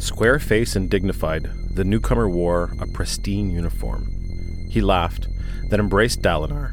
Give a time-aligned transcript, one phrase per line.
[0.00, 4.06] Square faced and dignified, the newcomer wore a pristine uniform.
[4.70, 5.28] He laughed,
[5.68, 6.72] then embraced Dalinar.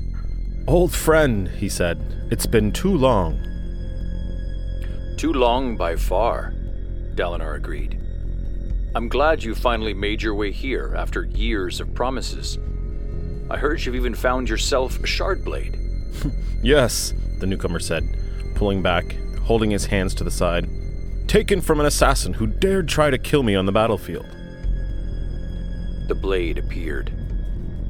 [0.66, 3.38] Old friend, he said, it's been too long.
[5.18, 6.54] Too long by far,
[7.16, 8.00] Dalinar agreed.
[8.96, 12.58] I'm glad you finally made your way here after years of promises.
[13.50, 15.78] I heard you've even found yourself a shard blade.
[16.64, 18.04] Yes, the newcomer said,
[18.56, 20.68] pulling back, holding his hands to the side.
[21.28, 24.26] Taken from an assassin who dared try to kill me on the battlefield.
[26.08, 27.12] The blade appeared.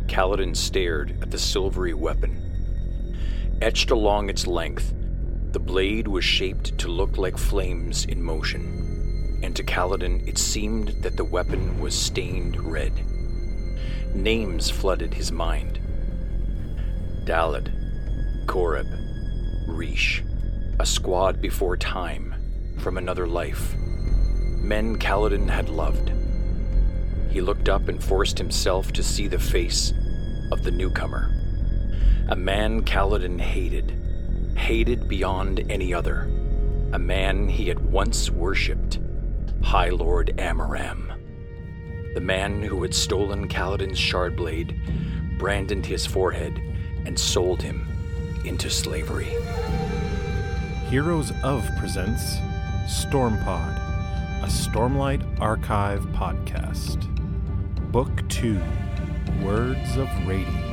[0.07, 3.16] Kaladin stared at the silvery weapon.
[3.61, 4.91] Etched along its length,
[5.52, 10.89] the blade was shaped to look like flames in motion, and to Kaladin it seemed
[11.03, 12.91] that the weapon was stained red.
[14.16, 15.80] Names flooded his mind
[17.25, 17.69] Dallet,
[18.47, 18.88] Coreb,
[19.67, 20.23] Rish,
[20.80, 22.33] a squad before time,
[22.77, 23.76] from another life.
[23.77, 26.11] Men Kaladin had loved.
[27.30, 29.94] He looked up and forced himself to see the face
[30.52, 31.31] of the newcomer.
[32.30, 33.94] A man Kaladin hated,
[34.56, 36.30] hated beyond any other.
[36.94, 39.00] A man he had once worshipped,
[39.62, 41.14] High Lord Amaram.
[42.14, 46.59] The man who had stolen Kaladin's shardblade, branded his forehead,
[47.06, 47.88] and sold him
[48.44, 49.36] into slavery.
[50.89, 52.38] Heroes of presents
[52.88, 53.75] Stormpod,
[54.43, 57.05] a Stormlight Archive podcast.
[57.91, 58.61] Book 2
[59.44, 60.66] Words of Radiance.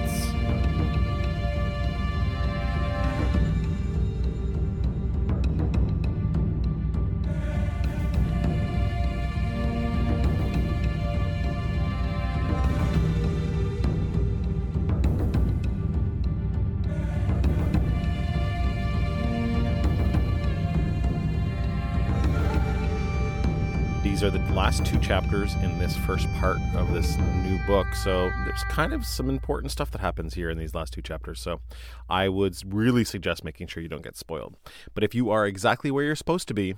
[24.24, 27.94] Are the last two chapters in this first part of this new book.
[27.94, 31.40] So there's kind of some important stuff that happens here in these last two chapters.
[31.40, 31.60] So
[32.08, 34.56] I would really suggest making sure you don't get spoiled.
[34.94, 36.74] But if you are exactly where you're supposed to be,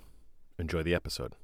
[0.59, 1.35] enjoy the episode.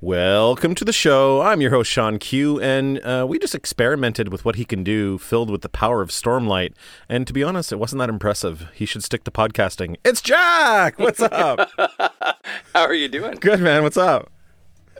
[0.00, 1.40] Welcome to the show.
[1.40, 5.18] I'm your host, Sean Q, and uh, we just experimented with what he can do,
[5.18, 6.74] filled with the power of Stormlight.
[7.08, 8.66] And to be honest, it wasn't that impressive.
[8.74, 9.98] He should stick to podcasting.
[10.04, 10.98] It's Jack!
[10.98, 11.70] What's up?
[12.74, 13.36] How are you doing?
[13.36, 13.84] Good, man.
[13.84, 14.33] What's up?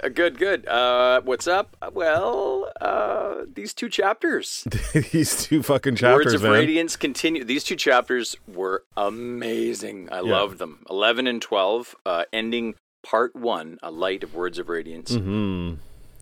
[0.04, 0.66] Uh, good, good.
[0.68, 1.76] Uh, what's up?
[1.92, 4.66] Well, uh, these two chapters.
[5.12, 6.52] These two fucking chapters, Words of man.
[6.52, 7.42] Radiance continue.
[7.44, 10.08] These two chapters were amazing.
[10.12, 10.32] I Yeah.
[10.32, 10.84] loved them.
[10.90, 15.12] 11 and 12, uh, ending part one, A Light of Words of Radiance.
[15.12, 15.74] Mm-hmm.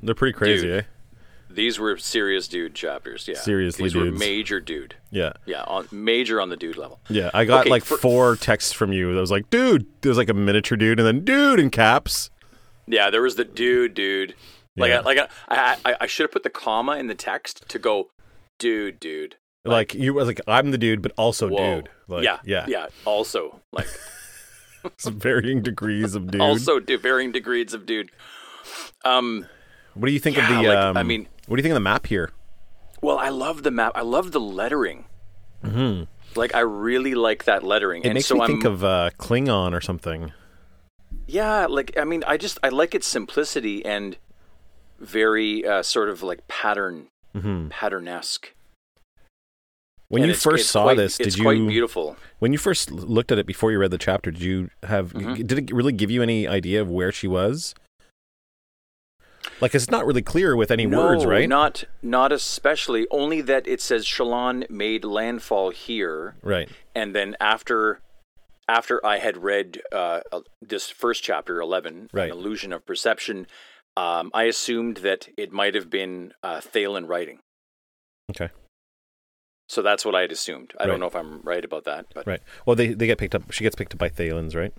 [0.02, 0.78] They're pretty crazy, Dude.
[0.80, 0.82] eh?
[1.50, 3.26] These were serious dude chapters.
[3.28, 3.38] Yeah.
[3.38, 4.94] Seriously These were major dude.
[5.10, 5.32] Yeah.
[5.44, 7.00] Yeah, on major on the dude level.
[7.10, 7.30] Yeah.
[7.34, 10.16] I got Okay, like for- four texts from you that was like, dude, there was
[10.18, 12.30] like a miniature dude and then dude in caps.
[12.86, 14.34] Yeah, there was the dude, dude.
[14.76, 14.98] Like, Yeah.
[14.98, 18.10] I, like I, I, I, should have put the comma in the text to go,
[18.58, 19.36] dude, dude.
[19.64, 21.76] Like, you were like, I'm the dude, but also Whoa.
[21.76, 21.88] dude.
[22.08, 22.64] Like, yeah, yeah.
[22.66, 22.86] yeah.
[23.04, 23.86] Also, like,
[24.96, 26.40] Some varying degrees of dude.
[26.40, 28.10] also, do varying degrees of dude.
[29.04, 29.46] Um,
[29.94, 31.72] what do you think yeah, of the, like, um, I mean- what do you think
[31.72, 32.30] of the map here?
[33.02, 33.92] well, I love the map.
[33.94, 35.04] I love the lettering.
[35.64, 36.04] Mm-hmm.
[36.38, 38.02] Like, I really like that lettering.
[38.02, 40.32] It and makes so me I'm, think of uh, Klingon or something.
[41.32, 44.18] Yeah, like I mean, I just I like its simplicity and
[45.00, 48.52] very uh, sort of like pattern hmm patternesque.
[50.08, 52.16] When And you it's- first it's saw quite- this, did it's you quite beautiful.
[52.38, 55.46] when you first looked at it before you read the chapter, did you have Mhm.
[55.46, 57.74] did it really give you any idea of where she was?
[59.60, 61.48] Like it's not really clear with any words, right?
[61.48, 63.06] Not not especially.
[63.10, 66.68] Only that it says Shallan made landfall here, right.
[66.94, 68.00] and then after
[68.72, 72.30] after I had read uh, uh, this first chapter, eleven, Right.
[72.30, 73.46] an illusion of perception,
[73.96, 77.38] um, I assumed that it might have been uh, Thaylen writing.
[78.30, 78.48] Okay.
[79.68, 80.72] So that's what I had assumed.
[80.78, 80.88] I Right.
[80.88, 82.42] don't know if I'm right about that, but Right.
[82.66, 83.50] Well, they they get picked up.
[83.52, 84.72] She gets picked up by Thaylens, right?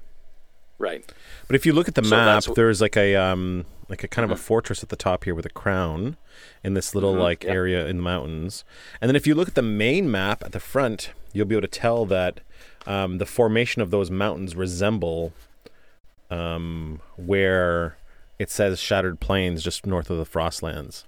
[0.79, 1.03] right.
[1.47, 4.07] But if you look at the So map, wh- there's like a um like a
[4.07, 6.18] kind of a fortress at the top here with a crown
[6.63, 7.51] in this little Mhm, like yeah.
[7.51, 8.63] area in the mountains.
[9.00, 11.62] And then if you look at the main map at the front, you'll be able
[11.62, 12.40] to tell that
[12.88, 15.31] um, the formation of those mountains resemble
[16.31, 17.98] um, where
[18.40, 21.04] it says Shattered Plains just north of the Frostlands.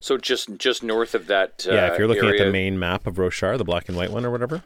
[0.00, 1.66] So just just north of that.
[1.68, 4.10] Uh, yeah, if you're looking at the main map of Roshar, the black and white
[4.10, 4.64] one or whatever,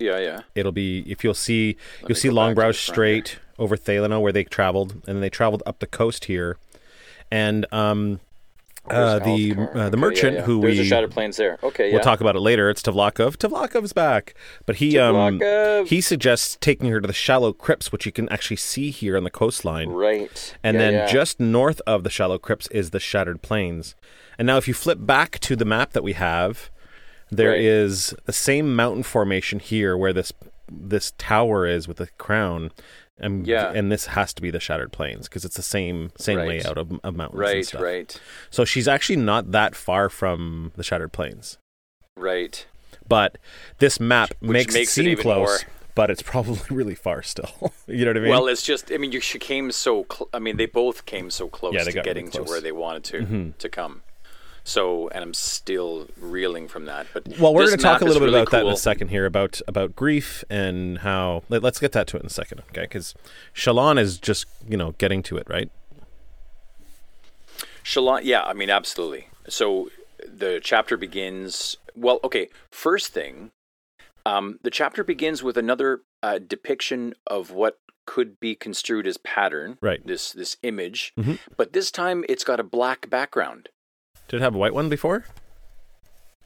[0.00, 0.40] Yeah, yeah.
[0.56, 4.92] it'll be if you'll see Let you'll see Longbrow Strait over Thaylenah where they traveled,
[4.92, 6.56] and then they traveled up the coast here,
[7.30, 8.20] and um,
[8.88, 10.42] Uh, the uh, the Okay, yeah, merchant yeah.
[10.42, 11.58] who There's we the Shattered Plains there.
[11.64, 11.94] Okay, yeah.
[11.94, 12.70] We'll talk about it later.
[12.70, 13.36] It's Tvlakv.
[13.36, 15.40] Tvlakv's back, but he um
[15.86, 19.24] he suggests taking her to the shallow crypts, which you can actually see here on
[19.24, 19.88] the coastline.
[19.88, 20.54] Right.
[20.62, 23.96] And then just north of the shallow crypts is the shattered plains.
[24.38, 26.70] And now, if you flip back to the map that we have,
[27.28, 27.60] there Right.
[27.60, 30.32] is the same mountain formation here where this
[30.70, 32.70] this tower is with the crown.
[33.18, 33.72] And, Yeah.
[33.74, 36.48] and this has to be the shattered plains because it's the same same Right.
[36.48, 37.80] layout of, of mountains and Right, stuff.
[37.80, 38.20] right,
[38.50, 41.56] So she's actually not that far from the shattered plains.
[42.16, 42.66] right.
[43.08, 43.38] But
[43.78, 46.94] this map Which makes, makes it it seem even close, more- but it's probably really
[46.96, 47.72] far still.
[47.86, 48.30] you know what I mean?
[48.30, 48.90] Well, it's just.
[48.92, 50.04] I mean, you she came so.
[50.12, 52.34] Cl- I mean, they both came so close Yeah, to got really getting close.
[52.40, 52.44] Mm-hmm.
[52.46, 54.02] to where they wanted to to come.
[54.66, 57.06] So, and I'm still reeling from that.
[57.14, 59.08] But well, we're going to talk a little bit really about that in a second
[59.08, 61.44] here about about grief and how.
[61.48, 62.82] Let, us get that to it in a second, okay?
[62.82, 63.14] Because
[63.54, 65.70] Shallan is just you know getting to it, right?
[67.84, 69.28] Shallan, yeah, I mean, absolutely.
[69.48, 69.88] So
[70.26, 71.76] the chapter begins.
[71.94, 72.48] Well, okay.
[72.72, 73.52] First thing,
[74.24, 79.78] um, the chapter begins with another uh, depiction of what could be construed as pattern.
[79.80, 80.04] Right.
[80.04, 81.38] This this image, Mhm.
[81.56, 83.68] but this time it's got a black background.
[84.28, 85.24] Did it have a white one before?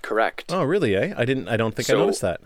[0.02, 0.46] Correct.
[0.50, 0.94] Oh, really?
[0.96, 1.14] Eh?
[1.16, 1.48] I didn't.
[1.48, 2.40] I don't think I noticed that.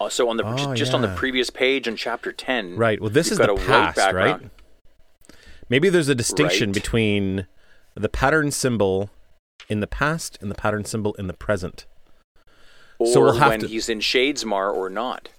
[0.00, 3.00] Uh, so on the Oh, just on the previous page in chapter ten, Right.
[3.00, 4.40] Well, this is the past, right?
[5.68, 6.74] Maybe there's a distinction Right.
[6.74, 7.46] between
[7.94, 9.10] the pattern symbol
[9.68, 11.86] in the past and the pattern symbol in the present.
[12.98, 15.30] Or So we'll have when to- he's in Shadesmar or not.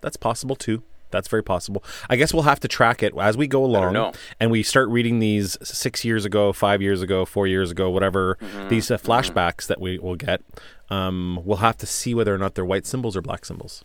[0.00, 0.82] That's possible too.
[1.12, 1.84] That's very possible.
[2.10, 4.12] I guess we'll have to track it as we go along, know.
[4.40, 8.36] and we start reading these six years ago, five years ago, four years ago, whatever
[8.40, 8.68] Mm-hmm.
[8.68, 10.42] these uh, flashbacks that we will get.
[10.90, 13.84] Um, we'll have to see whether or not they're white symbols or black symbols.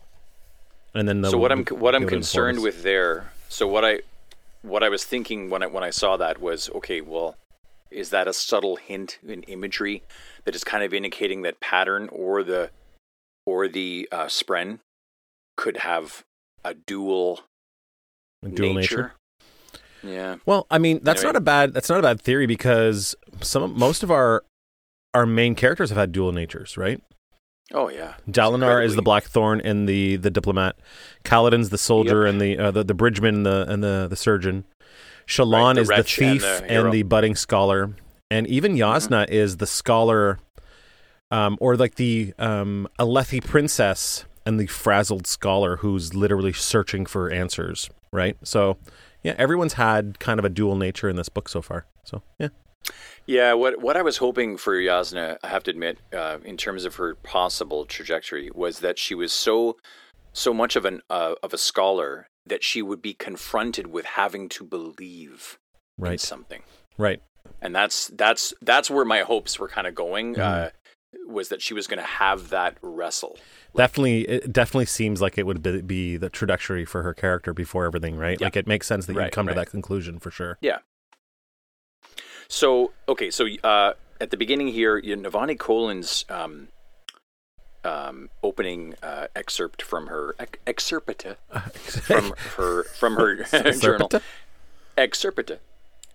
[0.94, 3.30] And then so they'll- what I'm what I'm concerned with there.
[3.48, 4.00] So what I
[4.62, 7.00] what I was thinking when I when I saw that was okay.
[7.00, 7.36] Well,
[7.90, 10.02] is that a subtle hint in imagery
[10.44, 12.70] that is kind of indicating that pattern or the
[13.46, 14.80] or the uh, spren
[15.56, 16.24] could have
[16.64, 17.40] a dual,
[18.44, 19.12] a dual nature.
[20.02, 20.36] Yeah.
[20.46, 21.32] Well, I mean, that's Anyway.
[21.32, 24.44] not a bad that's not a bad theory because some most of our
[25.14, 27.02] our main characters have had dual natures, right?
[27.74, 28.14] Oh yeah.
[28.30, 30.76] Dalinar is the Blackthorn and the the diplomat.
[31.24, 32.30] Kaladin's the soldier Yep.
[32.32, 34.64] and the, uh, the the bridgeman and the and the the surgeon.
[35.26, 37.90] Shallan Right, is the wretch and thief the and the, budding scholar,
[38.30, 40.38] and even Yasna is the scholar,
[41.30, 47.30] um, or like the um, Alethi princess and the frazzled scholar who's literally searching for
[47.30, 47.90] answers.
[48.10, 48.38] Right.
[48.42, 48.78] So,
[49.22, 51.84] yeah, everyone's had kind of a dual nature in this book so far.
[52.04, 52.48] So, yeah.
[53.26, 56.86] Yeah, what what I was hoping for Yasna, I have to admit, uh, in terms
[56.86, 59.76] of her possible trajectory, was that she was so
[60.32, 64.48] so much of an uh, of a scholar that she would be confronted with having
[64.48, 65.58] to believe
[65.98, 66.20] in Right.
[66.20, 66.62] something,
[66.96, 67.20] Right.
[67.60, 70.36] and that's that's that's where my hopes were kind of going.
[70.36, 70.66] Mm-hmm.
[70.66, 70.70] Uh,
[71.26, 73.36] was that she was going to have that wrestle?
[73.76, 77.84] Definitely it definitely seems like it would be, be the trajectory for her character before
[77.86, 78.46] everything right Yeah.
[78.46, 80.78] like it makes sense that you'd Right, come to that conclusion for sure Yeah.
[82.48, 86.68] So okay, so uh, at the beginning here, you know, Navani Kholin's um,
[87.84, 91.36] um, opening uh, excerpt from her ex- excerpita
[91.72, 93.44] from her from her
[93.80, 94.10] journal
[94.96, 95.58] excerpita.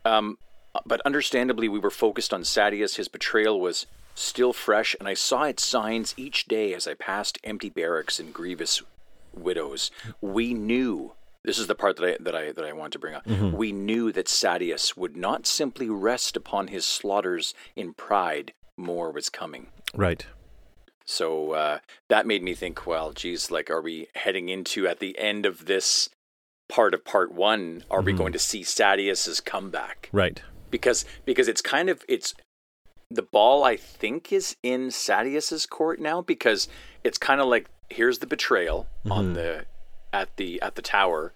[0.03, 0.37] Um,
[0.85, 2.95] but understandably, we were focused on Sadeas.
[2.95, 3.85] His betrayal was
[4.15, 8.33] still fresh, and I saw its signs each day as I passed empty barracks and
[8.33, 8.81] grievous
[9.35, 9.91] widows.
[10.21, 11.13] We knew
[11.43, 13.27] this is the part that I that I that I want to bring up.
[13.27, 18.53] We knew that Sadeas would not simply rest upon his slaughters in pride.
[18.77, 19.67] More was coming.
[19.93, 20.25] right
[21.05, 25.17] So uh, that made me think, well, geez, like, are we heading into at the
[25.19, 26.09] end of this
[26.69, 27.83] part of part one?
[27.91, 30.09] Are we going to see Sadeas's comeback?
[30.11, 32.33] right Because because it's kind of it's
[33.13, 36.67] the ball I think is in Sadeas's court now because
[37.03, 39.65] it's kind of like here's the betrayal on the
[40.11, 41.33] at the at the tower,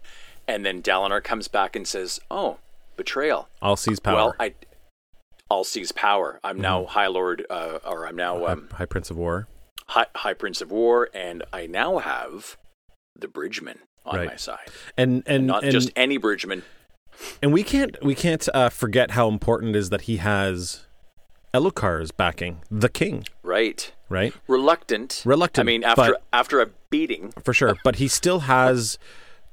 [0.47, 2.57] and then Dalinar comes back and says, "Oh,
[2.95, 4.53] betrayal." all sees power Well, I.
[5.49, 6.41] I'll seize power.
[6.43, 9.47] I'm now High Lord, uh, or I'm now high, um, high prince of war
[9.87, 12.57] High, High Prince of War, and I now have
[13.17, 14.27] the Bridgeman on Right.
[14.27, 14.67] my side.
[14.97, 16.63] and and Not and, just any Bridgeman.
[17.41, 20.85] and we can't we can't uh, forget how important it is that he has
[21.53, 23.91] Elhokar's backing the king Right.
[24.09, 25.21] right Reluctant.
[25.25, 27.33] Reluctant, I mean, after but- after a beating.
[27.43, 28.97] for sure but he still has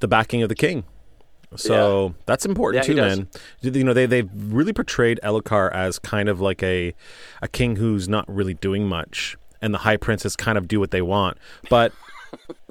[0.00, 0.84] the backing of the king
[1.56, 3.28] so that's important Yeah, too, man.
[3.60, 6.92] You know, they they've really portrayed Elhokar as kind of like a
[7.42, 10.90] a king who's not really doing much, and the high princes kind of do what
[10.90, 11.38] they want.
[11.70, 11.92] But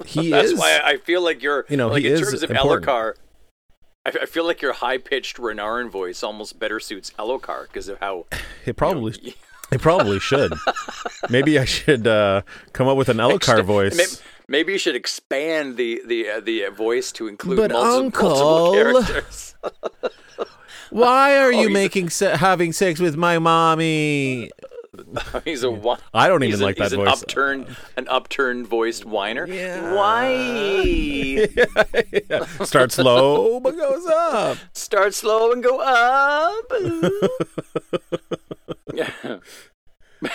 [0.04, 0.58] he That's is.
[0.58, 1.64] That's why I feel like you're.
[1.70, 2.86] You know, like in is terms of important.
[2.86, 3.14] Elhokar.
[4.06, 7.98] I, I feel like your high pitched Renarin voice almost better suits Elhokar because of
[8.00, 8.26] how
[8.66, 9.34] it probably
[9.70, 10.52] They probably should.
[11.30, 12.42] Maybe I should uh,
[12.72, 13.96] come up with an Elhokar voice.
[13.96, 14.10] Maybe,
[14.46, 19.02] maybe you should expand the the uh, the voice to include But multi- Uncle- multiple
[19.04, 19.54] characters.
[20.90, 24.50] Why are you making se- having sex with my mommy?
[25.44, 27.22] he's a whi- I don't he's even a- like that he's an voice.
[27.22, 29.46] upturned an upturned voiced whiner.
[29.46, 29.94] Yeah.
[29.94, 31.48] Why?
[32.64, 34.58] Starts low but goes up.
[34.72, 36.64] Start slow and go up.
[38.94, 39.10] yeah.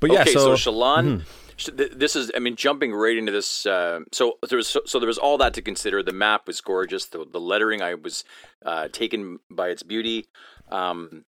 [0.00, 1.22] But yeah, okay, so, so, Shallan.
[1.56, 3.64] sh- th- This is, I mean, jumping right into this.
[3.66, 6.02] Uh, so there was, so, so there was all that to consider.
[6.02, 7.06] The map was gorgeous.
[7.06, 8.24] The, the lettering, I was
[8.66, 10.26] uh, taken by its beauty,
[10.72, 11.24] um,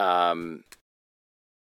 [0.00, 0.64] um,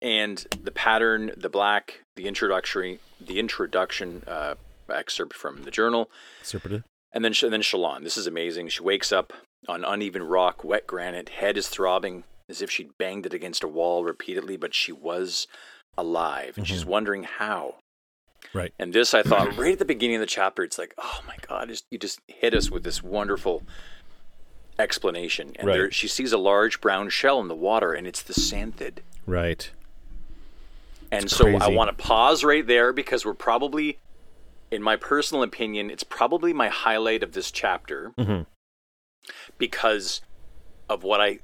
[0.06, 4.54] and the pattern, the black, the introductory, the introduction uh,
[4.88, 6.12] excerpt from the journal,
[6.44, 6.84] Serpent.
[7.12, 8.04] and then, and then Shallan.
[8.04, 8.68] This is amazing.
[8.70, 9.34] She wakes up
[9.68, 11.30] on uneven rock, wet granite.
[11.30, 15.48] Head is throbbing as if she'd banged it against a wall repeatedly, but she was
[15.98, 17.76] alive, and she's wondering how.
[18.54, 18.74] Right.
[18.78, 21.38] And this, I thought, right at the beginning of the chapter, it's like, oh my
[21.50, 23.64] God, you just hit us with this wonderful
[24.78, 25.54] explanation.
[25.56, 25.74] And Right.
[25.78, 29.00] there, she sees a large brown shell in the water, and it's the santhid.
[29.26, 29.72] Right.
[31.16, 34.00] And It's so I want to pause right there because we're probably,
[34.72, 38.46] in my personal opinion, it's probably my highlight of this chapter Mhm.
[39.58, 40.22] because
[40.90, 41.40] of what I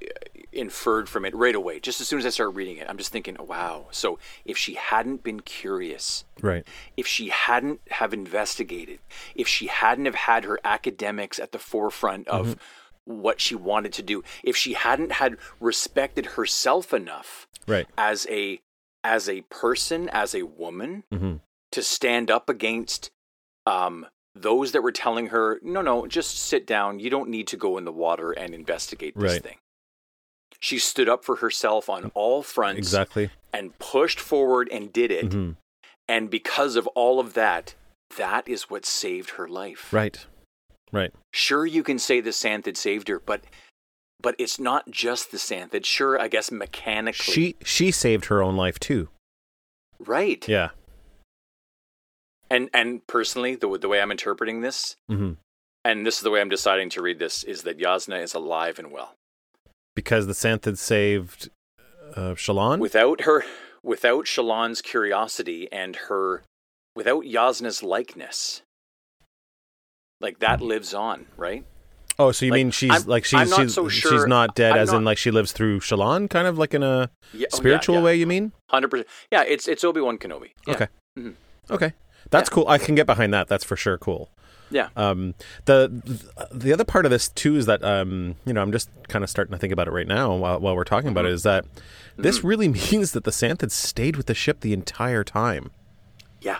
[0.00, 0.06] uh,
[0.52, 1.80] inferred from it right away.
[1.80, 3.86] Just as soon as I start reading it, I'm just thinking, wow.
[3.90, 6.66] So if she hadn't been curious, Right.
[6.96, 9.00] if she hadn't have investigated,
[9.34, 12.56] if she hadn't have had her academics at the forefront of
[13.04, 17.86] what she wanted to do, if she hadn't had respected herself enough Right.
[17.98, 18.60] as a
[19.04, 21.36] as a person, as a woman, hmm
[21.70, 23.10] to stand up against
[23.66, 26.98] um, those that were telling her, no, no, just sit down.
[26.98, 29.42] You don't need to go in the water and investigate this Right.
[29.42, 29.58] thing.
[30.60, 33.28] She stood up for herself on all fronts Exactly.
[33.52, 35.30] and pushed forward and did it.
[35.32, 35.50] hmm
[36.08, 37.74] And because of all of that,
[38.16, 39.92] that is what saved her life.
[39.92, 40.24] Right.
[40.90, 41.12] Right.
[41.34, 43.44] Sure, you can say the Santhid saved her, but
[44.20, 45.84] but it's not just the Santhid.
[45.84, 47.32] Sure, I guess mechanically.
[47.32, 49.08] She she saved her own life too.
[49.98, 50.46] right.
[50.48, 50.70] Yeah.
[52.50, 55.32] And and personally, the the way I'm interpreting this, hmm
[55.84, 58.78] and this is the way I'm deciding to read this, is that Yasna is alive
[58.78, 59.14] and well.
[59.94, 61.50] Because the Santhid saved
[62.14, 62.78] uh, Shallan.
[62.78, 63.44] Without her,
[63.82, 66.42] without Shallan's curiosity and her,
[66.96, 68.62] without Yasna's likeness,
[70.20, 71.64] like that lives on, right?
[72.20, 74.78] Oh, so you like, mean she's I'm- like she's she's, so she's not dead, I'm
[74.78, 77.46] as in like she lives through Shallan, kind of like in a Yeah, oh, yeah,
[77.52, 78.02] spiritual yeah.
[78.02, 78.16] way.
[78.16, 78.52] You mean?
[78.68, 79.08] Hundred percent.
[79.30, 80.50] Yeah, it's it's Obi Wan Kenobi.
[80.66, 80.74] Yeah.
[80.74, 80.86] Okay.
[81.18, 81.34] Mhm.
[81.70, 81.92] Okay.
[82.30, 82.54] That's Yeah.
[82.54, 82.68] cool.
[82.68, 83.46] I can get behind that.
[83.48, 84.30] That's for sure cool.
[84.70, 84.88] Yeah.
[84.96, 85.34] Um,
[85.66, 89.22] the the other part of this too is that um, you know I'm just kind
[89.22, 91.42] of starting to think about it right now while, while we're talking about it is
[91.44, 91.64] that
[92.16, 95.70] this really means that the Santhids stayed with the ship the entire time.
[96.42, 96.58] Yeah.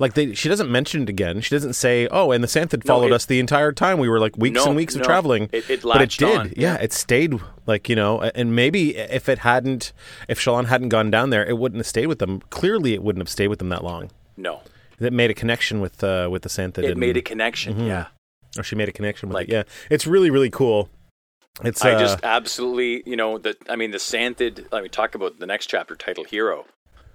[0.00, 1.40] Like they, she doesn't mention it again.
[1.42, 3.98] She doesn't say, "Oh, and the Santhid followed it- us the entire time.
[3.98, 6.36] We were like weeks No, and weeks of traveling." It- it but it did.
[6.38, 7.38] on, Yeah, it stayed.
[7.66, 9.92] Like you know, and maybe if it hadn't,
[10.26, 12.40] if Shallan hadn't gone down there, it wouldn't have stayed with them.
[12.50, 14.10] Clearly, it wouldn't have stayed with them that long.
[14.36, 14.62] No.
[14.98, 16.78] It made a connection with uh, with the Santhid.
[16.78, 17.74] It and- made a connection.
[17.76, 17.86] Mhm.
[17.86, 18.06] Yeah.
[18.58, 19.52] or she made a connection with Like- it.
[19.52, 20.88] Yeah, it's really really cool.
[21.62, 24.66] It's I uh, just absolutely, you know, the I mean the Santhid.
[24.72, 26.64] Let me talk about the next chapter title hero,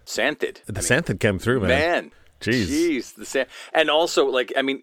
[0.06, 0.64] Santhid.
[0.66, 1.70] the I mean, Santhid came through, man.
[1.70, 2.12] man.
[2.46, 2.68] Jeez.
[2.68, 4.82] Jeez, the San- and also like I mean,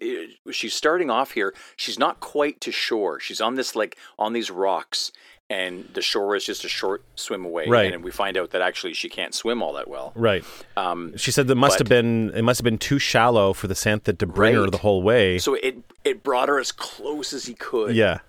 [0.51, 1.53] she's starting off here.
[1.75, 3.19] She's not quite to shore.
[3.19, 5.11] She's on this like on these rocks,
[5.49, 7.67] and the shore is just a short swim away.
[7.67, 7.93] Right.
[7.93, 10.11] and we find out that actually she can't swim all that well.
[10.15, 10.43] Right.
[10.77, 13.75] Um, She said that must have been it must have been too shallow for the
[13.75, 15.37] Santa to bring her the whole way.
[15.39, 17.95] so it it brought her as close as he could.
[17.95, 18.19] yeah.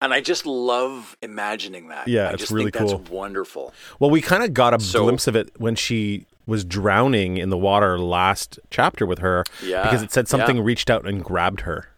[0.00, 2.06] and I just love imagining that.
[2.08, 3.18] Yeah, I it's really think that's cool.
[3.18, 3.74] wonderful.
[3.98, 7.50] Well, we kind of got a So- glimpse of it when she was drowning in
[7.50, 10.62] the water last chapter with her Yeah, because it said something yeah.
[10.64, 11.90] reached out and grabbed her.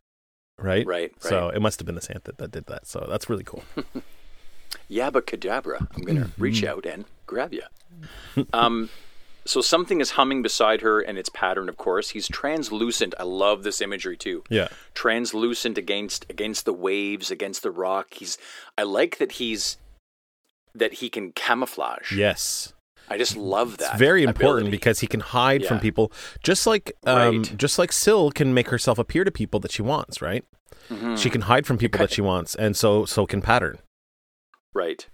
[0.58, 0.84] Right?
[0.86, 2.86] Right, So it must have been the Santhid that did that.
[2.86, 3.62] So that's really cool.
[4.90, 5.86] Yabba cadabra.
[5.96, 6.42] I'm going to Mm-hmm.
[6.42, 7.62] reach out and grab you.
[8.52, 8.90] Um,
[9.46, 12.10] so something is humming beside her, and it's pattern, of course.
[12.10, 13.14] He's translucent.
[13.18, 14.44] I love this imagery too.
[14.50, 14.68] Yeah.
[14.94, 18.08] Translucent against against the waves, against the rock.
[18.14, 18.36] He's.
[18.76, 19.78] I like that he's
[20.74, 22.12] that he can camouflage.
[22.12, 22.72] Yes.
[23.12, 23.90] I just love that.
[23.92, 24.76] It's very important ability.
[24.76, 26.12] because he can hide from people,
[26.44, 27.56] just like um, Right.
[27.58, 30.22] just like Syl can make herself appear to people that she wants.
[30.22, 30.44] Right?
[30.88, 31.18] Mhm.
[31.18, 33.78] She can hide from people that she wants, and so so can Pattern.
[34.72, 35.08] Right.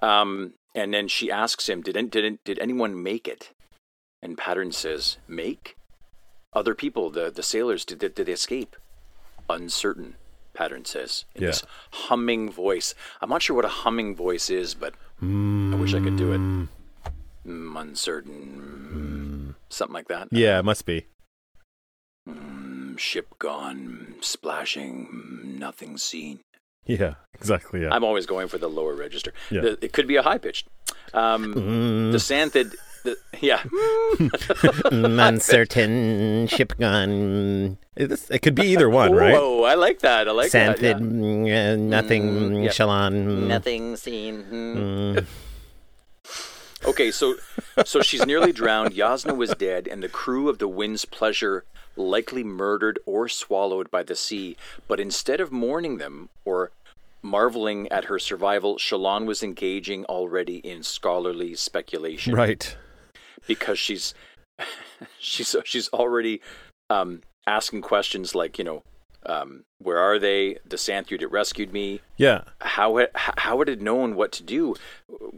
[0.00, 3.52] Um, and then she asks him, "Did did did anyone make it?"
[4.22, 5.76] And Pattern says, "Make
[6.52, 8.76] other people, the the sailors, did did, did they escape?"
[9.48, 10.16] Uncertain.
[10.54, 11.48] Pattern says in Yeah.
[11.48, 12.94] this humming voice.
[13.20, 16.38] I'm not sure what a humming voice is, but I wish I could do it.
[16.40, 16.68] Mm,
[17.46, 19.54] Mm, uncertain.
[19.70, 20.28] Something like that.
[20.30, 21.06] Yeah, it must be.
[22.28, 24.14] Mm, ship gone.
[24.20, 25.08] Splashing.
[25.08, 26.40] mm, Nothing seen.
[26.86, 27.82] Yeah, exactly.
[27.82, 27.88] Yeah.
[27.92, 29.32] I'm always going for the lower register.
[29.50, 29.60] Yeah.
[29.62, 30.66] The- it could be a high pitched.
[31.14, 32.74] Um, Mm, The Santhid.
[33.04, 33.62] The, yeah.
[35.28, 37.78] uncertain ship gun.
[37.96, 39.34] It, it could be either one, right?
[39.34, 40.28] Whoa, I like that.
[40.28, 40.80] I like that.
[40.80, 40.92] yeah.
[41.72, 42.72] uh, nothing, Mm, yep.
[42.72, 43.46] Shallan.
[43.48, 44.42] Nothing seen.
[44.44, 44.76] Hmm.
[44.78, 45.26] Mm,
[46.86, 47.34] Okay, so
[47.84, 48.94] so she's nearly drowned.
[48.94, 51.64] Yasna was dead, and the crew of the Wind's Pleasure
[51.96, 54.56] likely murdered or swallowed by the sea.
[54.86, 56.70] But instead of mourning them or
[57.20, 62.76] marveling at her survival, Shallan was engaging already in scholarly speculation right.
[63.48, 64.14] Because she's
[65.18, 66.40] she's she's already
[66.90, 68.82] um, asking questions like, you know,
[69.26, 70.58] um, where are they?
[70.64, 72.00] The Santhid that rescued me.
[72.16, 72.42] Yeah.
[72.60, 74.76] How it, how it had known what to do?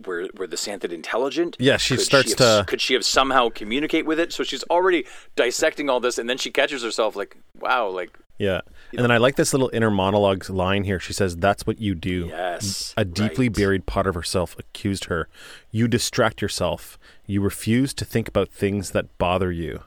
[0.07, 1.57] Were were the Santhid intelligent?
[1.59, 4.33] Yeah, she Could starts have, to- Could she have somehow communicate with it?
[4.33, 8.63] So she's already dissecting all this, and then she catches herself like, "Wow, like Yeah.
[8.93, 10.99] And then I like this little inner monologue line here.
[10.99, 12.27] She says, That's what you do.
[12.29, 13.55] yes." A deeply right.
[13.57, 15.29] buried part of herself accused her.
[15.71, 16.99] You distract yourself.
[17.27, 19.83] You refuse to think about things that bother you.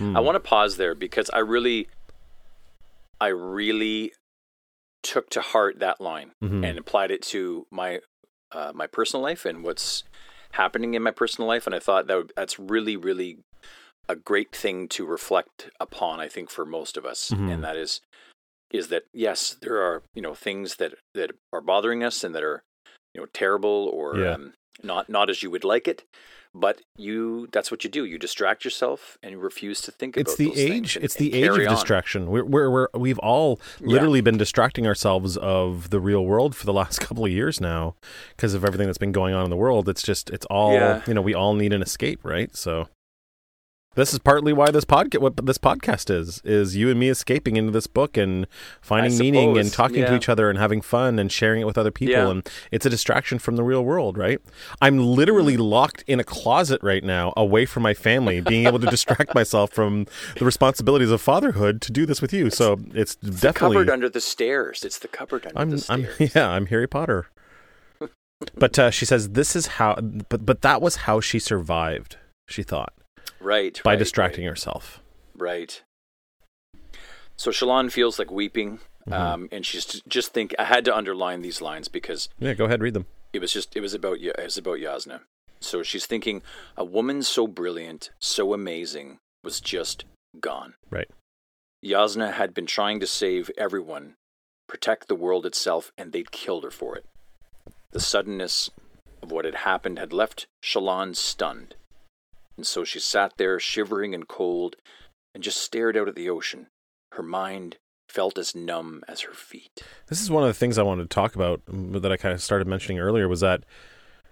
[0.00, 1.88] I want to pause there because I really,
[3.20, 4.12] I really
[5.02, 6.64] took to heart that line Mhm.
[6.66, 8.00] and applied it to my
[8.52, 10.04] uh, my personal life and what's
[10.52, 13.38] happening in my personal life, and I thought that would, that's really, really
[14.08, 16.20] a great thing to reflect upon.
[16.20, 17.52] I think for most of us, Mhm.
[17.52, 18.00] and that is
[18.70, 22.42] is that yes, there are you know things that that are bothering us and that
[22.42, 22.62] are
[23.14, 24.32] you know terrible or Yeah.
[24.34, 26.04] um, not not as you would like it.
[26.56, 28.04] But you, that's what you do.
[28.04, 30.94] You distract yourself and you refuse to think It's about the those things age.
[30.96, 31.64] and- It's the age of on.
[31.74, 32.26] distraction.
[32.30, 36.72] We're, we're, we're we've all literally been distracting ourselves of the real world for the
[36.72, 37.96] last couple of years now
[38.36, 39.88] because of everything that's been going on in the world.
[39.88, 41.02] It's just it's all Yeah.
[41.08, 41.22] you know.
[41.22, 42.54] We all need an escape, right?
[42.54, 42.88] So
[43.94, 47.56] this is partly why this podcast what this podcast is is you and me escaping
[47.56, 48.46] into this book and
[48.80, 51.90] finding meaning and talking to each other and having fun and sharing it with other
[51.90, 52.30] people Yeah.
[52.30, 54.40] and it's a distraction from the real world right
[54.80, 58.86] i'm literally locked in a closet right now away from my family being able to
[58.86, 60.06] distract myself from
[60.38, 64.08] the responsibilities of fatherhood to do this with you so it's The definitely cupboard under
[64.08, 64.84] the stairs.
[64.84, 66.34] It's the cupboard under I'm, the I'm stairs.
[66.34, 67.26] yeah, I'm Harry Potter.
[68.56, 72.16] but uh, she says this is how, but but that was how she survived.
[72.48, 72.92] She thought
[73.44, 73.80] right.
[73.84, 75.00] by right, distracting herself.
[75.36, 75.82] Right.
[77.36, 79.12] So Shallan feels like weeping, Mm-hmm.
[79.12, 80.54] um, and she's just think.
[80.58, 83.04] I had to underline these lines because Yeah, go ahead, read them.
[83.34, 85.20] it was just it was about it was about Yasna.
[85.60, 86.40] So she's thinking
[86.74, 90.04] a woman so brilliant, so amazing, was just
[90.40, 90.72] gone.
[90.88, 91.10] Right.
[91.84, 94.14] Yasna had been trying to save everyone,
[94.70, 97.04] protect the world itself, and they'd killed her for it.
[97.90, 98.70] The suddenness
[99.22, 101.74] of what had happened had left Shallan stunned.
[102.56, 104.76] And so she sat there, shivering and cold,
[105.34, 106.68] and just stared out at the ocean.
[107.12, 109.82] Her mind felt as numb as her feet.
[110.08, 112.42] This is one of the things I wanted to talk about that I kind of
[112.42, 113.64] started mentioning earlier was that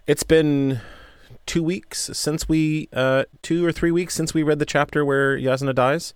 [0.06, 0.80] it's been
[1.46, 5.36] two weeks since we, uh, two or three weeks since we read the chapter where
[5.36, 6.14] Yasna dies.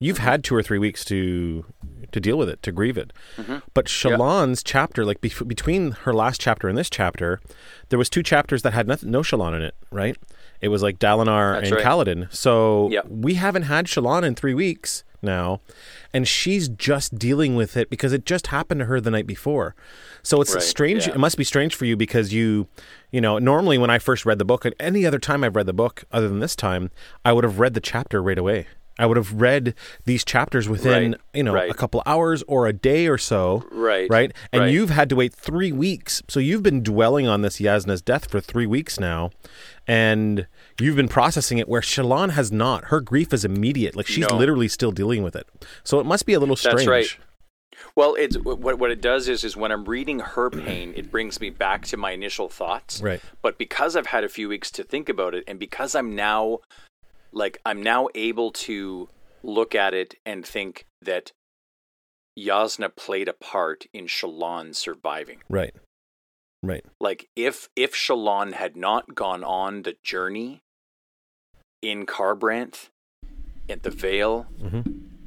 [0.00, 1.64] You've had two or three weeks to
[2.12, 3.12] to deal with it, to grieve it.
[3.36, 3.62] Mhm.
[3.74, 7.40] But Shallan's chapter, like bef- between her last chapter and this chapter,
[7.88, 10.16] there was two chapters that had nothing, no Shallan in it, right?
[10.60, 11.84] It was like Dalinar That's and right.
[11.84, 12.32] Kaladin.
[12.32, 15.60] So we haven't had Shallan in three weeks now,
[16.12, 19.74] and she's just dealing with it because it just happened to her the night before.
[20.22, 21.06] So it's Right, strange.
[21.06, 21.14] yeah.
[21.14, 22.68] It must be strange for you because you,
[23.10, 25.66] you know, normally when I first read the book, and any other time I've read
[25.66, 26.90] the book other than this time,
[27.24, 28.66] I would have read the chapter right away.
[28.98, 29.74] I would have read
[30.04, 31.70] these chapters within, Right, you know, right.
[31.70, 33.64] a couple hours or a day or so.
[33.72, 34.08] Right.
[34.10, 34.32] Right.
[34.52, 34.72] And right.
[34.72, 36.22] you've had to wait three weeks.
[36.28, 39.30] So you've been dwelling on this Yasna's death for three weeks now.
[39.86, 40.46] And
[40.80, 42.86] you've been processing it where Shallan has not.
[42.86, 43.96] Her grief is immediate.
[43.96, 44.36] Like she's No.
[44.36, 45.46] literally still dealing with it.
[45.84, 46.78] So it must be a little strange.
[46.78, 47.16] That's right.
[47.96, 51.40] Well, it's what what it does is is when I'm reading her pain, it brings
[51.40, 53.00] me back to my initial thoughts.
[53.02, 53.20] Right.
[53.42, 56.60] But because I've had a few weeks to think about it, and because I'm now,
[57.32, 59.08] like, I'm now able to
[59.42, 61.32] look at it and think that
[62.38, 65.40] Yasna played a part in Shallan surviving.
[65.48, 65.74] Right.
[66.62, 66.84] Right.
[67.00, 70.62] Like, if if Shallan had not gone on the journey
[71.82, 72.88] in Kharbranth,
[73.68, 74.80] at the Vale, hmm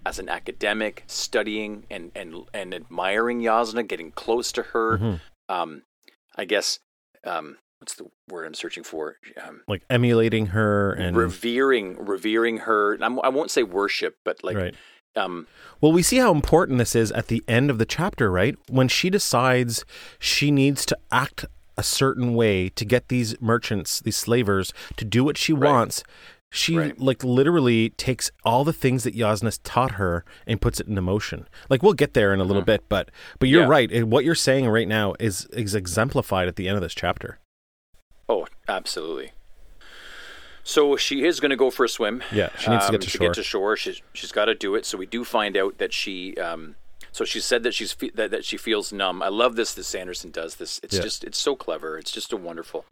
[0.05, 4.99] as an academic, studying and and and admiring Yasna, getting close to her.
[4.99, 5.19] Mhm.
[5.49, 5.81] Um,
[6.35, 6.79] I guess
[7.23, 9.17] um, what's the word I'm searching for?
[9.45, 12.93] Um, Like emulating her and revering, revering her.
[12.93, 14.75] And I'm, I won't say worship, but like, right.
[15.15, 15.47] um,
[15.81, 18.55] Well, we see how important this is at the end of the chapter, right?
[18.69, 19.85] When she decides
[20.19, 21.45] she needs to act
[21.77, 25.69] a certain way to get these merchants, these slavers, to do what she Right.
[25.71, 26.03] wants.
[26.51, 26.97] She Right.
[26.97, 31.49] like literally takes all the things that Yasna taught her and puts it into motion.
[31.69, 33.63] Like we'll get there in a little bit, but but you're.
[33.63, 33.67] Yeah.
[33.67, 34.07] right.
[34.07, 37.39] What you're saying right now is is exemplified at the end of this chapter.
[38.27, 39.31] Oh, absolutely.
[40.63, 42.23] So she is going to go for a swim.
[42.31, 43.27] Yeah, she needs to get to to shore.
[43.27, 43.77] get to shore.
[43.77, 44.85] She's she's got to do it.
[44.85, 46.35] So we do find out that she.
[46.37, 46.75] Um,
[47.11, 49.21] so she said that she's fe- that, that she feels numb.
[49.21, 49.73] I love this.
[49.75, 50.79] This Sanderson does this.
[50.83, 51.01] It's Yeah.
[51.03, 51.97] just it's so clever.
[51.99, 52.85] It's just a wonderful.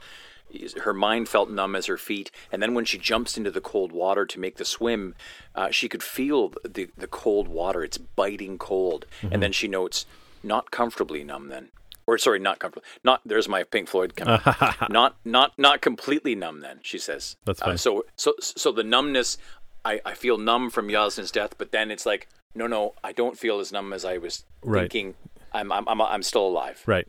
[0.84, 3.92] Her mind felt numb as her feet, and then when she jumps into the cold
[3.92, 5.16] water to make the swim,
[5.56, 7.84] uh, she could feel the the cold water.
[7.84, 9.34] It's biting cold, Mm-hmm.
[9.34, 10.06] and then she notes
[10.44, 11.48] not comfortably numb.
[11.48, 11.70] Then,
[12.08, 12.86] or sorry, not comfortable.
[13.04, 14.14] Not there's my Pink Floyd
[14.90, 16.62] not not not completely numb.
[16.62, 17.78] Then she says That's Uh, fine.
[17.78, 19.38] so so so the numbness,
[19.86, 23.38] I I feel numb from Yasna's death, but then it's like no no I don't
[23.38, 24.82] feel as numb as I was Right.
[24.92, 25.16] thinking.
[25.54, 26.82] I'm I'm I'm I'm still alive.
[26.86, 27.08] Right.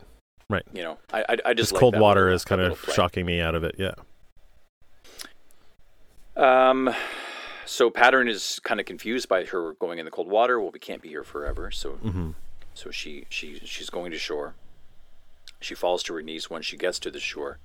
[0.49, 0.63] Right.
[0.73, 3.41] You know I I, I just like cold water little- is kind of shocking me
[3.41, 3.75] out of it.
[3.77, 3.95] Yeah.
[6.37, 6.93] Um,
[7.65, 10.59] so Pattern is kind of confused by her going in the cold water.
[10.59, 12.31] Well, we can't be here forever, so Mm-hmm.
[12.73, 14.53] so she she she's going to shore.
[15.65, 17.57] She falls to her knees once she gets to the shore,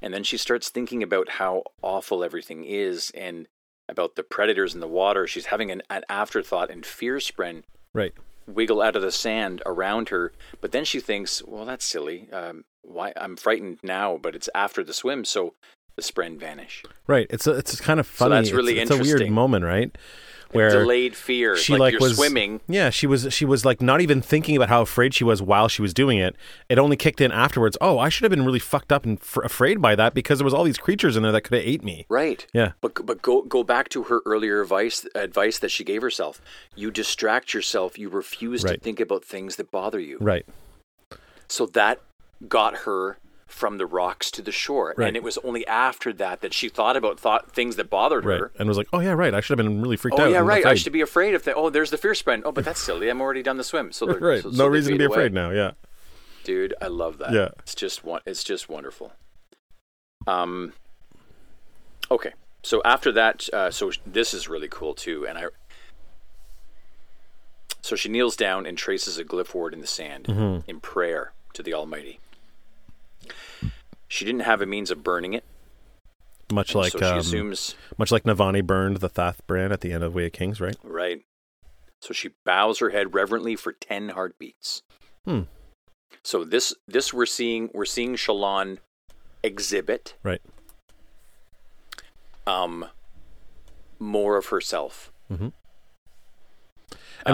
[0.00, 3.48] and then she starts thinking about how awful everything is and
[3.88, 5.26] about the predators in the water.
[5.26, 8.12] She's having an, an afterthought, and fear spren Right.
[8.46, 10.32] wiggle out of the sand around her.
[10.60, 12.28] But then she thinks, well, that's silly.
[12.32, 15.54] Um, why I'm frightened now, but it's after the swim, so
[15.96, 16.84] the spren vanish.
[17.08, 17.26] Right.
[17.30, 18.36] It's a, it's kind of So funny.
[18.36, 19.96] that's really it's, it's a weird moment, right?
[20.52, 21.56] Where Delayed fear.
[21.56, 22.60] she like, like you're was swimming.
[22.66, 25.68] Yeah, she was she was like not even thinking about how afraid she was while
[25.68, 26.34] she was doing it.
[26.68, 27.76] It only kicked in afterwards.
[27.80, 30.44] Oh, I should have been really fucked up and f- afraid by that because there
[30.44, 32.04] was all these creatures in there that could have ate me.
[32.08, 32.44] Right.
[32.52, 32.72] Yeah.
[32.80, 36.40] But but go go back to her earlier advice advice that she gave herself.
[36.74, 37.96] You distract yourself.
[37.96, 40.18] You refuse to think about things that bother you.
[40.20, 40.44] Right.
[41.46, 42.00] So that
[42.48, 43.18] got her
[43.50, 44.94] from the rocks to the shore.
[44.96, 45.08] Right.
[45.08, 48.40] And it was only after that that she thought about thought things that bothered Right.
[48.40, 48.52] her.
[48.58, 49.34] And was like, "Oh yeah, right.
[49.34, 50.64] I should have been really freaked Oh out." yeah, right.
[50.64, 51.52] I should be afraid if they.
[51.52, 52.42] Oh, there's the fear spren.
[52.44, 53.08] Oh, but that's silly.
[53.10, 53.92] I'm already done the swim.
[53.92, 54.42] So Right.
[54.42, 55.14] so- no so reason to be away.
[55.14, 55.50] afraid now.
[55.50, 55.72] Yeah.
[56.44, 56.74] dude.
[56.80, 57.32] I love that.
[57.32, 57.48] Yeah.
[57.58, 58.22] it's just one.
[58.26, 59.12] It's just wonderful.
[60.26, 60.72] Um.
[62.10, 62.32] Okay,
[62.62, 65.44] so after that, uh, so this is really cool too, and I.
[67.82, 70.68] So she kneels down and traces a glyph word in the sand Mm-hmm.
[70.70, 72.20] in prayer to the Almighty.
[74.08, 75.44] She didn't have a means of burning it,
[76.52, 79.80] Much and like so she um, assumes much like Navani burned the Thath brand at
[79.82, 80.76] the end of Way of Kings, right?
[80.82, 81.20] right.
[82.02, 84.82] So she bows her head reverently for ten heartbeats.
[85.24, 85.42] Hmm.
[86.24, 88.78] So this this we're seeing we're seeing Shallan
[89.42, 90.42] exhibit Right.
[92.46, 92.86] um
[93.98, 95.12] more of herself.
[95.28, 95.52] And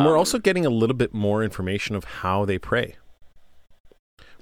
[0.04, 2.96] we're Um, also getting a little bit more information of how they pray.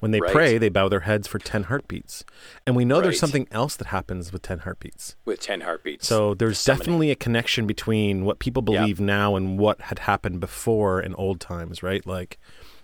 [0.05, 0.33] When they Right.
[0.33, 2.27] pray, they bow their heads for 10 heartbeats.
[2.67, 5.17] And we know there's something else that happens with 10 heartbeats.
[5.25, 6.07] with 10 heartbeats.
[6.07, 6.79] So there's summoning.
[6.81, 11.40] definitely a connection between what people believe now and what had happened before in old
[11.40, 12.07] times, right?
[12.07, 12.38] Like,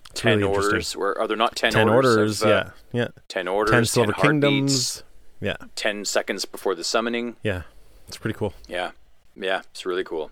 [0.09, 0.95] it's 10 really orders.
[0.95, 2.17] Or are there not 10, 10 orders?
[2.17, 2.51] orders, of, uh,
[2.91, 3.01] yeah.
[3.01, 3.07] Yeah.
[3.27, 5.03] 10 orders, 10 10, Silver heartbeats, Kingdoms.
[5.41, 5.57] Yeah.
[5.75, 7.35] 10 seconds before the summoning.
[7.43, 7.61] Yeah.
[8.07, 8.55] It's pretty cool.
[8.67, 8.93] Yeah.
[9.35, 10.31] Yeah, it's really cool.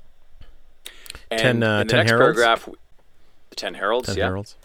[1.29, 2.35] And 10, uh, in the 10 next heralds?
[2.39, 2.69] paragraph,
[3.51, 4.25] the 10 heralds, 10 yeah.
[4.25, 4.55] heralds.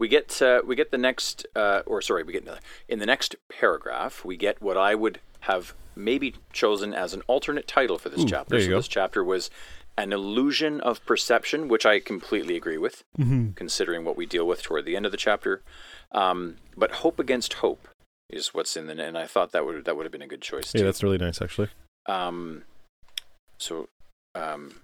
[0.00, 2.48] We get uh, we get the next uh, or sorry, we get
[2.88, 7.68] in the next paragraph, we get what I would have maybe chosen as an alternate
[7.68, 8.60] title for this Ooh, chapter.
[8.60, 8.76] so go.
[8.76, 9.50] this chapter was
[9.98, 13.50] an illusion of perception, which I completely agree with, Mm-hmm.
[13.52, 15.62] considering what we deal with toward the end of the chapter.
[16.12, 17.86] Um, but hope against hope
[18.30, 20.40] is what's in the and I thought that would that would have been a good
[20.40, 20.84] choice Yeah, too.
[20.86, 21.68] that's really nice, actually.
[22.06, 22.62] Um,
[23.58, 23.88] so,
[24.34, 24.76] um,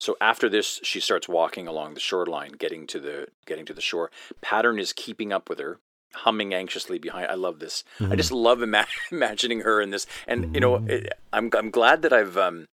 [0.00, 3.82] so after this, she starts walking along the shoreline, getting to the getting to the
[3.82, 4.10] shore.
[4.40, 5.78] Pattern is keeping up with her,
[6.14, 7.26] humming anxiously behind.
[7.26, 7.84] I love this.
[8.00, 12.00] I just love ima- imagining her in this, and you know, it, I'm I'm glad
[12.00, 12.66] that I've um,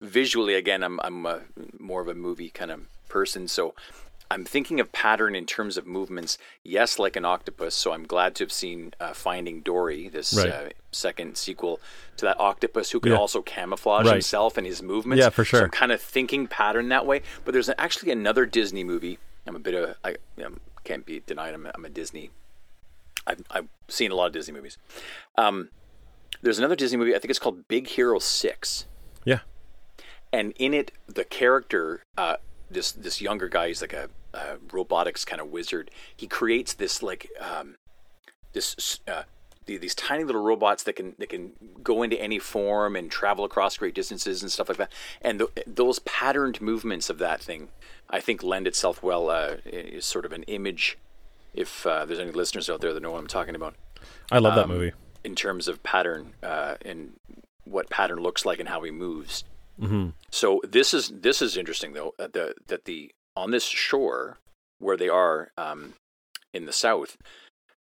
[0.00, 0.84] visually again.
[0.84, 1.40] I'm I'm uh
[1.80, 3.74] more of a movie kind of person, so.
[4.30, 6.36] I'm thinking of pattern in terms of movements.
[6.62, 7.74] Yes, like an octopus.
[7.74, 10.50] So I'm glad to have seen uh, Finding Dory, this Right.
[10.50, 11.80] uh, second sequel
[12.18, 13.18] to that octopus who can Yeah.
[13.18, 14.12] also camouflage Right.
[14.14, 15.22] himself and his movements.
[15.22, 15.64] Yeah, for So sure.
[15.64, 17.22] I'm kind of thinking pattern that way.
[17.44, 19.18] But there's actually another Disney movie.
[19.46, 21.54] I'm a bit of I um, can't be denied.
[21.54, 22.30] I'm a, I'm a Disney.
[23.26, 24.76] I've, I've seen a lot of Disney movies.
[25.36, 25.70] Um,
[26.42, 27.14] there's another Disney movie.
[27.14, 28.84] I think it's called Big Hero Six
[29.24, 29.40] Yeah.
[30.32, 32.36] and in it the character uh,
[32.70, 37.02] this this younger guy he's like a, a robotics kind of wizard he creates this
[37.02, 37.76] like um,
[38.52, 39.22] this uh,
[39.66, 43.76] these tiny little robots that can that can go into any form and travel across
[43.76, 47.68] great distances and stuff like that and th- those patterned movements of that thing
[48.08, 50.96] i think lend itself well uh, is sort of an image
[51.54, 53.74] if uh, there's any listeners out there that know what i'm talking about
[54.30, 54.92] I love that Um, movie.
[55.24, 57.14] in terms of pattern uh, and
[57.64, 59.42] what pattern looks like and how he moves.
[59.78, 64.38] hmm So this is this is interesting though that the that the on this shore
[64.78, 65.94] where they are um,
[66.52, 67.16] in the south,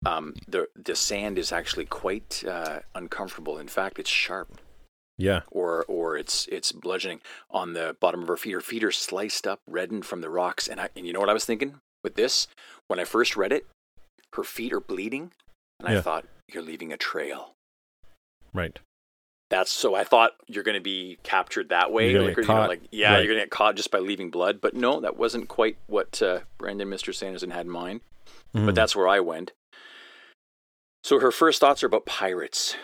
[0.07, 3.59] um, the the sand is actually quite uh, uncomfortable.
[3.59, 4.59] In fact, it's sharp
[5.19, 5.41] Yeah.
[5.51, 8.53] or or it's it's bludgeoning on the bottom of her feet.
[8.55, 10.69] Her feet are sliced up, reddened from the rocks.
[10.69, 12.47] And I and you know what I was thinking with this
[12.89, 13.67] when I first read it,
[14.35, 15.33] her feet are bleeding,
[15.79, 17.53] and I thought you're leaving a trail.
[18.55, 18.79] Right.
[19.51, 22.13] That's so I thought you're going to be captured that way.
[22.13, 23.19] You're like, or, you know, like yeah, Right.
[23.19, 24.61] you're going to get caught just by leaving blood.
[24.61, 27.13] But no, that wasn't quite what uh, Brandon Mr.
[27.15, 28.01] Sanderson had in mind.
[28.55, 28.67] Mhm.
[28.67, 29.53] But that's where I went.
[31.03, 32.77] So her first thoughts are about pirates.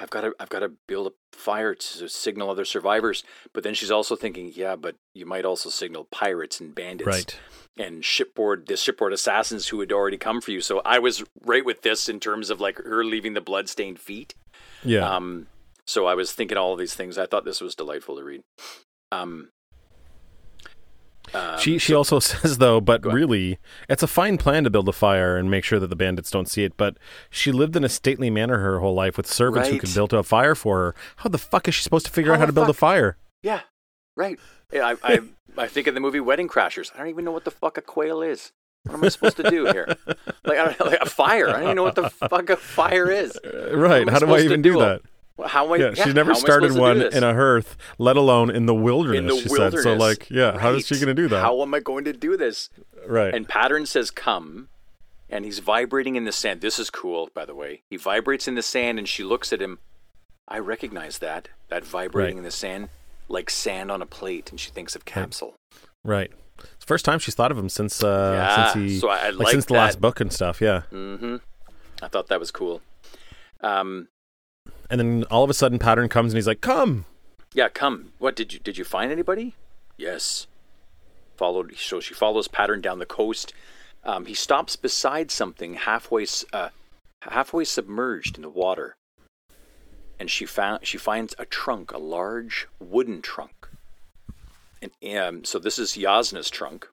[0.00, 3.22] I've got to I've got to build a fire to signal other survivors.
[3.52, 7.38] But then she's also thinking, yeah, but you might also signal pirates and bandits right.
[7.78, 10.60] and shipboard the shipboard assassins who had already come for you.
[10.60, 14.34] So I was right with this in terms of like her leaving the bloodstained feet.
[14.82, 15.08] Yeah.
[15.08, 15.46] Um,
[15.86, 17.18] so I was thinking all of these things.
[17.18, 18.42] I thought this was delightful to read.
[19.12, 19.50] Um,
[21.32, 24.92] um, she she also says though, but really, it's a fine plan to build a
[24.92, 26.76] fire and make sure that the bandits don't see it.
[26.76, 26.96] But
[27.30, 29.80] she lived in a stately manner her whole life with servants who Right.
[29.80, 30.94] could build a fire for her.
[31.18, 33.16] How the fuck is she supposed to figure How out how to build a fire?
[33.42, 33.60] yeah,
[34.16, 34.38] right.
[34.72, 35.20] Yeah, I, I
[35.56, 36.90] I think of the movie Wedding Crashers.
[36.94, 38.52] I don't even know what the fuck a quail is.
[38.84, 39.96] What am I supposed to do here?
[40.44, 41.48] Like, I don't, like a fire.
[41.48, 43.38] I don't even know what the fuck a fire is.
[43.72, 44.06] Right.
[44.08, 44.74] How do I even do?
[44.74, 45.00] do that?
[45.44, 45.76] How am I?
[45.76, 48.16] Yeah, she's never how am I started supposed to do one in a hearth, let
[48.16, 49.18] alone in the wilderness.
[49.18, 49.82] in the she wilderness.
[49.82, 49.98] said.
[49.98, 51.40] So, like, yeah, how is she going to do that?
[51.40, 52.70] How am I going to do this?
[53.06, 53.34] right.
[53.34, 54.68] And Pattern says, "Come,"
[55.28, 56.60] and he's vibrating in the sand.
[56.60, 57.82] This is cool, by the way.
[57.90, 59.78] He vibrates in the sand, and she looks at him.
[60.46, 62.38] I recognize that that vibrating Right.
[62.38, 62.90] in the sand,
[63.28, 65.54] like sand on a plate, and she thinks of Kabsal.
[66.04, 66.30] right.
[66.60, 69.18] It's the first time she's thought of him since uh Yeah, since he so I-
[69.26, 70.60] I like like since the last book and stuff.
[70.60, 70.82] Yeah.
[70.92, 71.36] Mm-hmm.
[72.00, 72.80] I thought that was cool.
[73.60, 74.06] Um,
[74.90, 77.06] And then all of a sudden, pattern comes and he's like, "Come."
[77.54, 78.12] yeah, come.
[78.18, 79.54] What did you did you find anybody?
[79.96, 80.46] Yes.
[81.36, 81.74] Followed.
[81.76, 83.54] So she follows Pattern down the coast.
[84.02, 86.68] Um, he stops beside something halfway uh,
[87.22, 88.96] halfway submerged in the water,
[90.18, 93.68] and she found she finds a trunk, a large wooden trunk.
[95.00, 96.88] And um, so this is Yasna's trunk.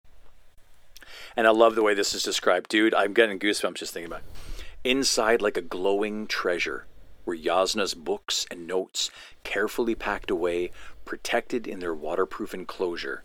[1.36, 2.94] And I love the way this is described, dude.
[2.94, 4.64] I'm getting goosebumps just thinking about it.
[4.84, 6.86] Inside, like a glowing treasure,
[7.26, 9.12] were Yasna's books and notes,
[9.44, 10.72] carefully packed away,
[11.06, 13.24] protected in their waterproof enclosure.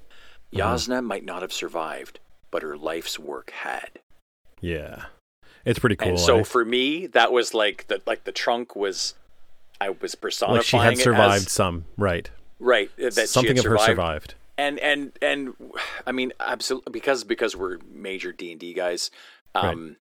[0.53, 3.91] Yasna might not have survived, but her life's work had.
[4.61, 5.07] Yeah.
[5.65, 6.11] It's pretty cool.
[6.11, 6.43] and so eh?
[6.45, 9.15] for me, that was like the like the trunk was.
[9.81, 12.31] I was personifying like she had survived as some, right?
[12.59, 14.35] right that Something of her survived.
[14.57, 15.55] and and and
[16.07, 19.11] I mean, absolutely because because we're major D and D guys.
[19.55, 19.97] Um,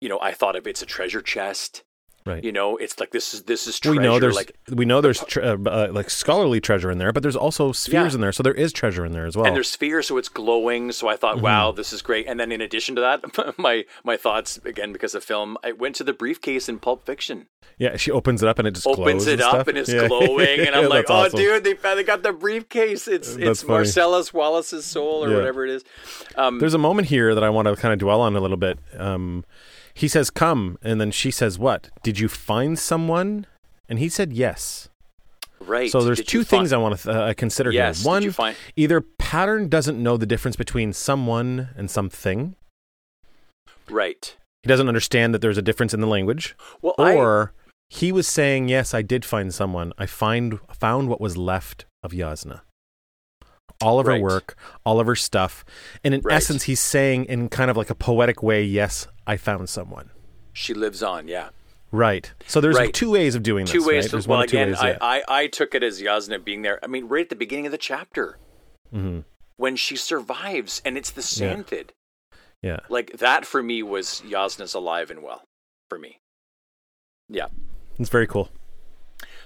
[0.00, 1.82] you know, I thought of it's a treasure chest.
[2.26, 2.42] Right.
[2.42, 3.98] You know, it's like this is this is treasure.
[4.00, 7.12] we know there's like, we know there's tre- uh, uh, like scholarly treasure in there,
[7.12, 8.14] but there's also spheres Yeah.
[8.14, 9.44] in there, so there is treasure in there as well.
[9.46, 10.90] and there's spheres, so it's glowing.
[10.92, 11.20] So I Mm-hmm.
[11.20, 12.26] thought, wow, this is great.
[12.26, 15.96] And then in addition to that, my my thoughts again because of film, I went
[15.96, 17.46] to the briefcase in Pulp Fiction.
[17.76, 19.68] yeah, she opens it up and it just opens it and up stuff.
[19.68, 20.08] and it's Yeah.
[20.08, 21.38] glowing, and I'm Yeah, like, oh, awesome.
[21.38, 23.06] dude, they they got the briefcase.
[23.06, 23.64] It's That's it's.
[23.68, 25.84] Marcellus Wallace's soul or whatever it is.
[26.36, 28.56] Um, There's a moment here that I want to kind of dwell on a little
[28.56, 28.78] bit.
[28.96, 29.44] Um,
[29.94, 31.90] he says, "Come," and then she says, "What?
[32.02, 33.46] Did you find someone?"
[33.88, 34.88] And he said, "Yes."
[35.60, 35.90] right.
[35.90, 38.06] So there's Did two things find- I want to th- uh, consider Yes, here.
[38.10, 42.56] One, you find- either pattern doesn't know the difference between someone and something.
[43.88, 44.36] right.
[44.62, 46.54] He doesn't understand that there's a difference in the language.
[46.82, 47.52] Well, I, Or
[47.90, 49.92] he was saying, "Yes, I did find someone.
[49.98, 52.60] I find found what was left of Yasna.
[53.80, 55.64] All of her work, all of her stuff,
[56.02, 56.36] and in Right.
[56.36, 60.10] essence, he's saying in kind of like a poetic way, "Yes, I found someone."
[60.56, 61.26] she lives on.
[61.26, 61.48] Yeah.
[61.90, 62.32] Right.
[62.46, 62.94] So there's Right.
[62.94, 63.72] two ways of doing this.
[63.72, 64.04] two ways.
[64.04, 64.04] Right?
[64.04, 64.98] To, There's well, one again, ways, I, yeah.
[65.00, 66.78] I I took it as Yasna being there.
[66.82, 68.38] I mean, right at the beginning of the chapter
[68.94, 69.24] Mhm.
[69.56, 71.52] when she survives, and it's the Yeah.
[72.62, 72.80] Yeah.
[72.88, 75.42] Like that for me was Yasna's alive and well.
[75.88, 76.18] For me.
[77.28, 77.48] Yeah.
[77.98, 78.50] It's very cool.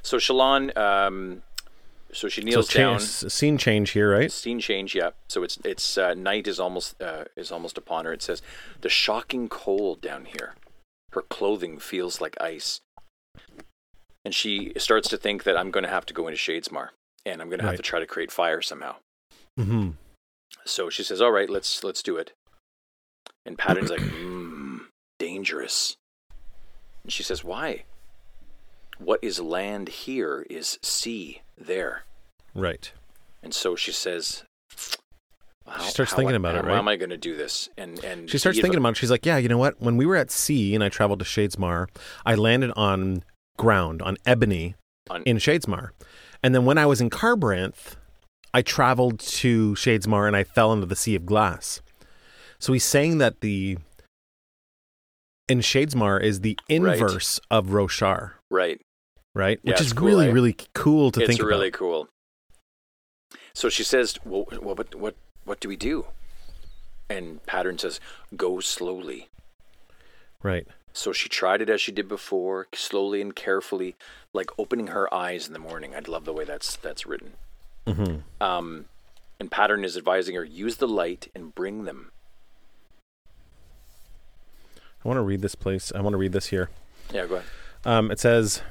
[0.03, 1.43] So Shallan, um,
[2.13, 3.01] so she So kneels cha- down.
[3.01, 4.31] scene change here, right?
[4.33, 5.11] Scene change, yeah.
[5.29, 8.13] So it's it's uh, night is almost uh, is almost upon her.
[8.13, 8.43] It says
[8.81, 10.55] the shocking cold down here.
[11.13, 12.81] Her clothing feels like ice,
[14.25, 16.89] and she starts to think that I'm going to have to go into Shadesmar,
[17.25, 17.77] and I'm going to have Right.
[17.77, 18.97] to try to create fire somehow.
[19.57, 19.91] hmm
[20.67, 22.33] So she says, "All right, let's let's do it."
[23.47, 24.81] And Pattern's like, mm,
[25.19, 25.97] "Dangerous."
[27.05, 27.85] And she says, "Why?
[28.99, 32.05] What is land here is sea there."
[32.55, 32.93] Right.
[33.43, 34.45] And so she says,
[35.67, 36.79] how, She starts how thinking about it, how right?
[36.79, 37.69] am I going to do this?
[37.77, 38.97] And and She starts thinking about it.
[38.97, 39.81] She's like, yeah, you know what?
[39.81, 41.89] When we were at sea and I traveled to Shadesmar,
[42.25, 43.23] I landed on
[43.59, 44.75] ground, on ebony
[45.11, 45.91] On- in Shadesmar.
[46.43, 47.95] And then when I was in Kharbranth,
[48.55, 51.81] I traveled to Shadesmar and I fell into the Sea of Glass.
[52.59, 53.79] So he's saying that the
[55.49, 58.81] in Shadesmar is the inverse of Roshar, right.
[59.39, 59.61] Right?
[59.63, 60.33] Yeah, Which is cool, really, eh?
[60.33, 61.79] really cool to it's think It's really about.
[61.79, 62.09] cool.
[63.55, 66.07] So she says, well, what, what, what do we do?
[67.09, 68.01] And Pattern says,
[68.37, 69.29] go slowly.
[70.43, 70.67] Right.
[70.93, 73.95] So she tried it as she did before, slowly and carefully,
[74.33, 75.95] like opening her eyes in the morning.
[75.95, 77.33] I'd love the way that's that's written.
[77.87, 78.87] hmm Um,
[79.41, 82.11] and Pattern is advising her use the light and bring them.
[85.05, 85.93] I want to read this place.
[85.95, 86.71] I want to read this here.
[87.13, 87.49] Yeah, go ahead.
[87.85, 88.63] Um, it says,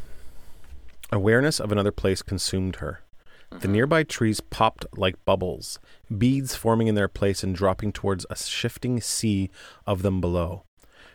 [1.12, 3.02] awareness of another place consumed her.
[3.50, 3.72] The mm-hmm.
[3.72, 5.80] nearby trees popped like bubbles,
[6.15, 9.50] beads forming in their place and dropping towards a shifting sea
[9.86, 10.63] of them below.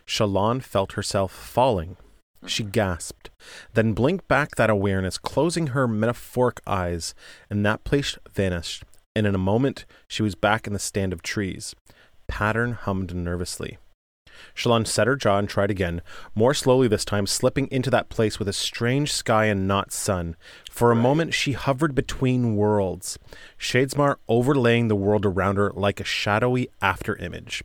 [0.05, 1.95] Shallan felt herself falling.
[2.45, 2.71] She mm-hmm.
[2.71, 3.29] gasped,
[3.73, 7.13] then blinked back that awareness, closing her metaphoric eyes,
[7.49, 8.83] and that place vanished.
[9.15, 11.75] And in a moment, she was back in the stand of trees.
[12.27, 13.77] Pattern hummed nervously.
[14.55, 16.01] Shallan set her jaw and tried again,
[16.35, 20.35] more slowly this time, slipping into that place with a strange sky and not sun.
[20.69, 23.17] For a moment, she hovered between worlds,
[23.59, 27.63] Shadesmar overlaying the world around her like a shadowy after image.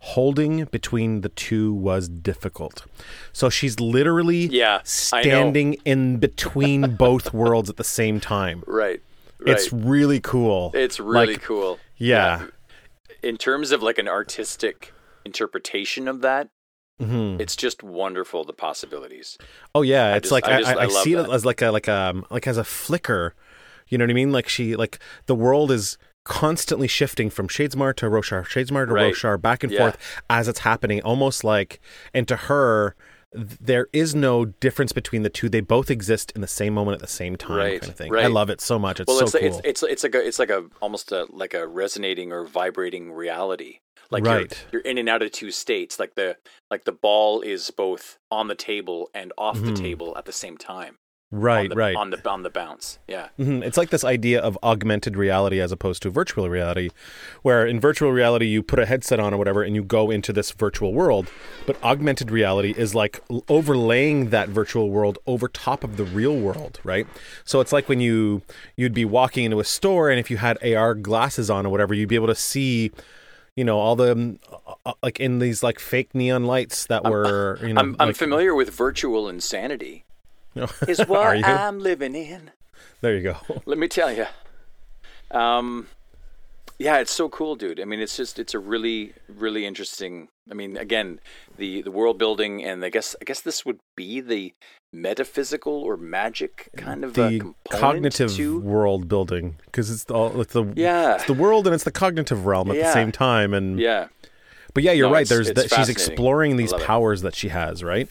[0.00, 2.84] Holding between the two was difficult.
[3.32, 8.62] So she's literally Yeah, standing in between both worlds at the same time.
[8.66, 9.00] Right.
[9.40, 9.54] Right.
[9.54, 10.70] It's really cool.
[10.74, 11.78] It's really Like, cool.
[11.96, 12.46] Yeah.
[13.22, 14.92] In terms of like an artistic
[15.28, 16.48] interpretation of that,
[17.00, 17.40] Mhm.
[17.40, 19.38] it's just wonderful the possibilities.
[19.74, 21.62] Oh yeah, I it's just- like I I, just- I, I see it as like
[21.62, 23.34] a like a like as a flicker.
[23.88, 24.32] You know what I mean?
[24.32, 29.14] Like she like the world is constantly shifting from Shadesmar to Roshar, Shadesmar to Right.
[29.14, 29.78] Roshar, back and Yeah.
[29.78, 29.96] forth
[30.28, 31.00] as it's happening.
[31.02, 31.80] Almost like,
[32.12, 32.94] and to her,
[33.32, 35.48] there is no difference between the two.
[35.48, 38.14] They both exist in the same moment at the same time, Right, kind of thing.
[38.14, 39.00] I love it so much.
[39.00, 39.60] It's well, so it's, cool.
[39.64, 43.12] it's it's it's like a it's like a almost a like a resonating or vibrating
[43.12, 43.80] reality.
[44.10, 44.64] Like Right.
[44.72, 45.98] you're, you're in and out of two states.
[45.98, 46.36] Like the
[46.70, 49.66] like the ball is both on the table and off Mhm.
[49.74, 50.98] the table at the same time.
[51.30, 51.94] right, on the, right.
[51.96, 52.98] On the on the bounce.
[53.06, 53.28] Yeah.
[53.38, 53.62] Mhm.
[53.62, 56.88] It's like this idea of augmented reality as opposed to virtual reality,
[57.42, 60.32] where in virtual reality you put a headset on or whatever and you go into
[60.32, 61.30] this virtual world.
[61.66, 66.80] But augmented reality is like overlaying that virtual world over top of the real world,
[66.82, 67.06] right?
[67.44, 68.40] So it's like when you
[68.76, 71.92] you'd be walking into a store and if you had AR glasses on or whatever,
[71.92, 72.90] you'd be able to see.
[73.58, 77.02] You know all the um, uh, uh, like in these like fake neon lights that
[77.02, 80.04] were you know I'm I'm like- familiar with virtual insanity.
[80.86, 81.44] Is what?
[81.44, 82.52] I'm living in.
[83.00, 83.36] there you go.
[83.66, 84.26] Let me tell you.
[85.32, 85.88] Um,
[86.78, 87.80] yeah, it's so cool, dude.
[87.80, 90.28] I mean, it's just it's a really really interesting.
[90.50, 91.20] I mean, again,
[91.56, 94.54] the the world building, and I guess I guess this would be the
[94.92, 98.58] metaphysical or magic kind of the cognitive to.
[98.60, 101.16] world building because it's all it's the Yeah.
[101.16, 104.08] it's the world and it's the cognitive realm at the same time and Yeah,
[104.72, 106.86] but yeah you're No, right it's- there's it's that she's exploring these love it.
[106.86, 108.08] powers that she has right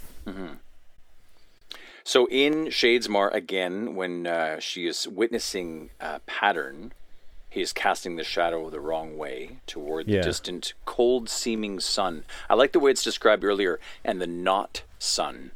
[2.04, 6.94] So in Shadesmar again, when uh, she is witnessing a pattern,
[7.58, 10.20] he is casting the shadow the wrong way toward Yeah.
[10.22, 12.24] the distant, cold-seeming sun.
[12.50, 15.52] I like the way it's described earlier, and the not sun.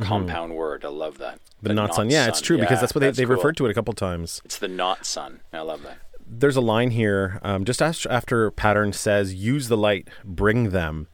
[0.00, 0.84] Compound word.
[0.84, 1.36] I love that.
[1.40, 1.66] Mm-hmm.
[1.68, 3.34] the, not sun yeah it's true because that's what they, they cool.
[3.34, 5.40] referred to it a couple times It's the not sun.
[5.52, 5.98] I love that.
[6.24, 11.08] there's a line here um, just after, pattern says use the light bring them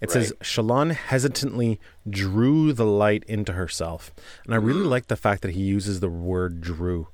[0.00, 4.12] it says Shallan hesitantly drew the light into herself
[4.44, 4.90] and i really Mm.
[4.90, 7.08] like the fact that he uses the word drew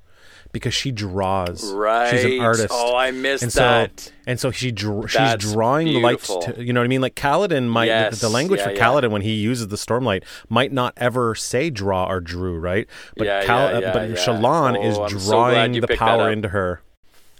[0.54, 2.08] because she draws Right.
[2.10, 4.10] she's an artist Oh, I missed and that.
[4.26, 7.02] and so she dr- she's That's drawing the light to, you know what i mean
[7.02, 8.20] like Kaladin might the- Yes.
[8.22, 8.80] the, language Yeah, for yeah.
[8.82, 12.88] Kaladin when he uses the stormlight might not ever say draw or drew right
[13.18, 16.30] but Yeah, Kal- yeah, uh, but Shallan Oh, is I'm so drawing you the power
[16.30, 16.80] into her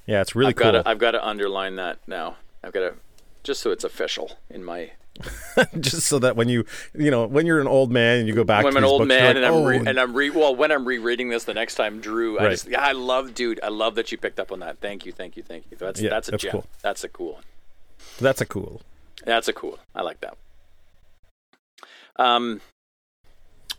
[0.07, 0.89] yeah it's really I've cool got to.
[0.91, 2.37] I've got to underline that now.
[2.63, 2.95] I've got to,
[3.43, 4.91] just so it's official in my.
[5.81, 8.43] just so that when you you know when you're an old man and you go
[8.43, 10.13] back when to I'm an old books, man like, and I'm re- "Oh, and I'm
[10.15, 12.39] re- well when I'm rereading this the next time, Drew.
[12.39, 12.51] I Right.
[12.51, 13.61] just yeah, I love, dude.
[13.63, 14.81] I love that you picked up on that.
[14.81, 15.77] Thank you, thank you, thank you.
[15.77, 16.53] That's Yeah, that's a that's gem.
[16.53, 16.67] cool.
[16.83, 17.43] That's a cool one.
[18.19, 18.83] that's a cool
[19.25, 19.79] That's a cool.
[19.95, 20.37] I like that.
[22.17, 22.61] Um.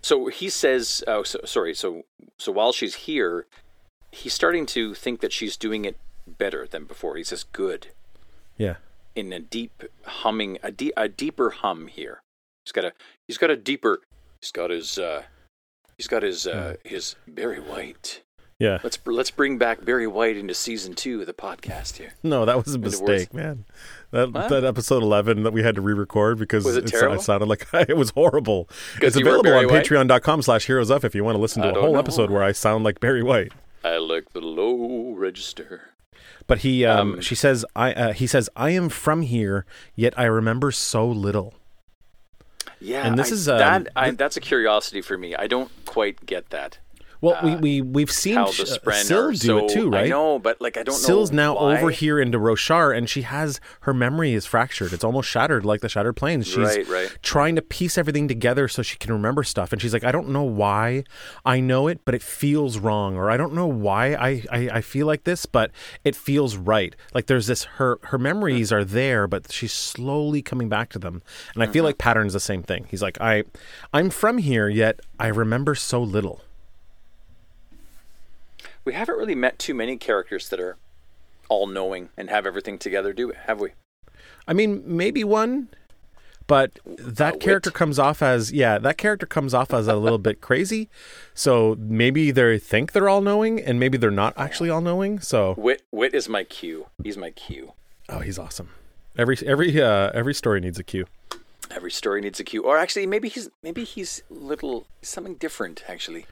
[0.02, 2.04] So he says, "Oh, so, sorry." So
[2.38, 3.46] so while she's here,
[4.12, 7.18] he's starting to think that she's doing it better than before.
[7.18, 7.88] He says, "Good."
[8.58, 8.76] yeah
[9.16, 12.22] in a deep humming, a, de- a deeper hum here.
[12.66, 12.94] He's got a
[13.28, 14.02] he's got a deeper.
[14.42, 15.24] He's got his uh,
[15.98, 18.22] he's got his uh, his Barry white
[18.60, 18.80] Yeah.
[18.84, 22.14] Let's let's bring back Barry White into season two of the podcast here.
[22.24, 23.66] No, that was a mistake, man.
[24.12, 24.50] That What?
[24.50, 27.98] that episode eleven that we had to re-record because it it, it sounded like it
[27.98, 28.70] was horrible.
[29.02, 31.74] It's available on patreon.com slash heroes up if you want to listen to I a
[31.82, 32.00] whole know.
[32.00, 33.52] episode where I sound like Barry White.
[33.84, 35.92] I like the low register.
[36.48, 39.66] But he um, Um, she says I uh, he says I am from here,
[39.96, 41.54] yet I remember so little.
[42.80, 43.88] Yeah, And this I- is, um, that.
[43.96, 45.34] I, that's a curiosity for me.
[45.36, 46.78] I don't quite get that.
[47.22, 50.06] Well, we, Uh, we we've seen How the uh, Syl do so, it too, right?
[50.06, 51.54] I know, but like I don't Syl's know.
[51.54, 51.78] now why.
[51.78, 54.94] over here into Roshar, and she has her memory is fractured.
[54.94, 56.48] It's almost shattered, like the Shattered Plains.
[56.48, 57.18] She's Right, right.
[57.22, 60.30] trying to piece everything together so she can remember stuff, and she's like, I don't
[60.30, 61.04] know why
[61.46, 64.82] I know it, but it feels wrong, or I don't know why I, I, I
[64.82, 65.72] feel like this, but
[66.04, 66.96] it feels right.
[67.14, 71.22] Like there's this her her memories are there, but she's slowly coming back to them,
[71.54, 71.86] and I feel Mm-hmm.
[71.86, 72.88] like Pattern's the same thing.
[72.90, 73.44] He's like, I
[73.94, 76.42] I'm from here, yet I remember so little.
[78.86, 80.78] We haven't really met too many characters that are
[81.50, 83.34] all knowing and have everything together, do we?
[83.46, 83.72] Have we?
[84.48, 85.70] I mean, maybe one,
[86.48, 90.40] but that character comes off as yeah, that character comes off as a little bit
[90.40, 90.88] crazy.
[91.34, 95.20] So maybe they think they're all knowing, and maybe they're not actually all knowing.
[95.20, 96.88] So Wit Wit is my cue.
[97.04, 97.74] He's my cue.
[98.10, 98.70] oh, he's awesome.
[99.18, 101.08] Every every uh, every story needs a cue.
[101.72, 102.62] Every story needs a cue.
[102.64, 106.28] Or actually, maybe he's maybe he's little something different actually,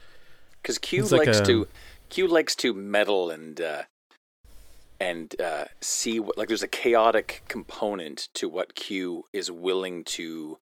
[0.62, 1.66] because Q like likes a- to
[2.14, 3.82] Q likes to meddle and uh,
[5.00, 10.58] and uh, see what like there's a chaotic component to what Q is willing to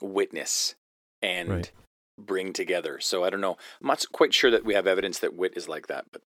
[0.00, 0.76] witness
[1.20, 1.70] and Right.
[2.16, 3.00] bring together.
[3.00, 3.56] So I don't know.
[3.80, 6.22] I'm not quite sure that we have evidence that Wit is like that, but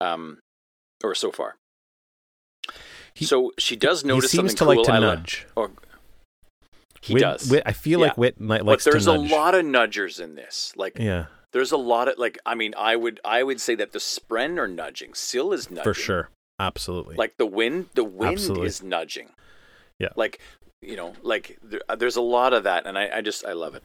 [0.00, 0.38] um,
[1.04, 1.54] or so far.
[3.14, 5.46] He- so she does He notice seems something to like to I nudge.
[5.54, 5.70] or
[7.02, 7.48] he Wit- does.
[7.48, 8.20] Wit, I feel like Yeah.
[8.20, 10.72] Wit li- but there's to a lot of nudgers in this.
[10.74, 13.92] Like Yeah, there's a lot of like I mean I would I would say that
[13.92, 15.14] the Spren are nudging.
[15.14, 15.84] Syl is nudging.
[15.84, 16.28] for sure,
[16.60, 17.16] absolutely.
[17.16, 18.66] Like the wind the wind Absolutely.
[18.66, 19.30] is nudging.
[19.98, 20.10] Yeah.
[20.16, 20.40] Like
[20.82, 23.52] you know, like there, uh, there's a lot of that and I, I just I
[23.54, 23.82] love it.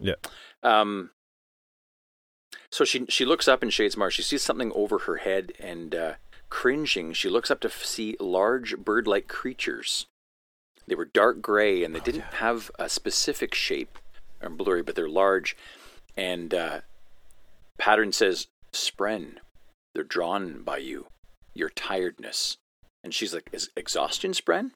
[0.00, 0.14] yeah,
[0.62, 1.10] Um
[2.70, 4.10] so she she looks up in Shadesmar.
[4.10, 6.12] She sees something over her head and uh
[6.50, 10.06] cringing, she looks up to f- see large bird-like creatures.
[10.86, 13.98] They were dark gray and they didn't have a specific shape
[14.40, 15.54] or blurry, but they're large.
[16.16, 16.80] And uh,
[17.78, 19.36] Pattern says, Spren,
[19.94, 21.06] they're drawn by you,
[21.54, 22.56] your tiredness.
[23.02, 24.72] And she's like, Is exhaustion Spren?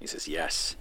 [0.00, 0.76] He says, Yes.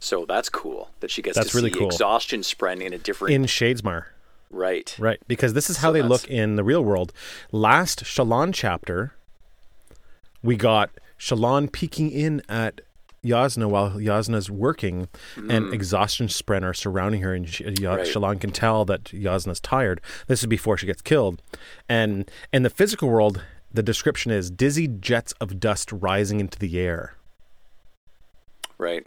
[0.00, 1.86] So that's cool that she gets That's to really see cool.
[1.86, 4.06] exhaustion Spren in a different in Shadesmar.
[4.50, 4.94] right.
[4.98, 7.12] Right, because this is So how they that's- look in the real world.
[7.52, 9.14] Last Shallan chapter,
[10.42, 12.82] we got Shallan peeking in at
[13.24, 17.96] Yasna while Yasna's working, and exhaustion Spren are surrounding her, and she, Ya- Mm.
[17.96, 18.06] Right.
[18.06, 20.00] Shallan can tell that Yasna's tired.
[20.26, 21.40] This is before she gets killed,
[21.88, 26.78] and in the physical world, the description is dizzy jets of dust rising into the
[26.78, 27.14] air.
[28.78, 29.06] Right.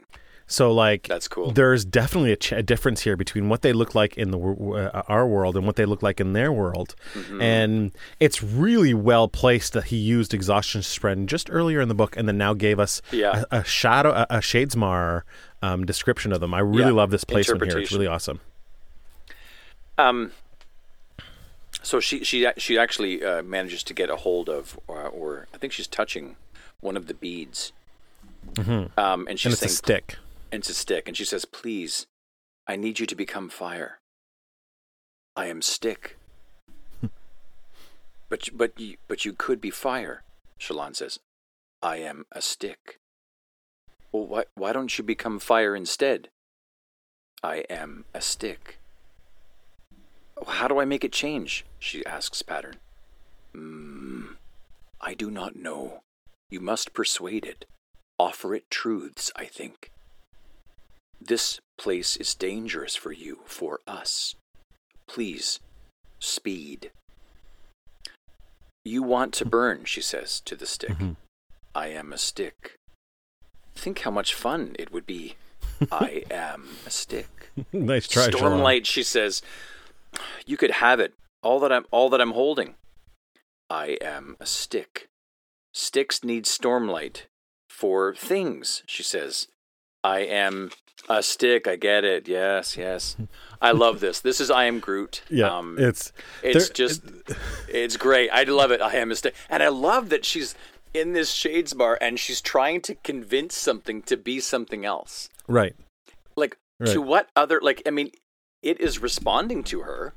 [0.49, 1.51] So, like, That's cool.
[1.51, 5.01] there's definitely a, ch- a difference here between what they look like in the uh,
[5.09, 7.41] our world and what they look like in their world, Mm-hmm.
[7.41, 7.91] and
[8.21, 12.29] it's really well placed that he used exhaustion spren just earlier in the book, and
[12.29, 13.43] then now gave us Yeah.
[13.51, 15.23] a, a shadow, a, a Shadesmar
[15.61, 16.53] um, description of them.
[16.53, 16.91] I really Yeah.
[16.91, 18.39] love this placement here; it's really awesome.
[19.97, 20.31] Um.
[21.83, 25.57] So she she she actually uh, manages to get a hold of, or, or I
[25.57, 26.35] think she's touching
[26.79, 27.73] one of the beads.
[28.53, 28.97] Mm-hmm.
[28.97, 30.15] Um, and she's And it's a saying, stick.
[30.51, 32.07] And it's a stick, and she says, "Please,
[32.67, 33.99] I need you to become fire.
[35.35, 36.17] I am stick."
[38.29, 40.23] but you- but you, but you could be fire.
[40.59, 41.19] Shallan says,
[41.81, 42.99] "I am a stick."
[44.11, 46.29] Well, why why don't you become fire instead?
[47.43, 48.79] I am a stick.
[50.47, 51.65] How do I make it change?
[51.79, 52.77] She asks Pattern.
[53.53, 54.37] Mm,
[55.01, 56.01] I do not know.
[56.49, 57.65] You must persuade it.
[58.17, 59.91] Offer it truths, I think.
[61.21, 64.35] This place is dangerous for you, for us.
[65.07, 65.59] Please,
[66.19, 66.91] speed.
[68.85, 70.91] You want to burn, she says to the stick.
[70.97, 71.15] Mhm.
[71.75, 72.75] I am a stick.
[73.75, 75.35] Think how much fun it would be.
[75.91, 77.51] I am a stick.
[77.71, 78.29] nice try.
[78.29, 79.41] Stormlight, she says,
[80.45, 81.13] you could have it.
[81.43, 82.75] All that I'm all that I'm holding.
[83.69, 85.07] I am a stick.
[85.73, 87.23] Sticks need stormlight
[87.69, 89.47] for things, she says.
[90.03, 90.71] I am
[91.09, 91.67] a stick.
[91.67, 92.27] I get it.
[92.27, 93.15] Yes, yes.
[93.61, 94.19] I love this.
[94.19, 95.21] This is I am Groot.
[95.29, 96.11] Yeah, Um, it's
[96.43, 97.01] it's just
[97.69, 98.29] it's great.
[98.31, 98.81] I love it.
[98.81, 99.35] I am a stick.
[99.49, 100.55] And I love that she's
[100.93, 105.29] in this Shadesmar and she's trying to convince something to be something else.
[105.47, 105.75] right.
[106.35, 106.93] Like Right.
[106.93, 108.11] to what other like I mean
[108.61, 110.13] it is responding to her.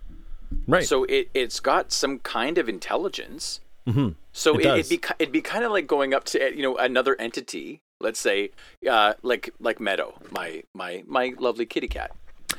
[0.67, 0.85] Right.
[0.87, 3.61] So it it's got some kind of intelligence.
[3.89, 4.17] Mhm.
[4.33, 6.77] So It it, it'd be it'd be kind of like going up to you know
[6.77, 7.81] another entity.
[8.01, 8.51] Let's say,
[8.91, 12.13] uh, like like Meadow, my my my lovely kitty cat.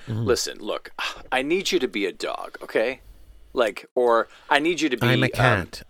[0.07, 0.23] Mm-hmm.
[0.25, 0.91] Listen, look,
[1.31, 3.01] I need you to be a dog, okay?
[3.53, 5.05] Like, or I need you to be.
[5.07, 5.81] I'm a um, cat.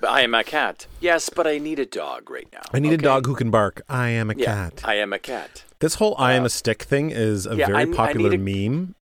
[0.00, 0.86] but I am a cat.
[1.00, 2.62] Yes, but I need a dog right now.
[2.72, 3.82] I need a dog who can bark.
[3.88, 4.80] I am a Yeah, cat.
[4.84, 5.64] I am a cat.
[5.80, 8.70] This whole "I am a stick" thing is a yeah, very I- I popular need
[8.70, 8.94] meme.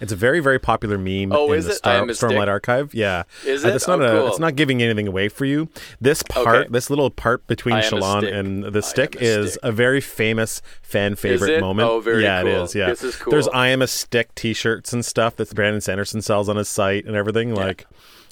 [0.00, 1.74] It's a very, very popular meme Oh, in is the it?
[1.76, 2.48] Star, Stormlight?
[2.48, 2.92] Archive.
[2.94, 3.74] Yeah, Is Uh, it?
[3.76, 4.10] It's not Oh, a.
[4.20, 4.28] cool.
[4.28, 5.68] It's not giving anything away for you.
[6.00, 6.68] This part, Okay.
[6.70, 9.60] this little part between I am a Shallan and the stick a is stick.
[9.62, 11.60] a very famous fan favorite it?
[11.60, 11.88] moment.
[11.88, 12.50] Oh, very yeah, cool.
[12.50, 12.74] it is.
[12.74, 13.30] Yeah, This is cool.
[13.30, 17.04] There's "I am a stick" T-shirts and stuff that Brandon Sanderson sells on his site
[17.06, 17.54] and everything.
[17.54, 17.86] Like,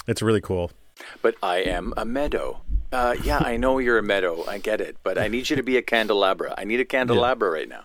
[0.07, 0.71] it's really cool.
[1.21, 2.61] But I am a meadow.
[2.91, 4.45] Uh, yeah, I know you're a meadow.
[4.47, 4.95] I get it.
[5.03, 6.53] But I need you to be a candelabra.
[6.57, 7.83] I need a candelabra right now.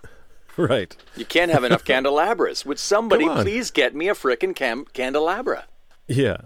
[0.69, 0.97] Right.
[1.17, 2.67] You can't have enough candelabras.
[2.67, 5.67] Would somebody please get me a frickin' cam- candelabra?
[6.09, 6.37] Yeah.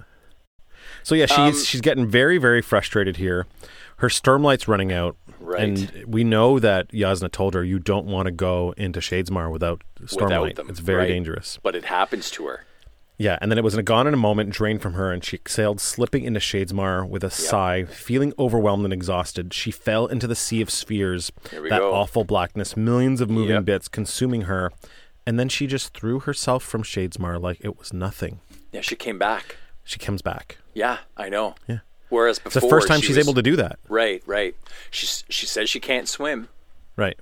[1.03, 3.47] So yeah, she's Um, she's getting very very frustrated here.
[3.97, 5.63] Her stormlight's running out, Right.
[5.63, 9.83] and we know that Yasna told her you don't want to go into Shadesmar without
[10.03, 10.43] stormlight.
[10.43, 10.69] Without them.
[10.71, 11.09] It's very right?
[11.09, 11.59] dangerous.
[11.63, 12.65] But it happens to her.
[13.23, 15.81] Yeah, and then it was gone in a moment, drained from her, and she sailed
[15.81, 19.55] slipping into Shadesmar with a sigh, feeling overwhelmed and exhausted.
[19.55, 21.95] She fell into the sea of spheres, that go.
[21.95, 23.65] awful blackness, millions of moving Yep.
[23.65, 24.73] bits consuming her,
[25.25, 28.41] and then she just threw herself from Shadesmar like it was nothing.
[28.73, 29.57] Yeah, she came back.
[29.85, 30.59] She comes back.
[30.75, 31.55] Yeah, I know.
[31.69, 31.79] Yeah.
[32.09, 33.79] Whereas before, It's the first time she she's was- able to do that.
[33.89, 34.57] Right, right.
[34.91, 36.49] She she says she can't swim.
[36.97, 37.19] Right.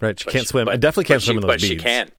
[0.00, 0.18] Right.
[0.18, 0.64] She but can't she- swim.
[0.66, 1.68] but- I definitely can't swim she, in those But beads.
[1.68, 2.10] she can.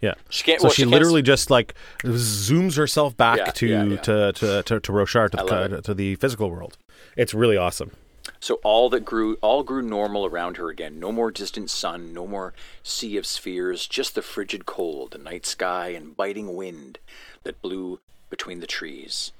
[0.00, 0.14] Yeah.
[0.30, 0.60] She can't.
[0.60, 1.74] So well, she, can't literally just like
[2.04, 3.96] zooms herself back Yeah, to, yeah, yeah.
[3.98, 6.78] To, to to to Roshar to the, to the physical world.
[7.16, 7.92] It's really awesome.
[8.38, 11.00] So all that grew, all grew normal around her again.
[11.00, 15.46] No more distant sun, no more sea of spheres, just the frigid cold, the night
[15.46, 16.98] sky, and biting wind
[17.42, 19.32] that blew between the trees.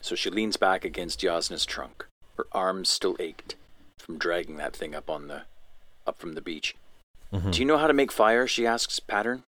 [0.00, 2.06] So she leans back against Yasna's trunk.
[2.36, 3.56] Her arms still ached
[3.98, 5.42] from dragging that thing up on the,
[6.06, 6.76] up from the beach.
[7.32, 7.50] Mm-hmm.
[7.50, 8.46] Do you know how to make fire?
[8.46, 9.42] She asks Pattern.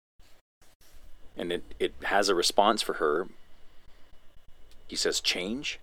[1.38, 3.28] And it, it has a response for her.
[4.88, 5.80] He says, Change?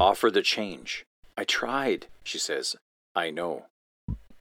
[0.00, 1.04] Offer the change.
[1.36, 2.76] I tried, she says.
[3.14, 3.66] I know.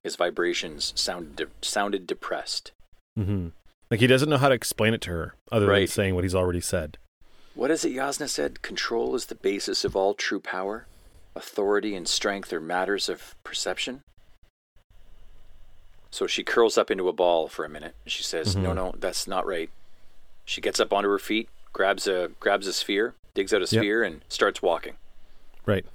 [0.03, 2.71] His vibrations sounded de- sounded depressed.
[3.15, 3.49] hmm
[3.89, 6.35] Like he doesn't know how to explain it to her other than saying what he's
[6.35, 6.97] already said.
[7.55, 8.61] What is it Yasna said?
[8.61, 10.85] Control is the basis of all true power.
[11.35, 14.01] Authority and strength are matters of perception.
[16.09, 17.95] So she curls up into a ball for a minute.
[18.05, 19.69] She says, "No, no, that's not right."
[20.51, 23.69] She gets up onto her feet, grabs a grabs a sphere, digs out a Yep.
[23.69, 24.95] sphere, and starts walking.
[25.65, 25.85] Right.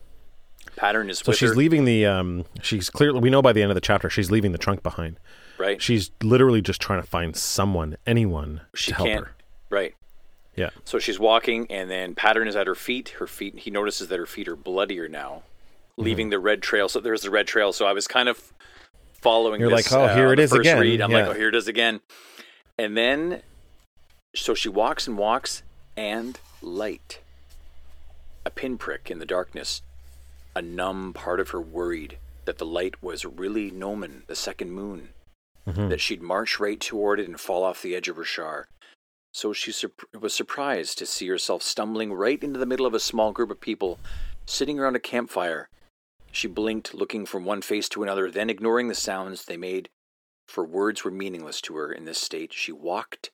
[0.77, 2.07] Pattern is So she's her, leaving the.
[2.07, 3.21] Um, she's clearly.
[3.21, 5.19] We know by the end of the chapter she's leaving the trunk behind.
[5.59, 5.81] right?
[5.81, 9.25] She's literally just trying to find someone, anyone, she to help can't.
[9.27, 9.35] her.
[9.71, 9.95] Right.
[10.55, 10.71] Yeah.
[10.85, 13.11] So she's walking, and then Pattern is at her feet.
[13.21, 13.59] Her feet.
[13.59, 15.43] He notices that her feet are bloodier now,
[15.93, 16.03] Mm-hmm.
[16.03, 16.89] leaving the red trail.
[16.89, 17.73] So there's the red trail.
[17.75, 18.53] So I was kind of
[19.13, 19.61] following.
[19.61, 20.81] You're this, like, oh, uh, here it is again.
[20.81, 21.01] Read.
[21.03, 21.19] I'm Yeah.
[21.27, 22.01] like, oh, here it is again.
[22.79, 23.43] And then,
[24.43, 25.62] so she walks and walks,
[25.97, 27.20] and light.
[28.45, 29.82] A pinprick in the darkness.
[30.55, 35.12] A numb part of her worried that the light was really Nomon, the second moon
[35.66, 35.89] Mhm.
[35.89, 38.64] that she'd march right toward it and fall off the edge of Roshar.
[39.32, 43.01] So she sur- was surprised to see herself stumbling right into the middle of a
[43.01, 43.99] small group of people
[44.47, 45.68] sitting around a campfire.
[46.30, 49.89] She blinked, looking from one face to another, then ignoring the sounds they made,
[50.47, 52.53] for words were meaningless to her in this state.
[52.53, 53.30] She walked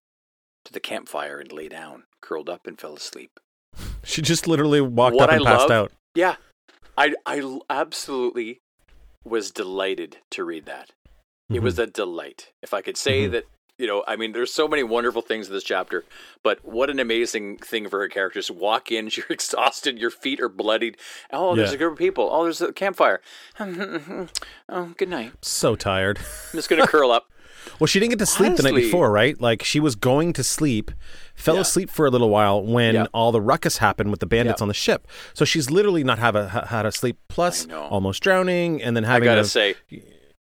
[0.65, 3.39] to the campfire and lay down, curled up, and fell asleep.
[4.05, 5.93] She just literally walked What up and I passed love- out.
[6.15, 6.37] Yeah,
[6.99, 8.61] I, I absolutely
[9.25, 10.91] was delighted to read that.
[11.49, 11.65] It Mm-hmm.
[11.65, 12.53] was a delight.
[12.63, 13.33] If I could say Mhm.
[13.33, 13.45] that,
[13.79, 16.05] you know, I mean, there's so many wonderful things in this chapter,
[16.43, 18.51] but what an amazing thing for her characters.
[18.51, 20.97] Walk in, you're exhausted, your feet are bloodied.
[21.33, 21.75] Oh, there's Yeah.
[21.77, 22.29] a group of people.
[22.31, 23.21] Oh, there's a campfire.
[23.61, 25.33] oh, good night.
[25.43, 26.19] So tired.
[26.19, 27.27] I'm just going to curl up.
[27.81, 29.41] Well, she didn't get to sleep the night before, right?
[29.41, 30.91] Like she was going to sleep,
[31.35, 31.61] fell Yeah.
[31.63, 33.07] asleep for a little while when Yeah.
[33.13, 34.65] all the ruckus happened with the bandits Yeah.
[34.65, 35.07] on the ship.
[35.35, 37.17] So she's literally not have a ha- had a sleep.
[37.29, 39.29] Plus, almost drowning, and then having.
[39.29, 40.03] I having got to a, say,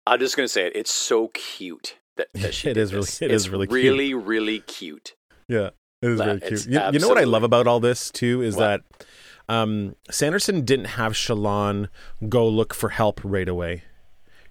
[0.07, 0.75] I'm just going to say it.
[0.75, 3.21] It's so cute that, that she It is really- this.
[3.21, 3.75] it it's is really cute.
[3.83, 5.15] really, really cute.
[5.47, 5.69] yeah,
[6.01, 6.65] it is very cute.
[6.67, 8.83] You, you know what I love about all this too is What?
[8.97, 9.05] that
[9.53, 11.89] um, Sanderson didn't have Shallan
[12.29, 13.83] go look for help right away.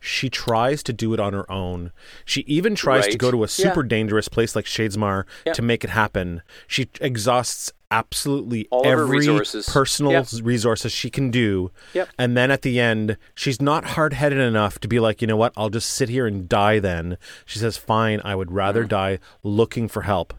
[0.01, 1.93] She tries to do it on her own.
[2.25, 3.47] She even tries to go to a Yeah.
[3.47, 5.53] super dangerous place like Shadesmar Yeah.
[5.55, 6.43] to make it happen.
[6.67, 9.67] She exhausts absolutely All every resources.
[9.69, 10.27] personal Yep.
[10.43, 11.71] resources she can do.
[11.95, 12.09] Yep.
[12.19, 15.37] And then at the end, she's not hard headed enough to be like, you know
[15.39, 17.17] what, I'll just sit here and die then.
[17.47, 18.89] She says, fine, I would rather Mm-hmm.
[18.89, 20.35] die looking for help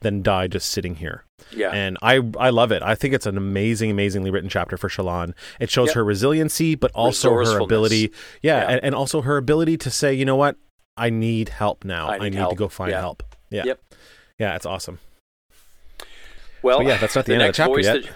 [0.00, 1.24] than die just sitting here.
[1.52, 1.70] Yeah.
[1.70, 2.82] And I I love it.
[2.82, 5.34] I think it's an amazing, amazingly written chapter for Shallan.
[5.58, 5.94] It shows Yep.
[5.96, 8.12] her resiliency, but also her ability.
[8.42, 8.68] Yeah, Yeah.
[8.70, 10.56] And, and also her ability to say, you know what,
[10.96, 12.08] I need help now.
[12.08, 13.00] I I need need, to go find Yeah.
[13.00, 13.22] help.
[13.50, 13.64] Yeah.
[13.64, 13.80] Yep.
[14.38, 14.98] Yeah, it's awesome.
[16.62, 18.02] Well, But yeah, that's not the end of the chapter yet.
[18.02, 18.12] That,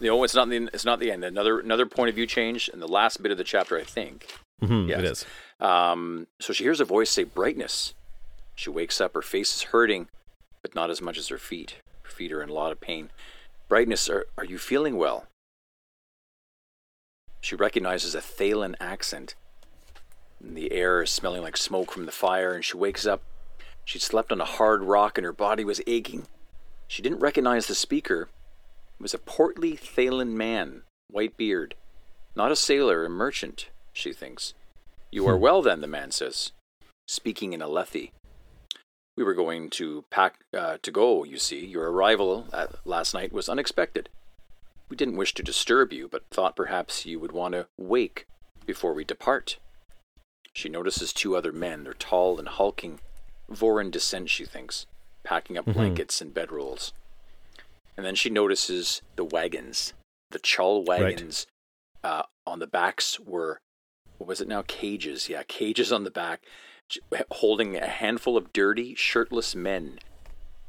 [0.00, 1.24] you know, it's not the it's not the end.
[1.24, 4.26] Another another point of view change in the last bit of the chapter, I think.
[4.62, 4.98] Mhm, Yes.
[4.98, 5.26] It is.
[5.60, 7.94] Um, so she hears a voice say brightness.
[8.54, 10.08] She wakes up, her face is hurting,
[10.62, 11.76] but not as much as her feet.
[12.16, 13.10] Feet are in a lot of pain.
[13.68, 15.26] Brightness, are, are you feeling well?
[17.42, 19.34] She recognizes a Thaylen accent.
[20.40, 23.22] The air is smelling like smoke from the fire, and she wakes up.
[23.84, 26.26] She'd slept on a hard rock and her body was aching.
[26.88, 28.30] She didn't recognize the speaker.
[28.98, 31.74] It was a portly Thaylen man, white beard.
[32.34, 34.54] Not a sailor, a merchant, she thinks.
[35.12, 35.42] You are hmm.
[35.42, 36.52] well then, the man says,
[37.06, 38.12] speaking in Alethi.
[39.16, 41.64] We were going to pack uh, to go, you see.
[41.64, 44.08] Your arrival at, last night was unexpected.
[44.88, 48.26] We didn't wish to disturb you, but thought perhaps you would want to wake
[48.66, 49.58] before we depart.
[50.52, 51.84] She notices two other men.
[51.84, 53.00] They're tall and hulking.
[53.50, 54.86] Vorin descent, she thinks,
[55.24, 55.74] packing up Mhm.
[55.74, 56.92] blankets and bedrolls.
[57.96, 59.92] And then she notices the wagons.
[60.30, 61.46] The chull wagons
[62.04, 63.60] uh, on the backs were,
[64.18, 64.62] what was it now?
[64.62, 65.28] Cages.
[65.28, 66.42] Yeah, cages on the back,
[67.30, 69.98] holding a handful of dirty, shirtless men.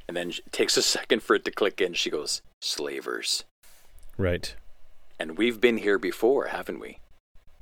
[0.07, 1.93] And then it takes a second for it to click in.
[1.93, 3.43] She goes, slavers.
[4.18, 4.55] Right.
[5.20, 6.99] And we've been here before, haven't we?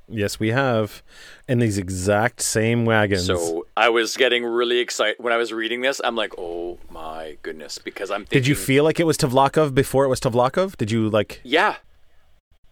[0.08, 1.02] Yes, we have.
[1.48, 3.26] In these exact same wagons.
[3.26, 6.00] So I was getting really excited when I was reading this.
[6.04, 8.40] I'm like, oh my goodness, because I'm thinking.
[8.40, 10.76] Did you feel like it was Tvlakv before it was Tvlakv?
[10.76, 11.76] Did you like Yeah.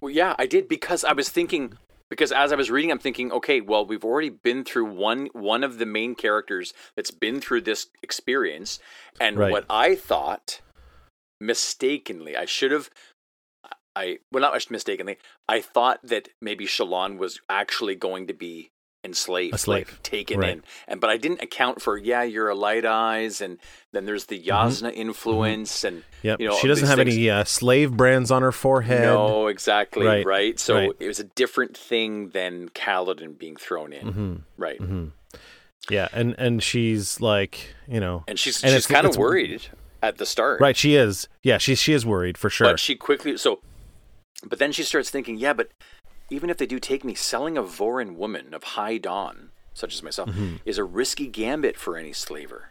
[0.00, 1.76] Well, yeah, I did because I was thinking
[2.14, 5.64] because as I was reading, I'm thinking, okay, well, we've already been through one one
[5.64, 8.78] of the main characters that's been through this experience,
[9.20, 9.50] and Right.
[9.50, 10.60] what I thought
[11.40, 12.88] mistakenly, I should have.
[13.96, 15.18] I well, not mistakenly.
[15.48, 18.70] I thought that maybe Shallan was actually going to be
[19.04, 19.88] enslaved, A slave.
[19.90, 20.52] like taken Right.
[20.54, 23.58] in, and but I didn't account for yeah, you're a light eyes, and
[23.92, 26.26] then there's the Yasna influence, and Mm-hmm.
[26.26, 26.40] Yep.
[26.40, 27.14] you know she doesn't have things.
[27.14, 29.02] any uh, slave brands on her forehead.
[29.02, 30.06] No, exactly.
[30.06, 30.24] Right.
[30.26, 30.90] Right, So right.
[30.98, 34.06] it was a different thing than Kaladin being thrown in.
[34.08, 34.78] hmm Right.
[34.80, 35.08] hmm
[35.90, 39.66] Yeah, and and she's like, you know, And she's And she's kind of worried
[40.02, 40.60] at the start.
[40.60, 40.76] right?
[40.76, 41.28] She is.
[41.42, 42.68] Yeah, she she is worried for sure.
[42.68, 43.60] But she quickly so
[44.46, 45.70] but then she starts thinking, yeah, but
[46.30, 50.02] even if they do take me, selling a Vorin woman of high dahn, such as
[50.02, 50.56] myself, Mm-hmm.
[50.64, 52.70] is a risky gambit for any slaver.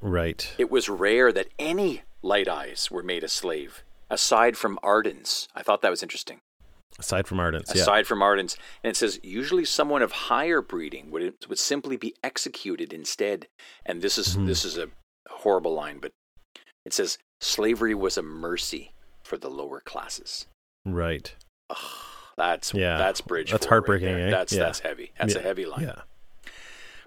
[0.00, 0.54] right.
[0.58, 5.48] It was rare that any light eyes were made a slave, aside from Ardents.
[5.54, 6.40] I thought that was interesting.
[6.98, 7.58] Aside from yeah.
[7.82, 8.56] aside from Ardents.
[8.84, 13.46] And it says usually someone of higher breeding would would simply be executed instead.
[13.86, 14.46] And this is Mhm.
[14.46, 14.90] this is a
[15.28, 16.12] horrible line, but
[16.84, 18.92] it says slavery was a mercy
[19.22, 20.46] for the lower classes.
[20.84, 21.34] Right.
[21.70, 21.76] Ugh,
[22.36, 22.98] that's Yeah.
[22.98, 23.50] that's bridge.
[23.50, 24.30] That's four right heartbreaking, eh?
[24.30, 24.64] That's Yeah.
[24.64, 25.12] that's heavy.
[25.18, 25.82] That's a heavy line.
[25.82, 26.02] Yeah.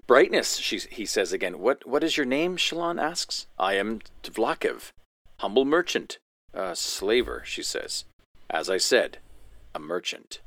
[0.06, 1.58] Brightness, she, he says again.
[1.58, 2.56] What what is your name?
[2.56, 3.46] Shallan asks.
[3.58, 4.92] I am Tvlakv,
[5.38, 6.18] humble merchant,
[6.54, 7.42] uh, slaver.
[7.44, 8.04] She says.
[8.48, 9.18] As I said,
[9.74, 10.40] a merchant.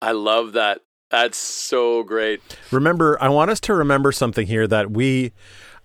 [0.00, 0.82] I love that.
[1.10, 2.40] That's so great.
[2.70, 5.32] Remember, I want us to remember something here that we,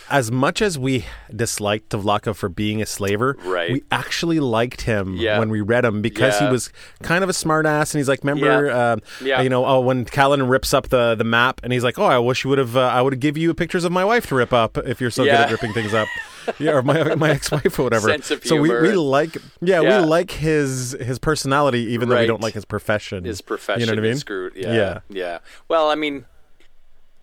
[0.10, 3.72] as much as we disliked Tvlakv for being a slaver, Right.
[3.72, 5.39] we actually liked him Yeah.
[5.39, 6.47] when we read him because Yeah.
[6.47, 6.72] he was
[7.04, 7.93] kind of a smart ass.
[7.93, 9.41] And he's like, remember, Yeah.
[9.41, 12.18] you know, oh, when Callan rips up the, the map and he's like, oh, I
[12.20, 14.36] wish you would have, uh, I would have give you pictures of my wife to
[14.36, 16.08] rip up if you're so good at ripping things up.
[16.60, 18.18] yeah, or my, my ex-wife or whatever.
[18.22, 22.54] So we, we like, yeah, we like his, his personality, even though we don't like
[22.56, 23.26] his profession.
[23.26, 24.12] His profession You know what I mean?
[24.14, 24.54] is screwed.
[24.56, 25.00] Yeah, Yeah.
[25.10, 25.38] yeah.
[25.68, 26.26] Well, I mean,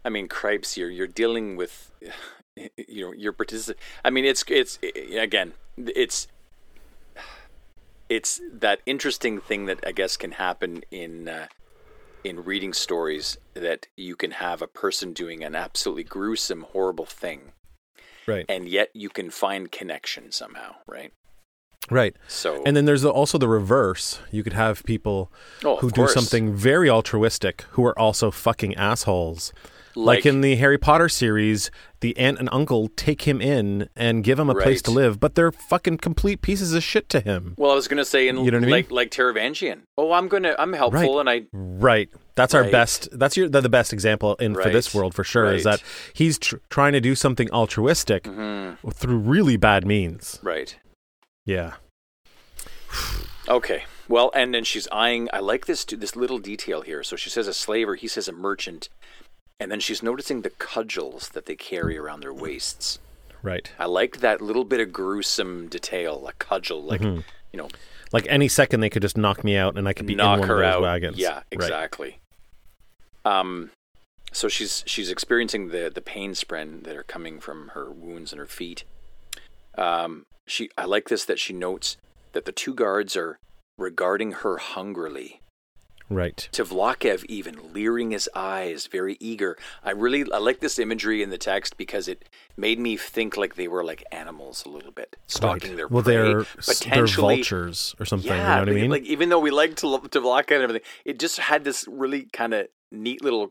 [0.04, 0.76] I mean, cripes.
[0.76, 1.90] You're you're dealing with,
[2.56, 6.28] you know, you're particip- I mean, it's it's again, it's
[8.08, 11.46] it's that interesting thing that I guess can happen in uh,
[12.24, 17.52] in reading stories that you can have a person doing an absolutely gruesome, horrible thing,
[18.26, 18.44] Right.
[18.48, 21.12] and yet you can find connection somehow, right?
[21.88, 22.16] Right.
[22.26, 24.18] So And then there's also the reverse.
[24.32, 25.30] You could have people
[25.64, 26.14] Oh, who do course.
[26.14, 29.52] something very altruistic who are also fucking assholes.
[29.96, 31.70] Like, in the Harry Potter series,
[32.00, 35.34] the aunt and uncle take him in and give him a place to live, but
[35.34, 37.54] they're fucking complete pieces of shit to him.
[37.56, 38.70] Well, I was gonna say, in You know what I mean?
[38.70, 39.80] like like Taravangian.
[39.96, 42.08] Oh, I'm gonna I'm helpful, and I Right.
[42.34, 42.72] That's our Right.
[42.72, 43.08] best.
[43.12, 45.52] That's your the, the best example in for this world for sure.
[45.54, 45.82] Is that
[46.12, 48.90] he's tr- trying to do something altruistic Mm-hmm.
[48.90, 50.38] through really bad means.
[50.42, 50.76] right.
[51.46, 51.74] Yeah.
[53.48, 53.84] Okay.
[54.08, 55.28] Well, and then she's eyeing.
[55.32, 57.02] I like this this little detail here.
[57.02, 57.94] So she says a slaver.
[57.94, 58.88] He says a merchant,
[59.58, 62.98] and then she's noticing the cudgels that they carry around their waists.
[63.42, 63.70] Right.
[63.78, 67.20] I liked that little bit of gruesome detail, a cudgel, like Mm-hmm.
[67.52, 67.68] you know,
[68.12, 70.40] Like any second they could just knock me out and I could be knock in
[70.40, 70.82] one her of those out.
[70.82, 71.16] wagons.
[71.18, 71.44] Yeah, Right.
[71.52, 72.18] exactly.
[73.24, 73.70] Um,
[74.32, 78.38] so she's she's experiencing the the pain spren that are coming from her wounds and
[78.38, 78.84] her feet.
[79.78, 81.96] Um, she I like this that she notes
[82.32, 83.38] that the two guards are
[83.78, 85.40] regarding her hungrily.
[86.08, 86.48] Right.
[86.52, 89.56] Tvlakv even leering his eyes, very eager.
[89.82, 93.56] I really I like this imagery in the text because it made me think like
[93.56, 95.76] they were like animals a little bit, stalking right.
[95.76, 96.46] their well, prey, they're
[96.90, 98.28] they're vultures or something.
[98.28, 98.90] yeah, you know what I mean?
[98.90, 102.54] like even though we like to Tvlakv and everything, it just had this really kind
[102.54, 103.50] of neat little.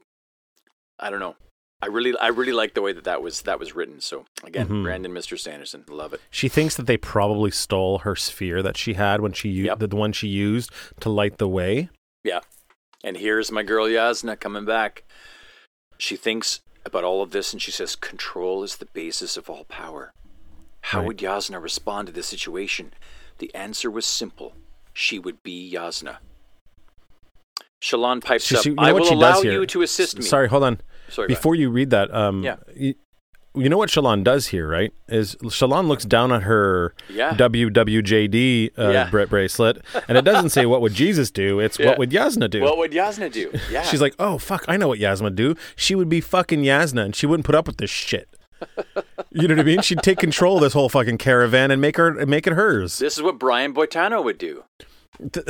[1.00, 1.36] I don't know.
[1.82, 4.00] I really I really like the way that that was that was written.
[4.00, 4.84] So again, Mhm.
[4.84, 5.38] Brandon, Mr.
[5.38, 6.22] Sanderson, love it.
[6.32, 9.80] She thinks that they probably stole her sphere that she had when she used Yep.
[9.90, 11.90] the one she used to light the way.
[12.26, 12.40] Yeah.
[13.04, 15.04] And here's my girl Yasna coming back.
[16.00, 19.64] She thinks about all of this and she says, Control is the basis of all
[19.66, 20.12] power.
[20.82, 21.08] How Right.
[21.08, 22.94] would Yasna respond to this situation?
[23.38, 24.54] The answer was simple.
[24.94, 26.18] She would be Yasna.
[27.82, 28.66] Shallan pipes She- up.
[28.66, 30.24] you know I will allow you to assist me.
[30.24, 30.82] Sorry, hold on.
[31.10, 31.28] Sorry.
[31.28, 32.56] Before you read that, um, Yeah.
[33.56, 34.94] You, know what Shallan does here, right?
[35.08, 37.34] Is Shallan looks down at her Yeah.
[37.34, 39.10] WWJD uh, Yeah.
[39.10, 41.60] bra- bracelet, and it doesn't say what would Jesus do.
[41.60, 41.88] It's Yeah.
[41.88, 42.62] what would Yasna do.
[42.62, 43.52] What would Yasna do?
[43.72, 43.84] Yeah.
[43.84, 45.56] She's like, oh fuck, I know what Yasna would do.
[45.76, 48.30] She would be fucking Yasna, and she wouldn't put up with this shit.
[49.38, 49.82] You know what I mean?
[49.82, 53.00] She'd take control of this whole fucking caravan and make her make it hers.
[53.00, 54.64] this is what Brian Boitano would do.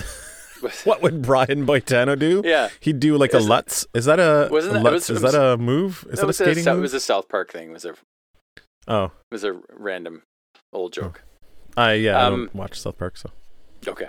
[0.83, 2.41] What would Brian Boitano do?
[2.45, 2.69] Yeah.
[2.79, 3.87] he'd do like a Isn't- Lutz.
[3.93, 5.09] Is that a, Wasn't a that- Lutz?
[5.09, 6.05] was- is that a move?
[6.09, 7.69] Is That that a was a, skating Sou- it was a South Park thing.
[7.69, 7.95] It was a
[8.87, 10.23] oh, it was a random
[10.73, 11.23] old joke.
[11.77, 13.29] I yeah, I Um, don't watch South Park, so
[13.87, 14.07] Okay.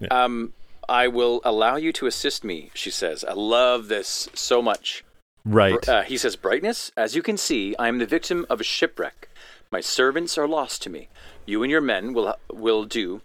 [0.00, 0.08] Yeah.
[0.10, 0.52] Um,
[0.88, 3.24] I will allow you to assist me, she says.
[3.24, 5.04] I love this so much.
[5.44, 5.86] right.
[5.88, 9.28] Uh, he says, Brightness, as you can see, I am the victim of a shipwreck.
[9.70, 11.08] My servants are lost to me.
[11.44, 13.20] You and your men will will do.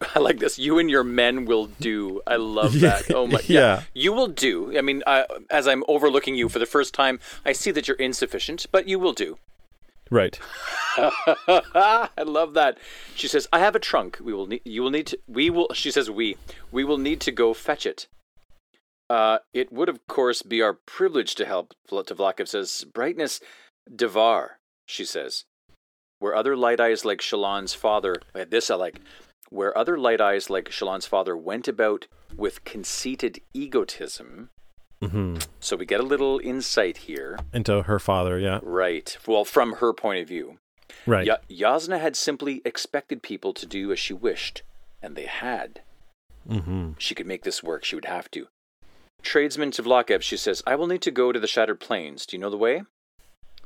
[0.14, 0.58] I like this.
[0.58, 2.22] You and your men will do.
[2.26, 3.14] I love Yeah, that.
[3.14, 3.82] Oh my, yeah.
[3.94, 4.76] You will do.
[4.76, 7.96] I mean, uh, as I'm overlooking you for the first time, I see that you're
[7.98, 9.38] insufficient, but you will do.
[10.10, 10.38] right.
[10.98, 12.78] I love that.
[13.14, 14.18] She says, "I have a trunk.
[14.22, 14.62] We will need.
[14.64, 15.18] You will need to.
[15.28, 16.36] We will." She says, "We.
[16.72, 18.06] We will need to go fetch it."
[19.08, 21.74] Uh, it would of course be our privilege to help.
[21.90, 23.40] Tvlakv says, "Brightness,
[23.94, 25.44] Devar." She says,
[26.18, 29.00] "Where other light eyes like Shallan's father, this I like.
[29.50, 34.50] Where other light eyes like Shallan's father went about with conceited egotism."
[35.02, 38.60] hmm So we get a little insight here, Into her father, yeah.
[38.62, 39.16] right?
[39.26, 40.58] Well, from her point of view.
[41.06, 41.26] Right.
[41.26, 44.62] Ya- Yasna had simply expected people to do as she wished,
[45.02, 45.82] and they had.
[46.48, 48.48] hmm She could make this work, she would have to.
[49.22, 52.24] Tradesman Tvlakv, she says, I will need to go to the Shattered Plains.
[52.26, 52.82] Do you know the way?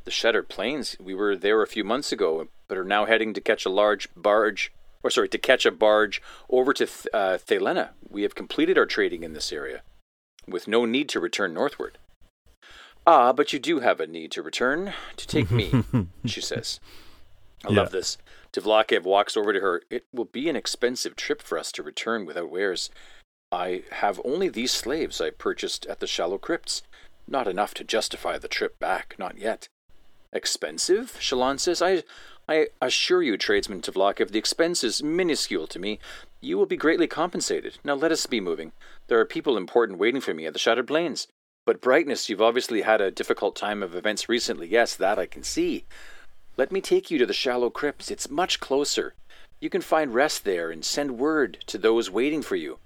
[0.04, 0.96] The Shattered Plains?
[1.00, 4.08] We were there a few months ago, but are now heading to catch a large
[4.16, 4.72] barge,
[5.04, 7.90] or sorry, to catch a barge over to Th- uh, Thaylenah.
[8.08, 9.82] We have completed our trading in this area,
[10.48, 11.98] with no need to return northward.
[13.06, 15.84] Ah, but you do have a need to return, to take me,
[16.24, 16.80] she says.
[17.64, 17.80] I Yeah.
[17.82, 18.16] love this.
[18.52, 19.82] Tvlakv walks over to her.
[19.90, 22.88] It will be an expensive trip for us to return without wares.
[23.52, 26.82] I have only these slaves I purchased at the shallow crypts.
[27.28, 29.68] Not enough to justify the trip back, not yet.
[30.32, 31.12] Expensive?
[31.20, 31.80] Shallan says.
[31.82, 32.02] I,
[32.48, 35.98] I assure you, tradesman Tvlakv, the expense is minuscule to me.
[36.40, 37.78] You will be greatly compensated.
[37.82, 38.72] Now let us be moving.
[39.06, 41.26] There are people important waiting for me at the Shattered Plains.
[41.66, 44.68] But brightness, you've obviously had a difficult time of events recently.
[44.68, 45.86] Yes, that I can see.
[46.56, 48.10] Let me take you to the shallow crypts.
[48.10, 49.14] It's much closer.
[49.60, 52.78] You can find rest there and send word to those waiting for you.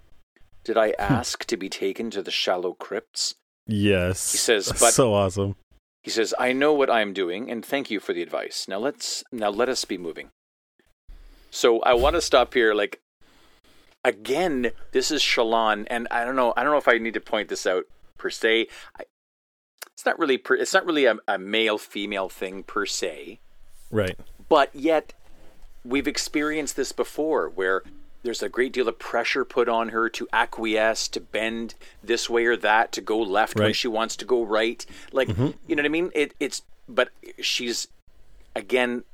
[0.63, 0.95] Did I hmm.
[1.01, 3.35] ask to be taken to the shallow crypts?
[3.67, 4.33] Yes.
[4.33, 5.57] He says, but- so awesome.
[6.03, 8.67] He says, "I know what I am doing, and thank you for the advice.
[8.69, 10.31] Now let's now let us be moving."
[11.51, 12.75] So I want to stop here.
[12.75, 13.01] Like
[14.05, 16.55] again, this is Shallan, and I don't know.
[16.57, 17.85] I don't know if I need to point this out
[18.17, 18.69] per se.
[18.99, 19.05] I,
[19.93, 20.39] it's not really.
[20.39, 23.41] Per, it's not really a, a male female thing per se.
[23.91, 24.19] Right.
[24.49, 25.13] But yet,
[25.85, 27.83] we've experienced this before where
[28.29, 31.75] there's a great deal of pressure put on her to acquiesce, to bend
[32.05, 34.85] this way or that, to go left when she wants to go right.
[35.13, 35.35] Like, you
[35.71, 36.11] know what I mean?
[36.15, 37.09] It, it's, but
[37.41, 37.89] she's,
[38.55, 39.05] again,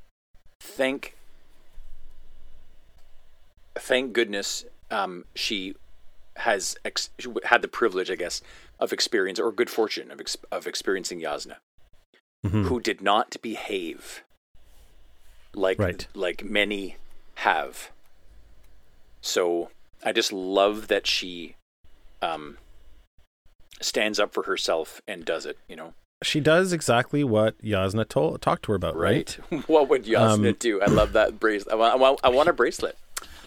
[0.61, 1.15] thank,
[3.77, 5.75] thank goodness um, she
[6.37, 7.11] has ex-
[7.45, 8.43] had the privilege, I guess,
[8.81, 11.57] of experience or good fortune of, ex- of experiencing Yasna,
[12.45, 12.65] Mhm.
[12.67, 14.25] who did not behave
[15.55, 16.09] like Right.
[16.15, 16.97] like many
[17.37, 17.91] have.
[19.25, 19.71] So
[20.05, 21.57] I just love that she
[22.21, 22.59] um,
[23.81, 25.57] stands up for herself and does it.
[25.67, 29.31] You know, she does exactly what Yasna told talked to her about, right?
[29.67, 30.83] what would Yasna um, do?
[30.83, 31.73] I love that bracelet.
[31.73, 32.99] I want, I want, I want a bracelet.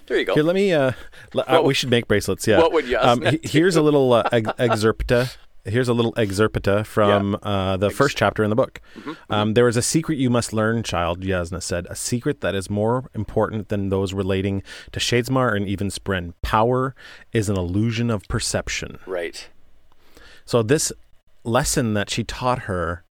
[0.08, 0.34] There you go.
[0.34, 0.74] Here, let me.
[0.74, 0.94] Uh,
[1.36, 2.48] uh, we should make bracelets.
[2.48, 2.58] Yeah.
[2.58, 5.38] What would Yasna um, he, Here's a little uh, excerpta
[5.68, 7.50] here's a little excerpta from yeah.
[7.50, 8.82] uh, the Ex- first chapter in the book.
[8.96, 9.34] Mm-hmm, mm-hmm.
[9.34, 12.70] Um, there is a secret you must learn, child, Yasna said, a secret that is
[12.70, 16.34] more important than those relating to Shadesmar and even Spren.
[16.42, 16.96] Power
[17.34, 19.00] is an illusion of perception.
[19.06, 19.50] Right.
[20.46, 20.92] So this
[21.44, 23.04] lesson that she taught her,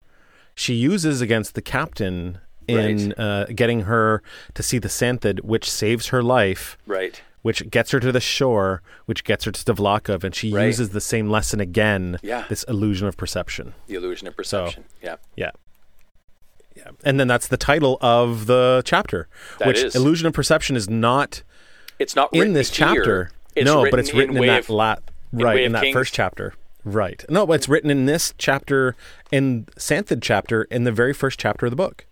[0.55, 3.19] she uses against the captain in right.
[3.19, 4.23] uh, getting her
[4.55, 6.79] to see the Santhid, which saves her life.
[6.87, 10.65] Right which gets her to the shore, which gets her to Tvlakv, and she right.
[10.65, 12.19] uses the same lesson again.
[12.23, 12.47] Yeah.
[12.49, 13.75] This illusion of perception.
[13.87, 14.85] The illusion of perception.
[14.89, 15.17] So, yeah.
[15.37, 15.51] Yeah.
[16.75, 16.89] Yeah.
[17.05, 19.29] And then that's the title of the chapter,
[19.59, 19.95] that which is.
[19.95, 21.43] illusion of perception is not.
[21.99, 22.87] It's not in this here.
[22.89, 23.31] chapter.
[23.55, 24.97] It's no, but it's written in, in that of, la-
[25.31, 25.93] right in, in that Kings.
[25.93, 26.55] first chapter.
[26.83, 27.27] Right.
[27.29, 28.97] No, but it's written in this chapter,
[29.31, 32.07] in Santhid chapter, in the very first chapter of the book.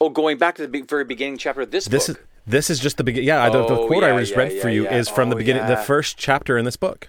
[0.00, 2.18] Oh, going back to the very beginning chapter of this, this book.
[2.18, 3.26] Is, this is just the beginning.
[3.28, 4.96] Yeah, the, the, Oh, quote I just yeah, read yeah, for you yeah.
[4.96, 7.08] is from the Oh, beginning, the first chapter in this book.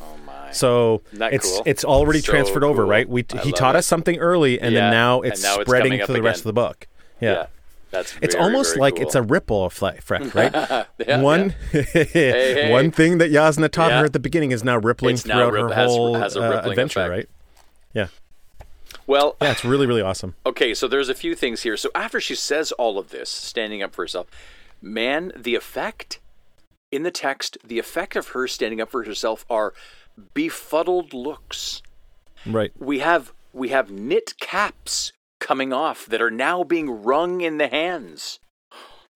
[0.00, 0.50] oh my!
[0.52, 1.62] So it's cool?
[1.66, 3.08] it's already So transferred over, right?
[3.08, 3.78] We he taught it.
[3.78, 6.52] us something early, and Yeah, then now it's now spreading to the rest of the
[6.52, 6.86] book.
[7.20, 7.32] Yeah.
[7.32, 7.46] yeah,
[7.90, 9.02] that's It's very, almost very like cool.
[9.06, 10.52] it's a ripple effect, right?
[10.98, 12.70] Yeah, one hey.
[12.72, 14.00] one thing that Yasna taught Yeah.
[14.00, 16.40] her at the beginning is now rippling It's now throughout rip- her whole has a
[16.64, 17.10] uh, adventure, effect.
[17.10, 17.28] right?
[17.94, 18.06] Yeah,
[19.06, 19.36] well.
[19.40, 20.34] yeah, really really awesome.
[20.46, 21.76] Okay, so there's a few things here.
[21.76, 24.26] So after she says all of this, standing up for herself,
[24.80, 26.20] man, the effect
[26.90, 29.72] in the text, the effect of her standing up for herself are
[30.34, 31.82] befuddled looks.
[32.44, 32.72] Right.
[32.78, 37.68] We have we have knit caps coming off that are now being wrung in the
[37.68, 38.38] hands.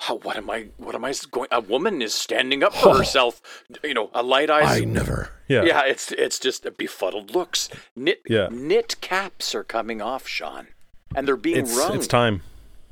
[0.00, 0.66] How, what am I?
[0.76, 1.48] What am I going?
[1.50, 3.40] A woman is standing up for herself.
[3.82, 4.82] You know, a light eyes.
[4.82, 5.30] I never.
[5.48, 5.64] Yeah.
[5.64, 7.68] Yeah, it's it's just a befuddled looks.
[7.96, 8.48] Knit Yeah.
[8.50, 10.68] knit caps are coming off, Sean,
[11.14, 11.96] and they're being It's wrung.
[11.96, 12.42] it's time.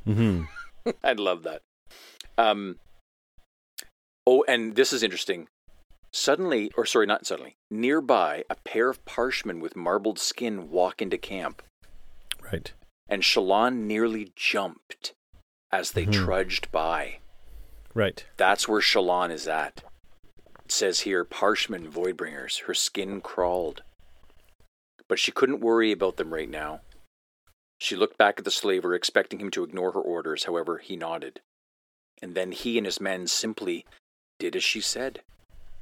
[0.06, 0.90] Mm-hmm.
[1.04, 1.60] I love that.
[2.38, 2.76] Um.
[4.26, 5.48] Oh, and this is interesting.
[6.12, 7.56] Suddenly, or sorry, not suddenly.
[7.70, 11.60] Nearby, a pair of parshmen with marbled skin walk into camp,
[12.40, 12.72] Right.
[13.08, 15.12] and Shallan nearly jumped
[15.74, 16.12] as they Mhm.
[16.24, 17.18] trudged by.
[17.94, 18.24] Right.
[18.36, 19.82] That's where Shallan is at.
[20.64, 22.62] It says here, Parshman Voidbringers.
[22.62, 23.82] Her skin crawled.
[25.08, 26.80] But she couldn't worry about them right now.
[27.78, 30.44] She looked back at the slaver, expecting him to ignore her orders.
[30.44, 31.40] However, he nodded.
[32.22, 33.84] And then he and his men simply
[34.38, 35.22] did as she said.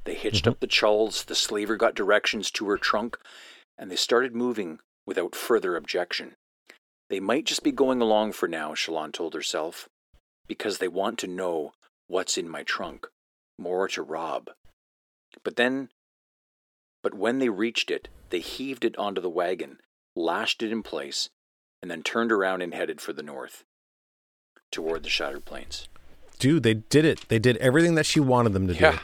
[0.03, 3.17] They hitched up the chulls, the slaver got directions to her trunk,
[3.77, 6.35] and they started moving without further objection.
[7.13, 9.87] They might just be going along for now, Shallan told herself,
[10.47, 11.73] because they want to know
[12.07, 13.05] what's in my trunk,
[13.55, 14.49] more to rob.
[15.43, 15.89] But then,
[17.03, 19.77] but when they reached it, they heaved it onto the wagon,
[20.15, 21.29] lashed it in place,
[21.83, 23.63] and then turned around and headed for the north,
[24.71, 25.87] toward the Shattered Plains.
[26.39, 27.29] Dude, they did it.
[27.29, 28.79] They did everything that she wanted them to do.
[28.85, 28.99] Yeah.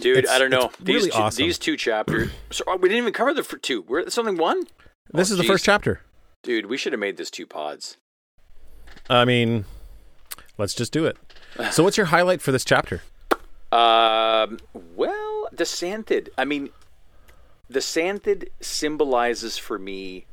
[0.00, 0.70] Dude, It's- I don't know.
[0.80, 1.44] These really two, awesome.
[1.44, 2.30] these two chapters.
[2.50, 3.82] so, oh, we didn't even cover the for two.
[3.82, 4.64] We're something one.
[5.12, 5.50] This Oh, is the geez.
[5.50, 6.00] first chapter.
[6.42, 7.96] Dude, we should have made this two pods.
[9.08, 9.64] I mean,
[10.58, 11.16] let's just do it.
[11.70, 13.02] So, what's your highlight for this chapter?
[13.72, 16.28] Um, well, the Santhid.
[16.38, 16.70] I mean,
[17.68, 20.26] the Santhid symbolizes for me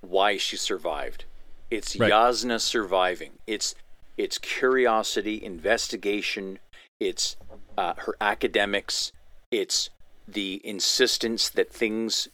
[0.00, 1.24] why she survived.
[1.70, 2.10] It's Right.
[2.12, 3.38] Yasna surviving.
[3.46, 3.74] It's
[4.16, 6.58] it's curiosity, investigation.
[7.00, 7.36] It's
[7.76, 9.10] uh, her academics.
[9.50, 9.90] It's
[10.28, 12.28] the insistence that things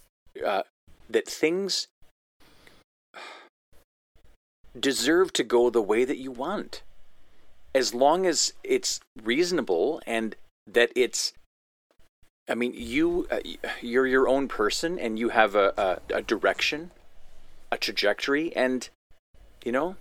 [0.47, 0.63] uh,
[1.11, 1.89] that things
[4.79, 6.83] deserve to go the way that you want.
[7.75, 10.37] As long as it's reasonable and
[10.67, 11.33] that it's
[12.49, 13.39] i mean you uh,
[13.81, 15.73] you're your own person and you have a,
[16.11, 16.91] a, a direction
[17.73, 18.89] a trajectory and
[19.65, 19.97] you know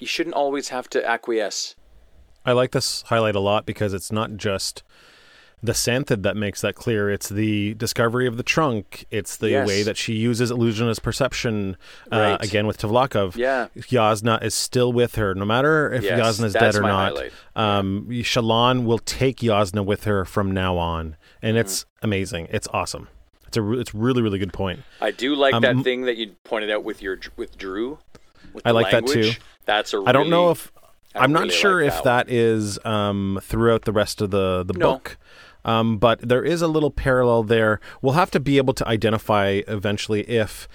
[0.00, 1.74] you shouldn't always have to acquiesce.
[2.44, 4.82] I like this highlight a lot because it's not just
[5.62, 7.08] the Santhid that makes that clear.
[7.10, 9.06] It's the discovery of the trunk.
[9.10, 9.66] It's the Yes.
[9.68, 11.76] way that she uses illusionist perception
[12.12, 12.44] uh, Right.
[12.44, 13.36] again with Tvlakv.
[13.36, 17.16] yeah Yasna is still with her, no matter if Yes, Yasna is dead or not.
[17.56, 22.04] Um, Shallan will take Yasna with her from now on, and it's Mm-hmm.
[22.04, 22.48] amazing.
[22.50, 23.08] It's awesome.
[23.46, 24.80] It's a re- it's really really good point.
[25.00, 27.98] i do like Um, that thing that you pointed out with your with drew
[28.52, 29.14] with I like that too.
[29.20, 29.40] language.
[29.64, 30.70] that's a I don't know if
[31.14, 34.64] I'm not really sure like if that that is um, throughout the rest of the
[34.66, 34.94] the No.
[34.94, 35.16] book.
[35.64, 37.80] Um, but there is a little parallel there.
[38.02, 40.68] We'll have to be able to identify eventually if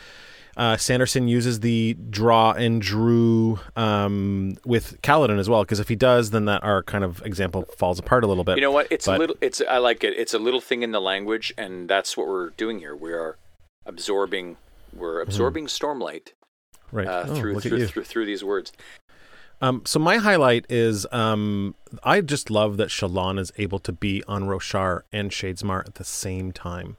[0.57, 5.63] uh, Sanderson uses the draw and drew um, with Kaladin as well.
[5.63, 8.57] Because if he does, then that our kind of example falls apart a little bit.
[8.57, 8.87] You know what?
[8.89, 9.37] It's a little.
[9.41, 10.17] It's I like it.
[10.17, 12.95] It's a little thing in the language, and that's what we're doing here.
[12.95, 13.37] We are
[13.85, 14.57] absorbing.
[14.93, 16.33] We're absorbing Stormlight
[16.91, 17.31] right uh, Mm-hmm.
[17.31, 18.73] Oh, through through, through through these words.
[19.62, 24.24] Um, so my highlight is um, I just love that Shallan is able to be
[24.28, 26.97] on Roshar and Shadesmar at the same time.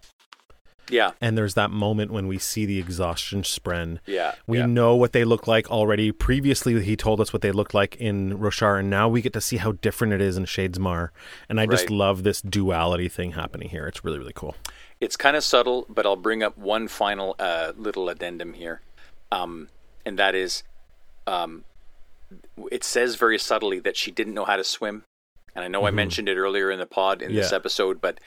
[0.91, 3.99] Yeah, And there's that moment when we see the exhaustion spren.
[4.07, 4.35] yeah.
[4.47, 4.67] We yeah.
[4.67, 6.11] know what they look like already.
[6.11, 9.41] Previously, he told us what they looked like in Roshar, and now we get to
[9.41, 11.11] see how different it is in Shadesmar.
[11.49, 13.87] And I just love this duality thing happening here.
[13.87, 14.57] It's really, really cool.
[15.01, 18.81] It's kind of subtle, but I'll bring up one final uh, little addendum here,
[19.31, 19.69] um,
[20.05, 20.65] and that is,
[21.27, 21.65] um,
[22.71, 25.05] it says very subtly that she didn't know how to swim,
[25.55, 27.57] and I know I mentioned it earlier in the pod in this Mm-hmm.
[27.57, 28.21] Episode, but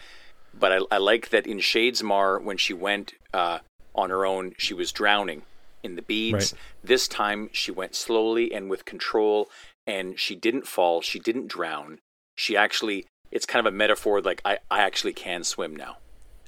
[0.54, 3.60] but I, I like that in Shadesmar when she went uh,
[3.96, 5.44] on her own, she was drowning
[5.82, 6.54] in the beads.
[6.54, 6.62] Right.
[6.84, 9.50] This time she went slowly and with control,
[9.88, 11.02] and she didn't fall.
[11.02, 12.00] She didn't drown.
[12.36, 15.98] She actually, it's kind of a metaphor like I, I actually can swim now.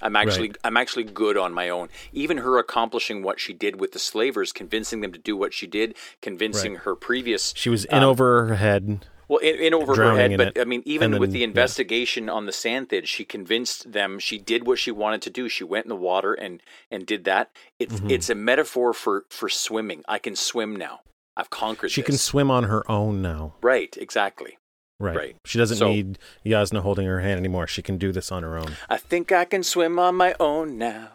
[0.02, 0.58] I'm actually Right.
[0.64, 1.90] I'm actually good on my own.
[2.12, 5.68] Even her accomplishing what she did with the slavers, convincing them to do what she
[5.68, 6.82] did, convincing Right.
[6.84, 9.06] her previous She was in over her head.
[9.28, 10.38] well in, in over her head.
[10.38, 10.60] But it.
[10.60, 11.46] I mean, even And with then- the yeah.
[11.46, 14.20] investigation on the Santhid, she convinced them.
[14.20, 15.48] She did what she wanted to do.
[15.50, 17.52] She went in the water and and did that.
[17.80, 18.10] It's Mm-hmm.
[18.12, 20.04] it's a metaphor for for swimming.
[20.08, 21.00] I can swim now.
[21.38, 21.92] I've conquered.
[21.92, 23.56] She can swim on her own now.
[23.62, 23.98] Right.
[24.00, 24.58] Exactly.
[25.00, 25.16] Right.
[25.16, 25.36] Right.
[25.46, 27.68] She doesn't So- need Yasna holding her hand anymore.
[27.68, 28.78] She can do this on her own.
[28.90, 31.10] I think I can swim on my own now.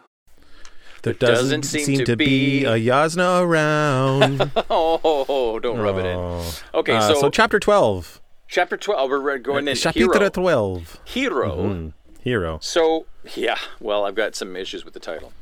[1.03, 4.51] There doesn't seem to be- a Yasna around.
[4.69, 6.15] Oh, don't rub it in.
[6.17, 6.53] Oh.
[6.75, 8.21] Okay, Uh, so, chapter 12.
[8.47, 9.09] chapter twelve.
[9.09, 9.75] We're going in.
[9.75, 10.29] Chapitre Hero.
[10.29, 10.99] 12.
[11.05, 11.55] Hero.
[11.57, 12.59] Mm, hero.
[12.61, 13.05] So
[13.35, 15.33] yeah, well, I've got some issues with the title.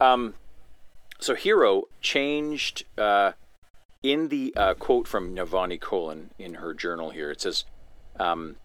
[0.00, 0.34] Um,
[1.18, 3.32] so Hero changed uh,
[4.02, 7.30] in the uh, quote from Navani Kholin in her journal here.
[7.30, 7.64] It says,
[8.20, 8.56] um,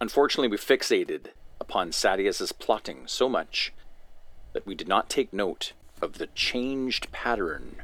[0.00, 1.28] "Unfortunately, we fixated
[1.60, 3.72] upon Sadeas's plotting so much
[4.52, 5.72] that we did not take note
[6.02, 7.82] of the changed pattern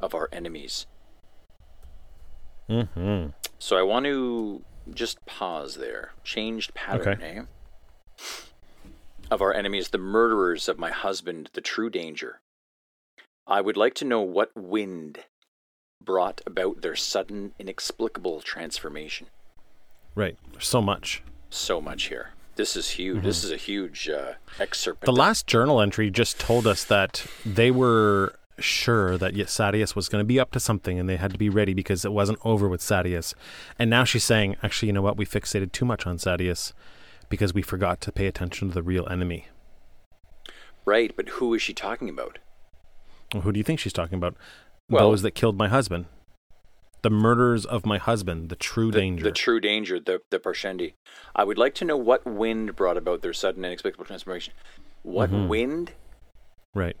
[0.00, 0.86] of our enemies."
[2.68, 3.26] hmm
[3.58, 6.12] So I want to just pause there.
[6.24, 7.38] Changed pattern, Okay.
[7.38, 7.42] eh?
[9.30, 12.40] Of our enemies, the murderers of my husband, the true danger.
[13.46, 15.24] I would like to know what wind
[16.02, 19.28] brought about their sudden, inexplicable transformation.
[20.14, 20.36] Right.
[20.52, 21.22] There's so much.
[21.50, 22.30] So much here.
[22.56, 23.22] This is huge.
[23.22, 25.00] This is a huge uh, excerpt.
[25.02, 25.06] Mm-hmm.
[25.14, 30.20] The last journal entry just told us that they were sure that Sadeas was going
[30.20, 32.68] to be up to something and they had to be ready because it wasn't over
[32.68, 33.34] with Sadeas.
[33.78, 35.16] And now she's saying, actually, you know what?
[35.16, 36.72] We fixated too much on Sadeas
[37.30, 39.46] because we forgot to pay attention to the real enemy.
[40.84, 42.38] right, but who is she talking about?
[43.32, 44.34] Well, who do you think she's talking about?
[44.90, 46.06] Well- Those that killed my husband.
[47.02, 49.24] The Murders of my husband, the true The, danger.
[49.24, 50.94] the true danger, the the Parshendi.
[51.34, 54.52] I would like to know what wind brought about their sudden, inexplicable transformation.
[55.02, 55.48] What Mhm.
[55.48, 55.92] wind?
[56.74, 56.96] right.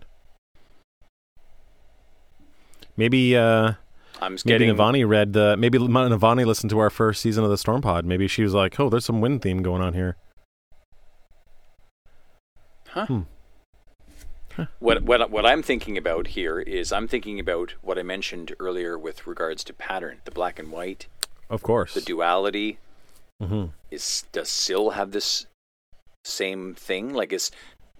[2.96, 3.74] Maybe uh
[4.22, 7.56] I'm maybe getting Navani read the maybe Navani listened to our first season of the
[7.58, 8.04] Storm Pod.
[8.04, 10.16] Maybe she was like, "Oh, there's some wind theme going on here."
[12.88, 13.06] Huh?
[13.06, 13.20] Hmm.
[14.78, 18.98] What what what I'm thinking about here is I'm thinking about what I mentioned earlier
[18.98, 21.06] with regards to pattern, the black and white,
[21.48, 21.94] Of course.
[21.94, 22.78] the duality.
[23.40, 25.46] hmm Is does Syl have this
[26.24, 27.12] same thing?
[27.14, 27.50] Like is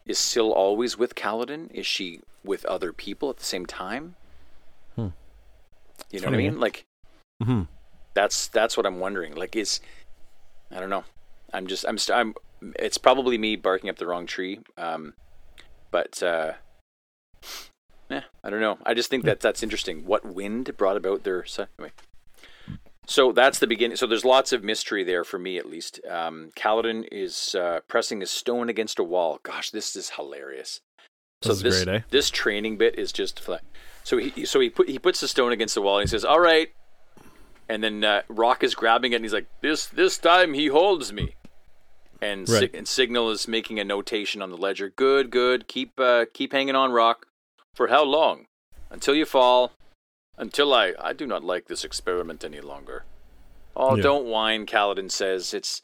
[0.06, 1.70] is Syl always with Kaladin?
[1.72, 4.16] Is she with other people at the same time?
[4.96, 5.08] Hmm.
[6.10, 6.60] You know what I funny, mean?
[6.60, 6.84] Like
[7.42, 7.62] hmm
[8.14, 9.34] that's that's what I'm wondering.
[9.34, 9.80] Like is
[10.70, 11.04] I don't know.
[11.52, 12.34] I'm just I'm st- I'm
[12.76, 14.60] it's probably me barking up the wrong tree.
[14.76, 15.14] Um
[15.90, 16.52] but uh
[18.10, 18.78] yeah, I don't know.
[18.84, 20.04] I just think that that's interesting.
[20.04, 21.92] What wind brought about their so, anyway.
[23.06, 23.96] So that's the beginning.
[23.96, 26.00] So there's lots of mystery there for me, at least.
[26.08, 29.40] Um, Kaladin is uh, pressing a stone against a wall.
[29.42, 30.80] Gosh, this is hilarious.
[31.42, 32.00] So This this great, eh?
[32.10, 33.60] this training bit is just fun.
[34.04, 36.24] So he so he put he puts the stone against the wall and he says,
[36.24, 36.68] "All right."
[37.68, 41.12] And then uh, Rock is grabbing it and he's like, "This this time he holds
[41.12, 41.36] me."
[42.22, 42.60] And Right.
[42.60, 44.90] Sig- and Sigzil is making a notation on the ledger.
[44.90, 45.66] Good, good.
[45.68, 47.26] Keep uh, keep hanging on, Rock.
[47.74, 48.46] For how long?
[48.90, 49.72] Until you fall.
[50.36, 53.04] Until I I do not like this experiment any longer.
[53.76, 54.02] Oh, Yeah.
[54.02, 55.54] don't whine, Kaladin says.
[55.54, 55.82] It's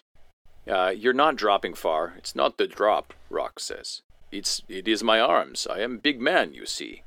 [0.69, 2.15] uh, you're not dropping far.
[2.19, 4.03] It's not the drop, Rock says.
[4.33, 5.67] It's it is my arms.
[5.71, 7.03] I am big man, you see.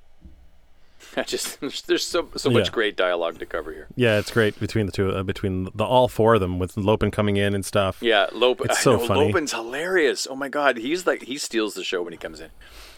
[1.18, 2.72] I just there's so so much Yeah.
[2.74, 3.88] great dialogue to cover here.
[3.96, 7.12] Yeah, it's great between the two, uh, between the all four of them, with Lopen
[7.12, 7.98] coming in and stuff.
[8.02, 8.70] Yeah, Lopen.
[8.70, 9.26] It's so know, funny.
[9.28, 10.28] Lopen's hilarious.
[10.30, 12.50] Oh my god, he's like he steals the show when he comes in.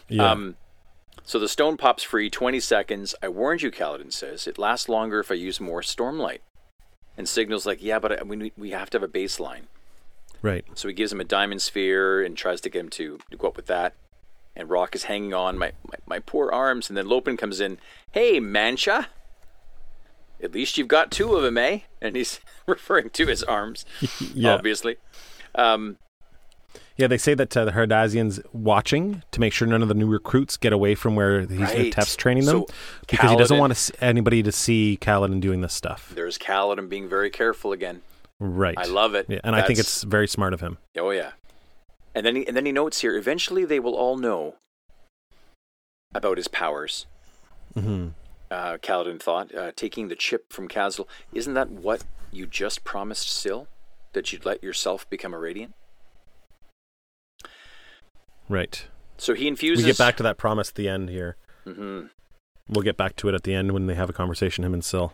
[0.09, 0.31] Yeah.
[0.31, 0.55] Um,
[1.23, 3.13] So the stone pops free, 20 seconds.
[3.21, 4.47] I warned you, Kaladin says.
[4.47, 6.39] It lasts longer if I use more stormlight.
[7.15, 9.65] And Sigzil's like, yeah, but I, we, we have to have a baseline.
[10.41, 10.65] Right.
[10.73, 13.47] So he gives him a diamond sphere and tries to get him to, to go
[13.49, 13.93] up with that.
[14.55, 16.89] And Rock is hanging on, my, my, my poor arms.
[16.89, 17.77] And then Lopen comes in,
[18.11, 19.07] hey, Mancha.
[20.43, 21.81] At least you've got two of them, eh?
[22.01, 23.85] And he's referring to his arms,
[24.33, 24.53] Yeah.
[24.55, 24.97] obviously.
[25.55, 25.97] Um,
[26.97, 30.07] Yeah, they say that uh, the Herdazian's watching to make sure none of the new
[30.07, 31.93] recruits get away from where he's Right.
[31.93, 32.73] Teft's training them So,
[33.07, 36.11] because he doesn't want to anybody to see Kaladin doing this stuff.
[36.15, 38.01] there's Kaladin being very careful again.
[38.39, 38.75] Right.
[38.77, 39.27] I love it.
[39.29, 40.79] Yeah, and I think it's very smart of him.
[40.97, 41.31] Oh yeah,
[42.13, 43.15] and then he, and then he notes here.
[43.15, 44.55] Eventually, they will all know
[46.13, 47.05] about his powers.
[47.75, 48.09] Mm-hmm.
[48.49, 51.07] Uh, Kaladin thought, uh, taking the chip from Sigzil.
[51.33, 53.67] Isn't that what you just promised, Syl?
[54.13, 55.73] That you'd let yourself become a radiant.
[58.49, 58.85] Right.
[59.17, 59.85] So he infuses.
[59.85, 61.37] We get back to that promise at the end here.
[61.65, 62.07] Mm-hmm.
[62.67, 64.83] We'll get back to it at the end when they have a conversation, him and
[64.83, 65.13] Syl.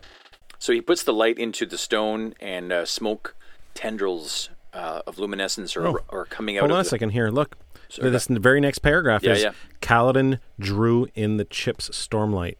[0.58, 3.36] So he puts the light into the stone, and uh, smoke
[3.74, 5.98] tendrils uh, of luminescence are, Oh.
[6.10, 6.60] are coming out.
[6.60, 7.28] Hold of on a the- second here.
[7.30, 7.56] Look.
[7.90, 9.52] Sorry, this very next paragraph Yeah, is yeah.
[9.80, 12.56] Kaladin drew in the chip's stormlight.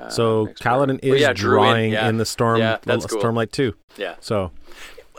[0.00, 0.98] uh, So Kaladin.
[1.02, 2.08] Oh, is yeah, drew in, drawing yeah.
[2.08, 3.22] in the storm Yeah, that's cool.
[3.22, 3.74] stormlight too.
[3.96, 4.16] Yeah.
[4.20, 4.50] So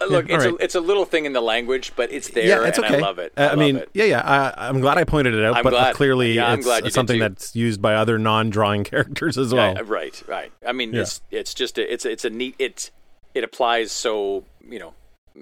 [0.02, 0.54] Uh, Look, Yeah, it's, right.
[0.56, 2.98] a, it's a little thing in the language, but it's there, yeah, it's and okay.
[2.98, 3.32] I love it.
[3.38, 3.90] Uh, I, I, love mean, it.
[3.94, 4.22] yeah, yeah.
[4.58, 5.96] I, I'm glad I pointed it out, I'm but glad.
[5.96, 9.76] clearly Yeah, it's something that's used by other non-drawing characters as well.
[9.86, 10.52] Right, right.
[10.68, 12.90] I mean, it's it's just a, it's a, it's a neat it
[13.36, 14.94] it applies so you know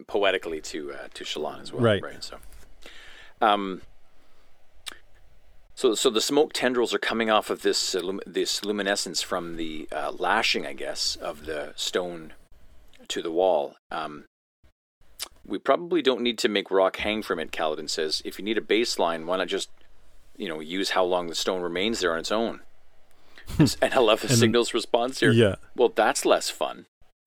[0.08, 2.02] poetically to uh, to Shallan as well, Right.
[2.04, 2.24] Right.
[2.24, 2.38] So,
[3.42, 3.82] um,
[5.76, 9.58] so so the smoke tendrils are coming off of this uh, lum- this luminescence from
[9.58, 12.34] the uh, lashing, I guess, of the stone
[13.08, 13.76] to the wall.
[13.90, 14.26] Um,
[15.46, 17.52] we probably don't need to make rock hang from it.
[17.52, 19.70] Kaladin says, if you need a baseline, why not just
[20.38, 22.62] you know use how long the stone remains there on its own?
[23.60, 25.32] and I love the Sigzil's response here.
[25.32, 25.56] Yeah.
[25.76, 26.86] Well, that's less fun,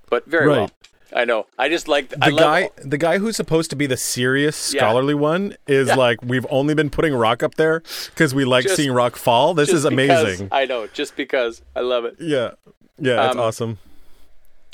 [0.08, 0.56] but very Right.
[0.56, 0.70] well.
[1.14, 1.46] I know.
[1.58, 4.74] I just like The I love- guy, the guy who's supposed to be the serious
[4.74, 4.80] Yeah.
[4.80, 5.94] scholarly one, is Yeah.
[5.94, 9.54] like, we've only been putting rock up there because we like Just- seeing rock fall.
[9.54, 10.48] This is because- amazing.
[10.50, 12.16] I know, just because I love it.
[12.18, 12.52] Yeah,
[12.98, 13.78] yeah, that's Um, awesome.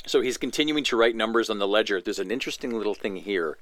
[0.06, 2.00] So he's continuing to write numbers on the ledger.
[2.00, 3.58] There's an interesting little thing here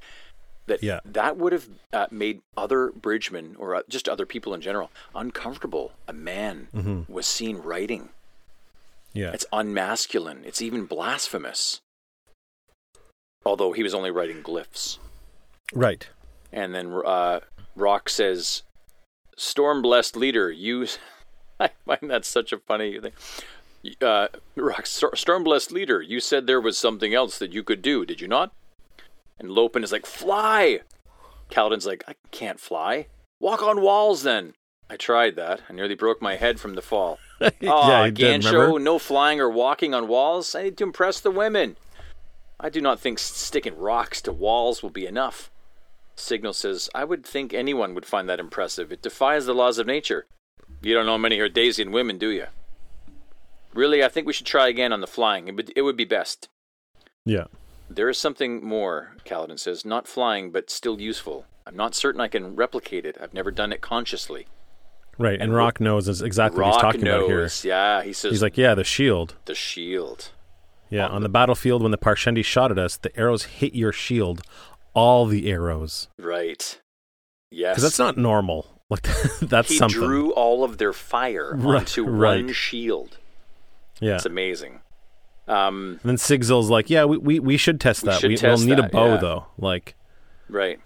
[0.68, 1.00] that Yeah.
[1.04, 5.92] that would have uh, made other bridgemen or uh, just other people in general uncomfortable.
[6.06, 7.12] A man Mm-hmm.
[7.12, 8.10] was seen writing.
[9.14, 10.44] Yeah, It's unmasculine.
[10.44, 11.80] It's even blasphemous.
[13.44, 14.98] Although he was only writing glyphs.
[15.72, 16.08] right.
[16.52, 17.40] And then uh,
[17.76, 18.62] Rock says,
[19.36, 20.86] "Storm blessed leader, you."
[21.60, 23.12] I find that such a funny thing.
[24.00, 28.04] Uh, Rock, Storm blessed leader, you said there was something else that you could do,
[28.06, 28.52] did you not?
[29.38, 30.80] And Lopen is like, "Fly."
[31.50, 33.06] Kaladin's like, "I can't fly.
[33.40, 34.54] Walk on walls, then."
[34.90, 35.60] I tried that.
[35.68, 37.18] I nearly broke my head from the fall.
[37.62, 40.54] Oh, he did, gancho, no flying or walking on walls.
[40.56, 41.76] I need to impress the women.
[42.60, 45.50] I do not think sticking rocks to walls will be enough.
[46.16, 48.90] Sigzil says, I would think anyone would find that impressive.
[48.90, 50.26] It defies the laws of nature.
[50.82, 52.46] You don't know many Herdazian women, do you?
[53.74, 55.46] Really, I think we should try again on the flying.
[55.46, 56.48] It would, it would be best.
[57.24, 57.44] Yeah,
[57.90, 59.84] There is something more, Kaladin says.
[59.84, 61.44] Not flying, but still useful.
[61.66, 63.16] I'm not certain I can replicate it.
[63.20, 64.46] I've never done it consciously.
[65.18, 65.34] right.
[65.34, 67.24] And, And Rock knows exactly Rock what he's talking knows.
[67.26, 67.50] about here.
[67.70, 69.34] Yeah, he says He's like, yeah, the shield.
[69.44, 70.30] the shield.
[70.90, 74.42] Yeah, on the battlefield when the Parshendi shot at us, the arrows hit your shield.
[74.94, 76.80] All the arrows, Right.
[77.50, 77.74] Yes.
[77.74, 78.80] because that's not normal.
[78.90, 79.02] Like
[79.42, 79.98] that's he something.
[80.00, 82.42] drew all of their fire Right, onto right.
[82.44, 83.18] one shield.
[84.00, 84.16] yeah.
[84.16, 84.80] It's amazing.
[85.46, 88.22] Um, And then Sigzil's like, yeah, we, we, we should test We that.
[88.22, 89.16] we, will need a bow yeah.
[89.18, 89.46] though.
[89.56, 89.94] Like,
[90.48, 90.80] right.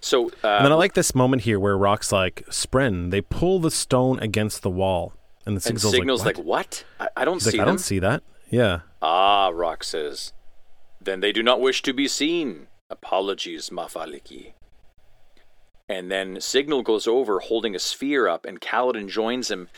[0.00, 3.60] So, uh, and then I like this moment here where Rock's like, Spren, they pull
[3.60, 5.12] the stone against the wall,
[5.54, 6.84] and the and Sigzil's like, like, what?
[6.98, 7.08] what?
[7.16, 7.68] I, I don't He's see like, I them.
[7.76, 8.22] don't see that.
[8.50, 10.32] Yeah, Ah, Rock says.
[11.00, 12.66] Then they do not wish to be seen.
[12.90, 14.52] Apologies, Mafaliki.
[15.88, 19.68] And then Sigzil goes over holding a sphere up, and Kaladin joins him.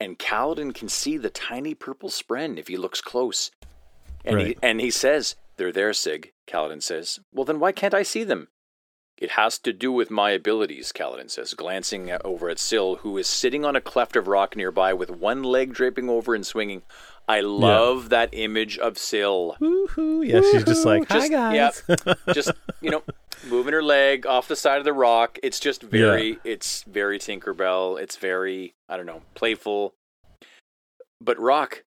[0.00, 3.50] And Kaladin can see the tiny purple spren if he looks close.
[4.24, 4.58] And, he, Right.
[4.62, 7.18] and he says, They're there, Sig, Kaladin says.
[7.32, 8.48] Well, then why can't I see them?
[9.20, 13.26] It has to do with my abilities, Kaladin says, glancing over at Syl, who is
[13.26, 16.82] sitting on a cleft of rock nearby with one leg draping over and swinging.
[17.28, 19.56] I love that image of Syl.
[19.60, 20.26] Woohoo!
[20.26, 21.82] Yeah, she's just like, hi guys.
[21.88, 22.18] yep.
[22.32, 23.02] just you know,
[23.46, 25.38] moving her leg off the side of the rock.
[25.42, 28.00] It's just very, it's very Tinkerbell.
[28.00, 29.94] It's very, I don't know, playful.
[31.20, 31.82] But rock,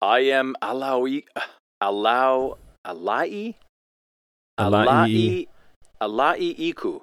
[0.00, 1.24] I am Alawi,
[1.80, 3.54] allow, Alai,
[4.60, 5.48] Alai.
[6.00, 7.00] Alai, Iku,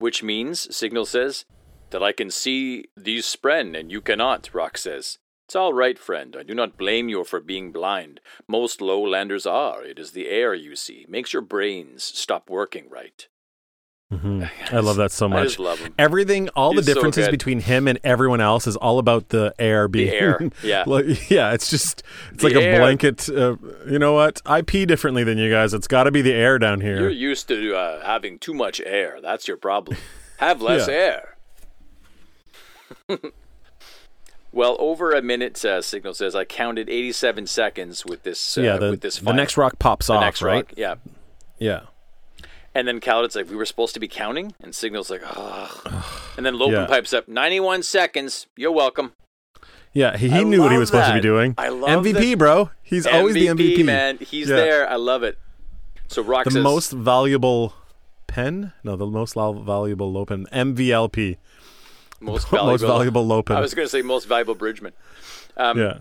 [0.00, 1.44] which means Sigzil says,
[1.90, 5.18] That I can see these spren and you cannot, Rock says.
[5.46, 6.36] It's all right, friend.
[6.38, 8.20] I do not blame you for being blind.
[8.48, 9.84] Most lowlanders are.
[9.84, 11.04] It is the air you see.
[11.08, 13.26] Makes your brains stop working right.
[14.12, 14.50] Mhm.
[14.72, 15.44] I love that so I much.
[15.44, 15.94] just love him.
[15.96, 17.30] Everything, all He's the differences good.
[17.30, 20.82] between him and everyone else is all about the air being air, yeah.
[20.84, 21.52] like, yeah.
[21.52, 23.28] It's just it's The like a blanket.
[23.28, 23.54] Uh,
[23.88, 24.42] you know what?
[24.44, 25.72] I pee differently than you guys.
[25.74, 26.98] It's got to be the air down here.
[26.98, 29.20] You're used to uh, having too much air.
[29.22, 29.96] That's your problem.
[30.38, 30.94] Have less Yeah.
[33.08, 33.18] air.
[34.52, 38.58] well, over a minute, uh, Sigzil says I counted 87 seconds with this.
[38.58, 40.66] uh, yeah, the, with this the next rock pops the off, next right?
[40.68, 40.94] rock, yeah.
[41.58, 41.80] Yeah.
[42.74, 46.30] And then Kaladin's like, we were supposed to be counting, and Sigzil's like, oh.
[46.36, 46.86] and then Lopen Yeah.
[46.86, 48.46] pipes up, 91 seconds.
[48.56, 49.12] You're welcome.
[49.92, 51.54] Yeah, he, he knew what he was supposed to be doing.
[51.58, 52.70] I love MVP, that- bro.
[52.82, 53.84] He's always the MVP.
[53.84, 54.18] man.
[54.18, 54.56] He's Yeah.
[54.56, 54.88] there.
[54.88, 55.36] I love it.
[56.06, 57.74] So Rock The says, most valuable
[58.28, 58.72] pen?
[58.84, 60.46] No, the most val- valuable Lopen.
[60.52, 61.38] MVLP.
[62.20, 63.56] most valuable, Most valuable Lopen.
[63.56, 64.92] I was going to say most valuable Bridgeman.
[65.56, 65.98] Um, yeah.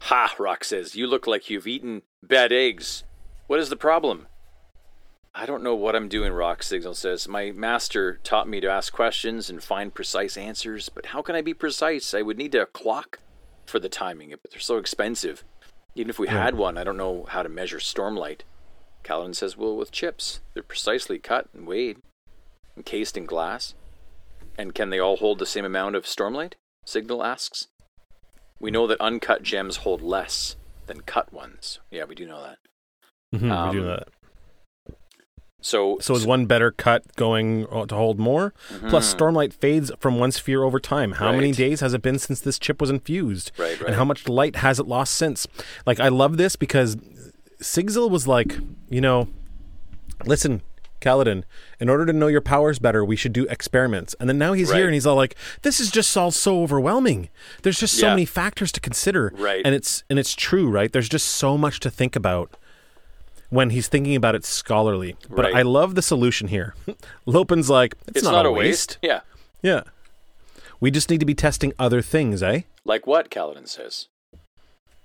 [0.00, 3.04] Ha, Rock says, you look like you've eaten bad eggs.
[3.46, 4.26] What is the problem?
[5.34, 7.26] I don't know what I'm doing, Rock Sigzil says.
[7.26, 11.40] My master taught me to ask questions and find precise answers, but how can I
[11.40, 12.12] be precise?
[12.12, 13.18] I would need a clock
[13.64, 15.42] for the timing, but they're so expensive.
[15.94, 18.40] Even if we had one, I don't know how to measure stormlight.
[19.04, 20.40] Kaladin says, well, with chips.
[20.52, 21.98] They're precisely cut and weighed,
[22.76, 23.74] encased in glass.
[24.58, 26.54] And can they all hold the same amount of stormlight?
[26.86, 27.68] Sigzil asks.
[28.60, 30.56] We know that uncut gems hold less
[30.86, 31.80] than cut ones.
[31.90, 32.58] Yeah, we do know that.
[33.34, 34.08] Mm-hmm, we do Um, know that.
[35.62, 38.52] So, So is one better cut going uh, to hold more?
[38.88, 41.12] Plus, stormlight fades from one sphere over time.
[41.12, 43.52] How many days has it been since this chip was infused?
[43.56, 43.86] Right, right.
[43.88, 45.46] And how much light has it lost since?
[45.86, 46.96] Like, I love this because
[47.60, 48.58] Sigzil was like,
[48.90, 49.28] you know,
[50.24, 50.62] listen,
[51.00, 51.42] Kaladin,
[51.80, 54.14] in order to know your powers better, we should do experiments.
[54.20, 54.78] And then now he's Right.
[54.78, 57.28] here and he's all like, this is just all so overwhelming.
[57.62, 58.12] There's just so Yeah.
[58.14, 59.32] many factors to consider.
[59.36, 59.62] Right.
[59.64, 60.92] And it's and it's true, right?
[60.92, 62.56] There's just so much to think about
[63.52, 65.14] when he's thinking about it scholarly.
[65.28, 65.54] But Right.
[65.56, 66.74] I love the solution here.
[67.26, 68.96] Lopen's like, it's, it's not, a waste.
[69.02, 69.20] Yeah.
[69.60, 69.82] Yeah.
[70.80, 72.62] We just need to be testing other things, eh?
[72.86, 73.30] Like what?
[73.30, 74.08] Kaladin says.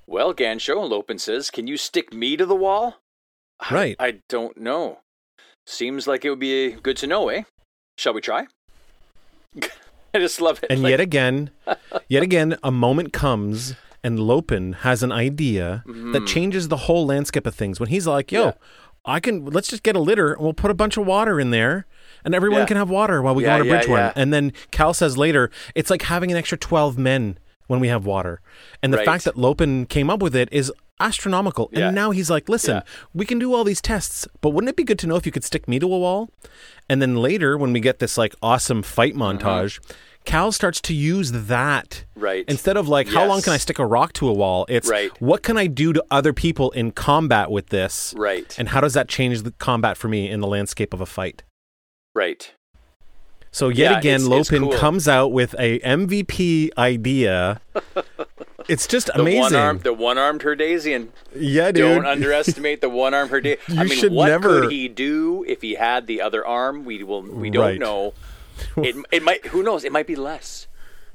[0.07, 3.01] Well, gancho, Lopen says, can you stick me to the wall?
[3.59, 3.95] I- Right.
[3.99, 4.99] I, don't know.
[5.65, 7.43] Seems like it would be good to know, eh?
[7.97, 8.47] Shall we try?
[9.61, 10.71] I just love it.
[10.71, 11.49] And Like, yet again,
[12.07, 13.75] yet again, a moment comes
[14.07, 17.79] and Lopen has an idea that changes the whole landscape of things.
[17.79, 18.47] When he's like, "Yo, Mm-hmm.
[18.59, 19.13] Yeah.
[19.15, 21.51] I can let's just get a litter and we'll put a bunch of water in
[21.51, 21.85] there."
[22.25, 22.65] And everyone Yeah.
[22.71, 24.11] can have water while we Yeah, go on a bridge one.
[24.15, 28.05] And then Cal says later, it's like having an extra 12 men when we have
[28.05, 28.41] water.
[28.81, 29.05] And the Right.
[29.05, 31.69] fact that Lopen came up with it is astronomical.
[31.71, 31.88] Yeah.
[31.88, 32.81] And now he's like, listen, Yeah.
[33.13, 35.31] we can do all these tests, but wouldn't it be good to know if you
[35.31, 36.29] could stick me to a wall?
[36.89, 39.79] And then later, when we get this like awesome fight montage,
[40.27, 42.03] Cal starts to use that.
[42.15, 42.43] Right.
[42.47, 44.65] instead of like, how long can I stick a rock to a wall?
[44.67, 45.09] It's Right.
[45.21, 48.13] what can I do to other people in combat with this?
[48.17, 48.53] Right.
[48.59, 51.43] And how does that change the combat for me in the landscape of a fight?
[52.13, 52.51] right.
[53.51, 54.77] So yet Yeah, again, it's- it's Lopen cool.
[54.77, 57.61] comes out with a MVP idea.
[58.67, 59.39] it's just The amazing.
[59.41, 61.07] one armed, the one armed Herdazian.
[61.33, 61.95] yeah, dude.
[61.95, 63.57] Don't underestimate the one armed Herdazian.
[63.79, 66.83] I mean, what never- could he do if he had the other arm?
[66.85, 67.21] We will.
[67.23, 67.79] We don't Right.
[67.79, 68.13] know.
[68.77, 69.45] It, it might.
[69.47, 69.84] Who knows?
[69.84, 70.67] It might be less.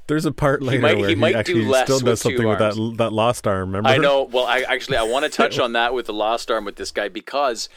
[0.07, 2.45] There's a part later might- where he he, might do actually less still does something
[2.47, 3.69] with that that lost arm.
[3.69, 3.89] Remember?
[3.89, 4.23] I know.
[4.23, 6.91] Well, I actually I want to touch on that with the lost arm with this
[6.91, 7.69] guy because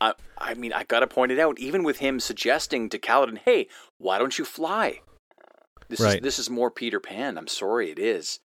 [0.00, 1.58] I I mean I got to point it out.
[1.58, 3.66] Even with him suggesting to Kaladin, "Hey,
[3.98, 5.00] why don't you fly?"
[5.88, 6.22] This is Right.
[6.22, 7.36] this is more Peter Pan.
[7.38, 8.40] I'm sorry, it is.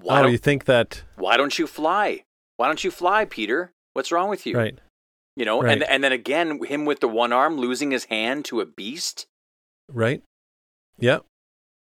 [0.00, 1.02] why Oh, you think that?
[1.16, 2.22] Why don't you fly?
[2.56, 3.72] Why don't you fly, Peter?
[3.92, 4.56] What's wrong with you?
[4.56, 4.78] Right.
[5.36, 5.72] You know, Right.
[5.72, 9.26] and and then again, him with the one arm losing his hand to a beast.
[9.92, 10.22] Right.
[10.98, 11.20] You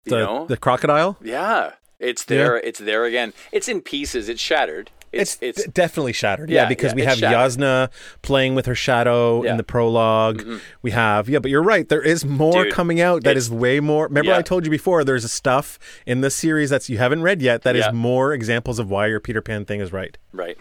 [0.05, 1.17] The know, the crocodile.
[1.23, 2.57] yeah, it's there.
[2.59, 3.33] It's there again.
[3.53, 4.29] It's in pieces.
[4.29, 4.91] It's shattered.
[5.11, 6.51] It's it's, d- definitely shattered.
[6.51, 7.19] Yeah, Yeah, because yeah, we have.
[7.19, 7.91] Yasna
[8.21, 9.53] playing with her shadow Yeah.
[9.53, 10.61] in the prolog Mhm.
[10.83, 11.89] We have yeah, but you're right.
[11.89, 14.05] There is more Dude, coming out that is way more.
[14.09, 14.39] Remember, Yeah.
[14.39, 15.05] I told you before.
[15.05, 17.93] There's a stuff in this series that's you haven't read yet that is Yeah.
[17.93, 20.19] more examples of why your Peter Pan thing is right.
[20.33, 20.59] right.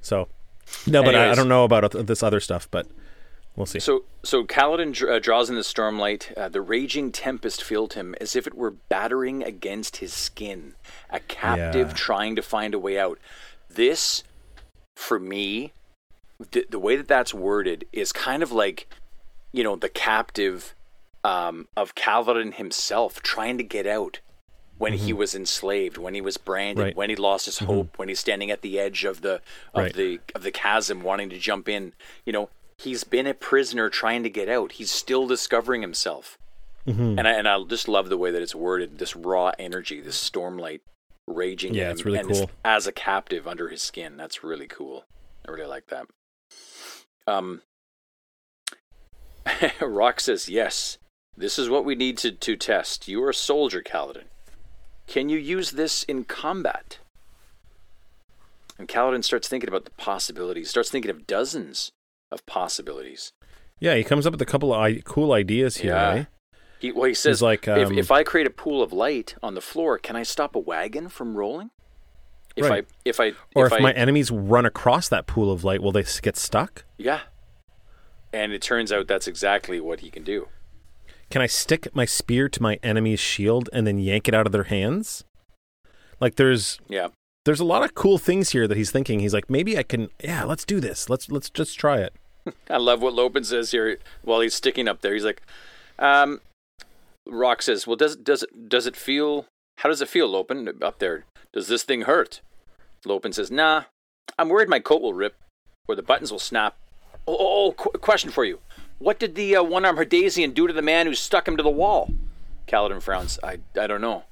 [0.00, 0.28] So,
[0.86, 2.86] no, but I, I don't know about this other stuff, but
[3.60, 3.78] we'll see.
[3.80, 6.36] So, so Kaladin dr- uh, draws in the stormlight.
[6.36, 10.74] Uh, the raging tempest filled him as if it were battering against his skin,
[11.10, 11.94] a captive Yeah.
[11.94, 13.18] trying to find a way out.
[13.68, 14.24] This,
[14.96, 15.72] for me,
[16.52, 18.88] the, the way that that's worded is kind of like,
[19.52, 20.74] you know, the captive
[21.22, 24.20] um, of Kaladin himself trying to get out
[24.78, 26.84] when he was enslaved, when he was branded, Mm-hmm.
[26.86, 26.96] Right.
[26.96, 29.34] when he lost his hope, when he's standing at the edge of the
[29.74, 29.92] of Right.
[29.94, 31.92] the of the chasm, wanting to jump in.
[32.24, 32.48] You know,
[32.82, 34.72] he's been a prisoner trying to get out.
[34.72, 36.38] He's still discovering himself.
[36.86, 37.18] Mm-hmm.
[37.18, 38.98] And I and I just love the way that it's worded.
[38.98, 40.80] This raw energy, this stormlight
[41.26, 41.74] raging.
[41.74, 42.50] Yeah, in it's really cool.
[42.64, 44.16] as a captive under his skin.
[44.16, 45.04] That's really cool.
[45.46, 46.06] I really like that.
[47.26, 47.62] Um,
[49.80, 50.96] Rock says, "Yes,
[51.36, 53.08] this is what we need to to test.
[53.08, 54.24] You are a soldier, Kaladin.
[55.06, 56.98] Can you use this in combat?"
[58.78, 60.70] And Kaladin starts thinking about the possibilities.
[60.70, 61.92] Starts thinking of dozens
[62.30, 63.32] of possibilities.
[63.78, 65.94] Yeah, he comes up with a couple of I- cool ideas here.
[65.94, 66.10] Yeah.
[66.12, 66.24] eh?
[66.80, 69.54] He well, he says, like, if, um, if I create a pool of light on
[69.54, 71.70] the floor, can I stop a wagon from rolling?
[72.56, 72.84] If Right.
[72.84, 75.92] I if I Or if, I, my enemies run across that pool of light, will
[75.92, 76.84] they get stuck?
[76.96, 77.20] yeah,
[78.32, 80.48] and it turns out that's exactly what he can do.
[81.30, 84.52] Can I stick my spear to my enemy's shield and then yank it out of
[84.52, 85.24] their hands?
[86.18, 87.08] Like there's Yeah,
[87.44, 89.20] there's a lot of cool things here that he's thinking.
[89.20, 90.08] He's like, maybe I can.
[90.22, 91.08] Yeah, let's do this.
[91.08, 92.14] Let's let's just try it.
[92.70, 95.14] I love what Lopen says here while he's sticking up there.
[95.14, 95.42] He's like,
[95.98, 96.40] um,
[97.26, 99.46] Rock says, "Well, does does it does it feel?
[99.78, 101.24] How does it feel, Lopen, up there?
[101.52, 102.40] Does this thing hurt?"
[103.04, 103.84] Lopen says, "Nah,
[104.38, 105.36] I'm worried my coat will rip
[105.88, 106.76] or the buttons will snap."
[107.26, 108.60] Oh, oh, oh qu- question for you:
[108.98, 111.70] What did the uh, one-armed Herdazian do to the man who stuck him to the
[111.70, 112.12] wall?
[112.66, 113.38] Kaladin frowns.
[113.42, 114.24] I I don't know.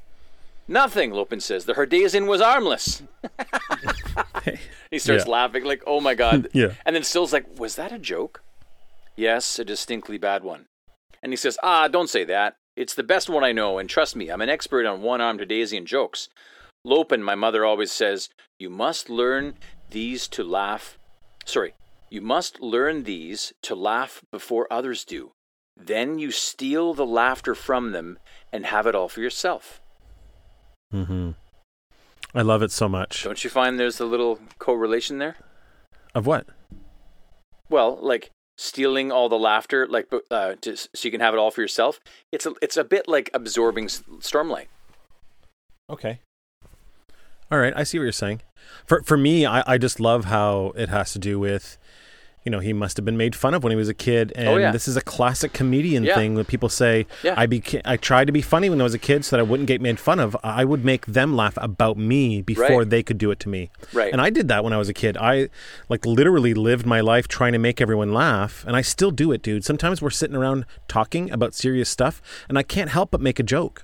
[0.69, 1.65] Nothing, Lopen says.
[1.65, 3.03] The Herdazian was armless.
[4.91, 5.31] he starts Yeah.
[5.33, 6.75] laughing like, "Oh my god!" Yeah.
[6.85, 8.43] And then Still's like, "Was that a joke?"
[9.17, 10.67] Yes, a distinctly bad one.
[11.23, 12.55] And he says, "Ah, don't say that.
[12.77, 15.85] It's the best one I know, and trust me, I'm an expert on one-armed Herdazian
[15.85, 16.29] jokes.
[16.85, 18.29] Lopen, my mother always says,
[18.59, 19.55] you must learn
[19.91, 20.97] these to laugh.
[21.45, 21.75] Sorry,
[22.09, 25.33] you must learn these to laugh before others do.
[25.77, 28.19] Then you steal the laughter from them
[28.53, 29.81] and have it all for yourself."
[30.93, 31.31] Mm-hmm.
[32.35, 33.25] I love it so much.
[33.25, 35.37] Don't you find there's a little correlation there?
[36.15, 36.47] Of what?
[37.71, 41.51] Well, like stealing all the laughter, like uh, to, so you can have it all
[41.51, 42.01] for yourself.
[42.33, 44.67] It's a, it's a bit like absorbing stormlight.
[45.89, 46.21] Okay.
[47.51, 48.43] All right, I see what you're saying.
[48.85, 51.78] For for me, I, I just love how it has to do with,
[52.49, 54.41] you know, he must have been made fun of when he was a kid, oh,
[54.41, 54.73] and Oh, yeah.
[54.73, 56.15] this is a classic comedian Yeah.
[56.15, 57.35] thing that people say, Yeah.
[57.37, 59.43] "I beca- I tried to be funny when I was a kid so that I
[59.43, 60.35] wouldn't get made fun of.
[60.43, 62.89] I would make them laugh about me before Right.
[62.89, 64.11] they could do it to me." Right.
[64.11, 65.19] And I did that when I was a kid.
[65.19, 65.51] I
[65.91, 69.43] like literally lived my life trying to make everyone laugh, and I still do it,
[69.43, 69.63] dude.
[69.63, 73.43] Sometimes we're sitting around talking about serious stuff, and I can't help but make a
[73.43, 73.83] joke.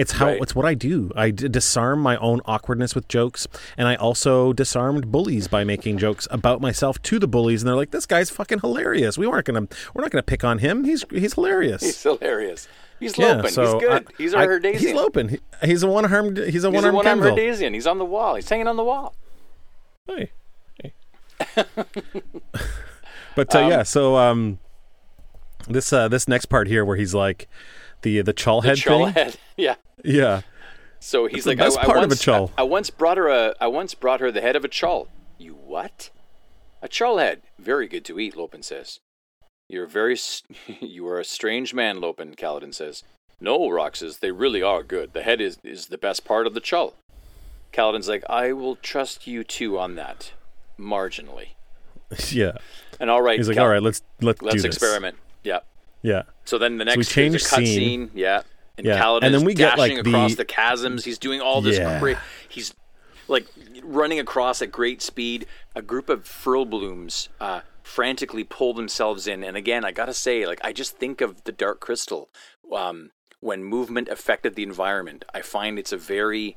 [0.00, 0.40] It's how Right.
[0.40, 1.10] it's what I do.
[1.14, 3.46] I d- disarm my own awkwardness with jokes,
[3.76, 7.76] and I also disarmed bullies by making jokes about myself to the bullies, and they're
[7.76, 9.18] like, "This guy's fucking hilarious.
[9.18, 10.84] We weren't gonna, we're not gonna pick on him.
[10.84, 12.66] He's he's hilarious." He's hilarious.
[12.98, 13.50] He's yeah, Lopen.
[13.50, 14.06] so he's good.
[14.08, 14.76] I- he's I- our Herdazian.
[14.78, 15.28] He's Lopen.
[15.28, 16.38] He- he's a one armed.
[16.38, 17.36] He's a He's one a one-armed Kenville.
[17.36, 17.74] Herdazian.
[17.74, 18.34] He's on the wall.
[18.36, 19.14] He's hanging on the wall.
[20.06, 20.30] Hey,
[20.82, 20.92] hey.
[23.36, 24.58] but uh, yeah, so um,
[25.68, 27.48] this uh, this next part here where he's like
[28.02, 29.14] the the The head chull thing.
[29.14, 29.36] head.
[29.56, 29.74] Yeah.
[30.04, 30.40] Yeah,
[31.00, 32.52] So he's the like, best I, I part of a once, chull.
[32.56, 33.54] I, I once brought her a.
[33.60, 35.08] I once brought her the head of a chull.
[35.38, 36.08] You what?
[36.82, 37.42] A chull head.
[37.58, 38.34] Very good to eat.
[38.36, 39.00] Lopen says.
[39.68, 40.16] You're very.
[40.80, 42.34] you are a strange man, Lopen.
[42.34, 43.02] Kaladin says.
[43.42, 45.12] No, Roxas, they really are good.
[45.12, 46.94] The head is is the best part of the chull.
[47.72, 50.32] Kaladin's like, I will trust you too on that,
[50.78, 51.48] marginally.
[52.30, 52.52] yeah.
[52.98, 54.76] And all right, He's like, Kal- all right, let's let's let's do this.
[54.76, 55.16] experiment.
[55.44, 55.60] Yeah.
[56.02, 57.66] Yeah, So then the we next change there's a cut scene.
[57.78, 58.10] scene.
[58.14, 58.42] Yeah.
[58.78, 58.98] And Yeah.
[59.02, 61.04] Kaladin And then we get, like, across the- the chasms.
[61.04, 61.98] He's doing all this Yeah.
[62.00, 62.72] cra- he's
[63.28, 63.46] like
[63.84, 65.46] running across at great speed.
[65.76, 69.44] A group of frillblooms uh, frantically pull themselves in.
[69.44, 72.30] And again, I gotta say, like I just think of the Dark Crystal.
[72.74, 73.10] Um,
[73.40, 76.56] when movement affected the environment, I find it's a very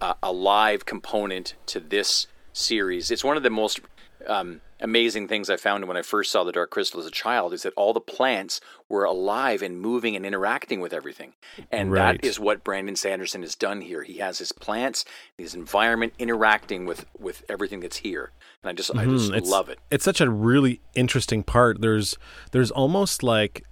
[0.00, 3.10] uh, alive component to this series.
[3.10, 3.80] It's one of the most
[4.26, 7.52] um, amazing things I found when I first saw the Dark Crystal as a child
[7.52, 11.32] is that all the plants were alive and moving and interacting with everything.
[11.70, 12.20] And Right.
[12.20, 14.02] that is what Brandon Sanderson has done here.
[14.02, 15.04] He has his plants,
[15.38, 18.32] his environment interacting with, with everything that's here.
[18.62, 19.78] And I just I just Mm, it's, love it.
[19.90, 21.80] It's such a really interesting part.
[21.80, 22.16] There's
[22.52, 23.64] there's almost like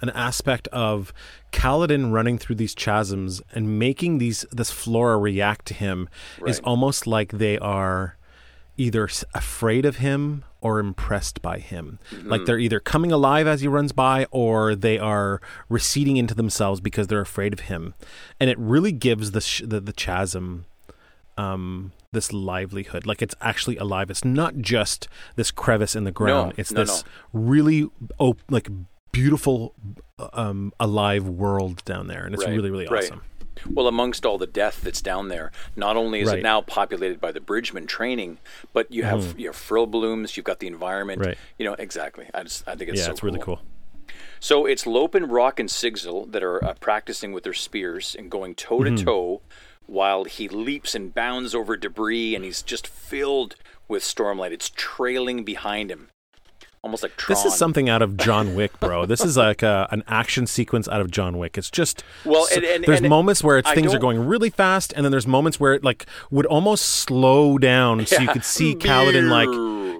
[0.00, 1.12] an aspect of
[1.52, 6.08] Kaladin running through these chasms and making these this flora react to him
[6.46, 8.16] is almost like they are
[8.76, 11.98] either afraid of him or impressed by him.
[12.10, 12.28] Mm-hmm.
[12.28, 16.80] Like they're either coming alive as he runs by or they are receding into themselves
[16.80, 17.94] because they're afraid of him.
[18.40, 20.64] And it really gives the sh- the, the chasm
[21.36, 23.06] um, this livelihood.
[23.06, 24.10] Like it's actually alive.
[24.10, 26.50] It's not just this crevice in the ground.
[26.50, 27.88] No, it's no, this really
[28.18, 28.68] op- like
[29.12, 29.74] beautiful,
[30.32, 33.10] um, alive world down there, and it's Right, really really right.
[33.70, 36.38] Well, amongst all the death that's down there, not only is Right.
[36.38, 38.38] it now populated by the Bridgeman training,
[38.72, 41.20] but you have you have frill blooms, you've got the environment.
[41.20, 41.28] Mm-hmm.
[41.28, 41.38] Right.
[41.58, 42.28] You know exactly.
[42.34, 43.60] I just I think it's yeah, so it's really cool.
[44.40, 48.54] So it's Lopin, Rock, and Sigzil that are uh, practicing with their spears and going
[48.54, 49.40] toe to toe
[49.86, 53.56] while he leaps and bounds over debris and he's just filled
[53.88, 54.50] with stormlight.
[54.50, 56.08] It's trailing behind him.
[56.84, 57.34] Almost like Tron.
[57.34, 59.06] This is something out of John Wick, bro.
[59.06, 61.56] this is like a, an action sequence out of John Wick.
[61.56, 64.50] It's just Well, so- and- and- there's and moments where it's, things are going really
[64.50, 68.44] fast, and then there's moments where it like would almost slow down, so you could
[68.44, 69.48] see Kaladin like.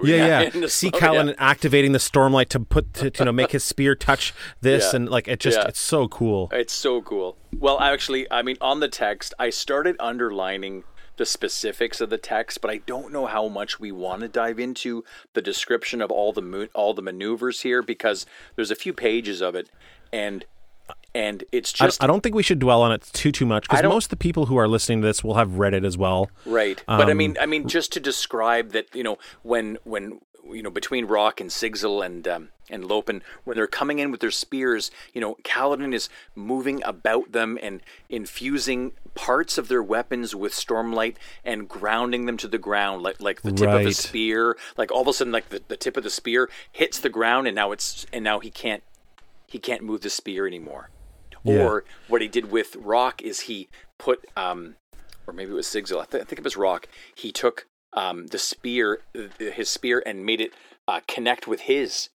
[0.07, 0.67] Yeah, Yeah, yeah.
[0.67, 1.35] See Kaladin yeah.
[1.39, 4.97] activating the stormlight to put to, to, you know make his spear touch this, Yeah.
[4.97, 5.69] and like it just Yeah.
[5.69, 6.51] it's so cool.
[6.53, 7.39] It's so cool.
[7.59, 10.85] Well, actually, I mean, on the text, I started underlining
[11.17, 14.59] the specifics of the text, but I don't know how much we want to dive
[14.59, 18.27] into the description of all the mo- all the maneuvers here because
[18.57, 19.71] there's a few pages of it,
[20.13, 20.45] and
[21.15, 23.85] and it's just I don't think we should dwell on it too too much because
[23.85, 26.31] most of the people who are listening to this will have read it as well.
[26.45, 26.83] Right.
[26.87, 30.21] but I Um, mean, I mean, just to describe that, you know, when when
[30.51, 34.21] you know between Rock and Sigzil and um, and Lopen, when they're coming in with
[34.21, 40.35] their spears, you know, Kaladin is moving about them and infusing parts of their weapons
[40.35, 43.95] with stormlight and grounding them to the ground, like like the tip of the Right.
[43.97, 47.11] spear, like all of a sudden, like the, the tip of the spear hits the
[47.11, 48.83] ground, and now it's and now he can't
[49.47, 50.91] he can't move the spear anymore.
[51.45, 51.63] Yeah.
[51.67, 53.69] Or what he did with Rock is he
[53.99, 54.77] put, um,
[55.27, 56.01] or maybe it was Sigzil.
[56.01, 56.89] I, th- I think it was Rock.
[57.15, 59.01] He took um, the spear,
[59.39, 60.53] his spear, and made it
[60.87, 62.09] uh, connect with his.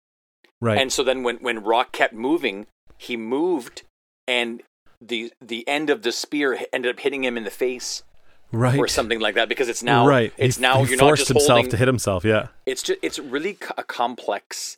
[0.60, 0.80] Right.
[0.80, 2.68] And so then, when when Rock kept moving,
[2.98, 3.84] he moved,
[4.28, 4.64] and
[5.02, 8.04] the the end of the spear ended up hitting him in the face
[8.52, 8.80] right.
[8.80, 10.34] or something like that because it's now right.
[10.38, 11.72] It's he, now he you're not forced just himself holding.
[11.72, 12.26] to hit himself.
[12.26, 12.48] Yeah.
[12.66, 14.78] It's just it's really a complex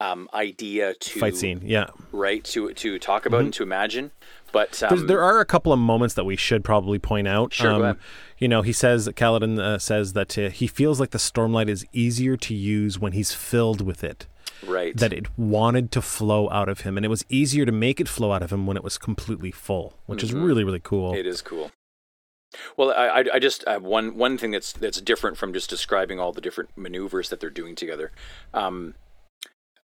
[0.00, 1.60] um, idea to Fight scene.
[1.64, 1.90] Yeah.
[2.10, 4.10] right to to talk about and to imagine.
[4.52, 7.52] But um, there are a couple of moments that we should probably point out.
[7.52, 7.96] Sure, ahead.
[8.38, 11.86] You know, he says, Kaladin uh, says that uh, he feels like the Stormlight is
[11.92, 14.26] easier to use when he's filled with it.
[14.66, 17.98] right That it wanted to flow out of him, and it was easier to make
[18.00, 21.12] it flow out of him when it was completely full, which is really, really cool.
[21.12, 21.20] Mm-hmm.
[21.20, 21.70] It is cool.
[22.76, 25.70] Well, I, I, I just I have one one thing that's that's different from just
[25.70, 28.12] describing all the different maneuvers that they're doing together.
[28.52, 28.94] Um,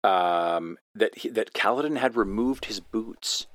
[0.04, 3.48] um, that he, that Kaladin had removed his boots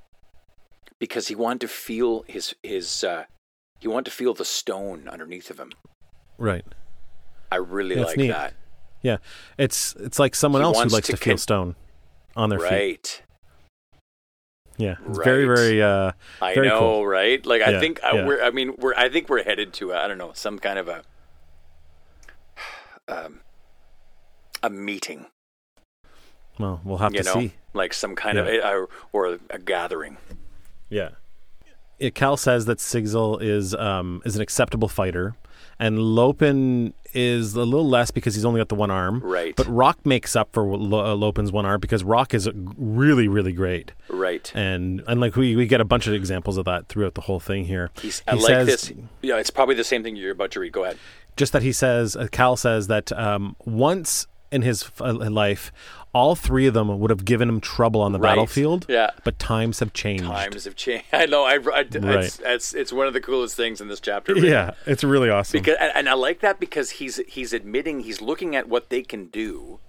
[1.03, 3.25] because he wanted to feel his his uh,
[3.81, 5.73] he wanted to feel the stone underneath of him.
[6.39, 6.65] Right.
[7.51, 8.29] I really That's like neat.
[8.29, 8.55] that.
[9.03, 9.17] Yeah.
[9.59, 11.75] It's it's like someone He else who likes to to, feel con- stone
[12.37, 12.71] on their feet.
[12.71, 13.23] Right.
[14.77, 14.95] Yeah.
[15.09, 15.57] It's very, Right.
[15.59, 15.83] very.
[15.83, 17.07] Uh, I Very know, cool.
[17.09, 17.45] right?
[17.45, 18.27] Like I Yeah, think uh, yeah.
[18.27, 18.41] we're.
[18.41, 18.95] I mean, we're.
[18.95, 19.93] I think we're headed to.
[19.93, 21.03] I I don't know some kind of a.
[23.09, 23.41] Um,
[24.63, 25.27] a meeting,
[26.57, 27.53] well, we'll have you to know, see.
[27.75, 28.85] like some kind of Yeah.
[28.85, 30.17] a, or a gathering.
[30.93, 32.11] Yeah.
[32.15, 35.37] Cal says that Sigzil is um, is an acceptable fighter,
[35.79, 39.21] and Lopen is a little less because he's only got the one arm.
[39.23, 39.55] Right.
[39.55, 43.53] But Rock makes up for Lo- uh, Lopen's one arm because Rock is really, really
[43.53, 44.51] great, Right.
[44.55, 47.39] and and like we, we get a bunch of examples of that throughout the whole
[47.39, 47.91] thing here.
[48.01, 48.93] He's, I He like says- this.
[49.21, 50.73] Yeah, it's probably the same thing you're about to read.
[50.73, 50.99] Go ahead.
[51.37, 55.73] Just that he says, uh, Cal says that um, once in his f- uh, life,
[56.15, 58.31] all three of them would have given him trouble on the Right.
[58.33, 58.85] battlefield.
[58.89, 59.11] Yeah.
[59.25, 60.25] But times have changed.
[60.25, 61.07] Times have changed.
[61.13, 61.45] I know.
[61.45, 64.35] I, I, it's, it's it's one of the coolest things in this chapter.
[64.35, 64.51] really.
[64.51, 65.61] Yeah, it's really awesome.
[65.61, 69.03] Because and, and I like that because he's he's admitting he's looking at what they
[69.03, 69.81] can do,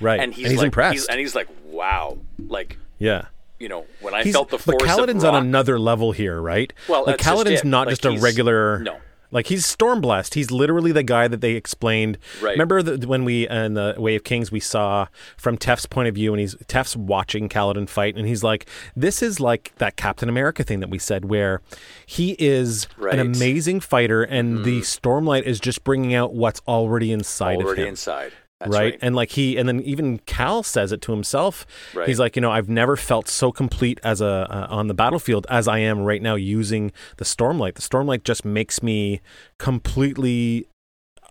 [0.00, 0.20] right.
[0.20, 0.92] and he's, like, impressed.
[0.92, 3.26] He's, and he's like, wow, like yeah.
[3.58, 4.76] you know, when I He's, felt the force.
[4.78, 6.72] but Kaladin's rock, on another level here, right?
[6.88, 7.64] Well, like just Kaladin's it.
[7.64, 8.78] not just a regular.
[8.78, 8.98] no.
[9.32, 10.34] Like he's Stormblessed.
[10.34, 12.18] He's literally the guy that they explained.
[12.40, 12.52] Right.
[12.52, 15.06] Remember the, when we uh, in the Way of Kings we saw
[15.36, 19.22] from Teft's point of view, and he's Teft's watching Kaladin fight, and he's like, "This
[19.22, 21.60] is like that Captain America thing that we said, where
[22.06, 23.14] he is Right.
[23.14, 27.82] An amazing fighter, and the Stormlight is just bringing out what's already inside of already
[27.82, 28.32] him." inside.
[28.64, 28.92] That's right?
[28.92, 28.98] right.
[29.02, 31.66] And like he, and then even Cal says it to himself.
[31.94, 32.08] Right.
[32.08, 35.46] He's like, you know, I've never felt so complete as a uh, on the battlefield
[35.50, 37.74] as I am right now using the Stormlight.
[37.74, 39.20] The Stormlight just makes me
[39.58, 40.66] completely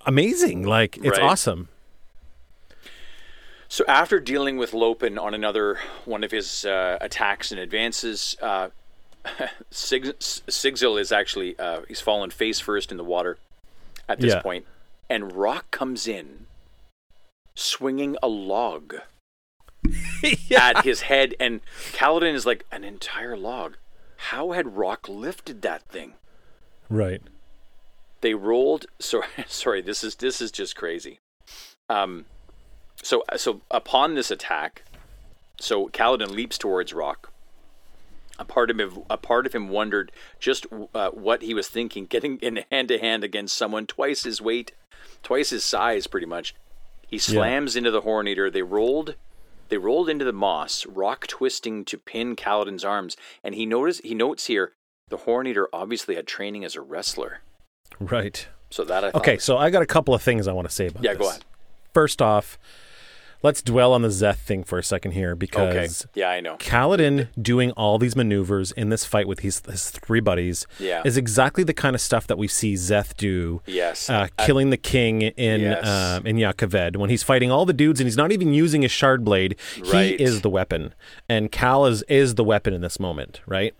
[0.05, 0.63] amazing.
[0.63, 1.21] Like it's Right.
[1.21, 1.67] awesome.
[3.67, 8.69] So after dealing with Lopen on another one of his uh, attacks and advances, uh,
[9.71, 13.37] Sig- Sigzil is actually uh, he's fallen face first in the water
[14.09, 14.41] at this Yeah.
[14.41, 14.65] point,
[15.09, 16.47] and Rock comes in,
[17.61, 18.95] swinging a log
[20.55, 21.61] at his head, and
[21.93, 23.77] Kaladin is like an entire log.
[24.17, 26.13] How had Rock lifted that thing?
[26.89, 27.21] Right.
[28.19, 31.19] they rolled sorry sorry this is this is just crazy
[31.89, 32.25] um
[33.01, 34.83] so so upon this attack
[35.59, 37.31] so Kaladin leaps towards Rock
[38.37, 42.05] a part of him a part of him wondered just uh, what he was thinking
[42.05, 44.73] getting in hand to hand against someone twice his weight
[45.23, 46.53] twice his size pretty much
[47.11, 49.13] he slams into the horn eater they rolled
[49.69, 54.15] They rolled into the moss, rock twisting to pin Kaladin's arms, and he noticed he
[54.15, 54.73] notes here
[55.09, 57.41] the Horn Eater obviously had training as a wrestler.
[57.99, 58.47] Right.
[58.69, 60.73] So that I thought Okay, so I got a couple of things I want to
[60.73, 61.19] say about Yeah, this.
[61.21, 61.43] go ahead.
[61.93, 62.57] First off,
[63.43, 65.37] let's dwell on the Szeth thing for a second here okay.
[65.39, 66.57] because Yeah, I know.
[66.57, 71.01] Kaladin doing all these maneuvers in this fight with his, his three buddies Yeah.
[71.05, 73.61] is exactly the kind of stuff that we see Szeth do.
[73.65, 74.09] Yes.
[74.09, 75.87] Uh, killing the king in Yes.
[75.87, 78.81] um, in Jah Keved when he's fighting all the dudes and he's not even using
[78.81, 79.55] his shard blade.
[79.91, 80.17] Right.
[80.19, 80.93] He is the weapon,
[81.29, 83.73] and Cal is is the weapon in this moment, right?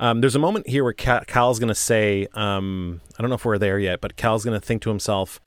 [0.00, 3.36] Um, there's a moment here where Cal, Cal's going to say, um, I don't know
[3.36, 5.40] if we're there yet, but Cal's going to think to himself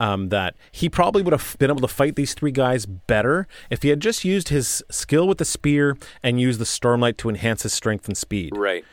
[0.00, 3.82] um, that he probably would have been able to fight these three guys better if
[3.82, 7.62] he had just used his skill with the spear and used the Stormlight to enhance
[7.64, 8.84] his strength and speed right.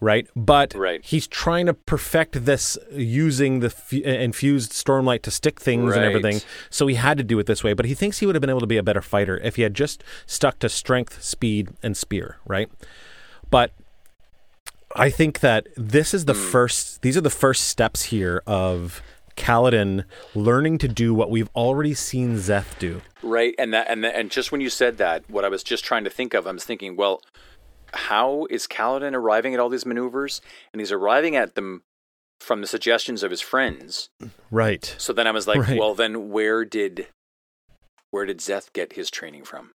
[0.00, 0.26] right?
[0.36, 1.02] But Right.
[1.04, 6.08] he's trying to perfect this using the f- infused stormlight to stick things and Right.
[6.14, 6.40] everything.
[6.70, 7.72] So he had to do it this way.
[7.74, 9.62] But he thinks he would have been able to be a better fighter if he
[9.62, 12.68] had just stuck to strength, speed, and spear, right?
[13.50, 13.72] But
[14.96, 16.50] I think that this is the Hmm.
[16.50, 17.02] first.
[17.02, 19.02] These are the first steps here of
[19.40, 20.04] Kaladin
[20.34, 23.00] learning to do what we've already seen Szeth do.
[23.22, 25.84] Right, and that and that, and just when you said that, what I was just
[25.84, 27.22] trying to think of, I was thinking, well,
[27.94, 30.40] how is Kaladin arriving at all these maneuvers?
[30.72, 31.82] And he's arriving at them
[32.40, 34.10] from the suggestions of his friends.
[34.50, 34.94] Right.
[34.98, 35.78] So then I was like, Right.
[35.78, 37.08] well, then where did
[38.10, 39.70] where did Szeth get his training from?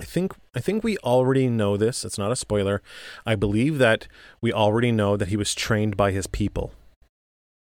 [0.00, 2.04] I think I think we already know this.
[2.04, 2.82] It's not a spoiler.
[3.24, 4.08] I believe that
[4.40, 6.72] we already know that he was trained by his people.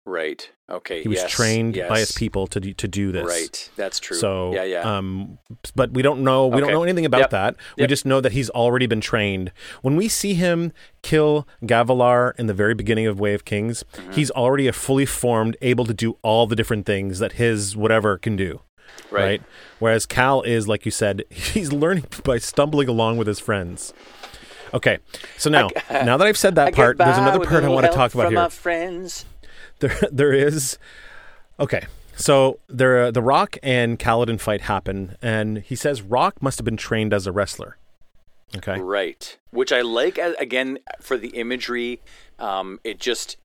[0.05, 0.51] Right.
[0.69, 1.01] Okay.
[1.01, 3.25] He was yes, trained by his people to do, to do this.
[3.25, 3.69] Right.
[3.77, 4.17] That's true.
[4.17, 4.81] So yeah, yeah.
[4.97, 5.37] Um,
[5.75, 6.47] but we don't know.
[6.47, 7.29] We don't know anything about Yep.
[7.29, 7.55] that.
[7.77, 9.51] We just know that he's already been trained.
[9.81, 10.73] When we see him
[11.03, 14.11] kill Gavilar in the very beginning of Way of Kings, Mm-hmm.
[14.11, 18.17] he's already a fully formed, able to do all the different things that his whatever
[18.17, 18.59] can do.
[19.09, 19.23] right.
[19.23, 19.41] right?
[19.79, 23.93] Whereas Cal is, like you said, he's learning by stumbling along with his friends.
[24.73, 24.97] Okay,
[25.37, 28.13] so now, now that I've said that part, there's another part I want to talk
[28.15, 28.35] about here.
[28.39, 29.25] My friends.
[29.83, 30.77] There, there is.
[31.59, 31.85] Okay,
[32.15, 36.77] so there, the Rock and Kaladin fight happen, and he says Rock must have been
[36.77, 37.77] trained as a wrestler.
[38.55, 39.37] Okay, Right.
[39.51, 41.99] Which I like again for the imagery.
[42.39, 43.37] Um, it just,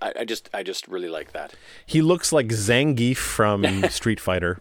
[0.00, 1.54] I, I just, I just really like that.
[1.86, 4.58] he looks like Zangief from Street Fighter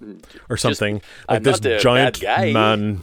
[0.49, 3.01] or something, I'm like this giant man.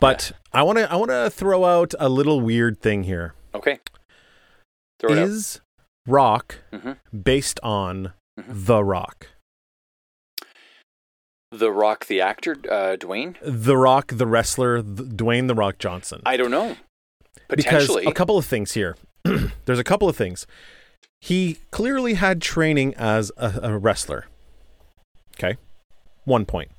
[0.00, 3.34] But I want to, I want to throw out a little weird thing here.
[3.54, 3.78] Okay.
[4.98, 5.60] Throw is
[6.10, 6.96] Rock Mhm.
[7.22, 8.66] based on Mhm.
[8.66, 9.28] The Rock?
[11.52, 13.36] The Rock, the actor, uh, Dwayne.
[13.42, 16.22] The Rock, the wrestler, the, Dwayne The Rock Johnson.
[16.24, 16.76] I don't know.
[17.48, 18.04] because Potentially.
[18.06, 18.96] a couple of things here.
[19.64, 20.46] There's a couple of things.
[21.20, 24.26] He clearly had training as a, a wrestler.
[25.36, 25.56] Okay.
[26.24, 26.70] One point.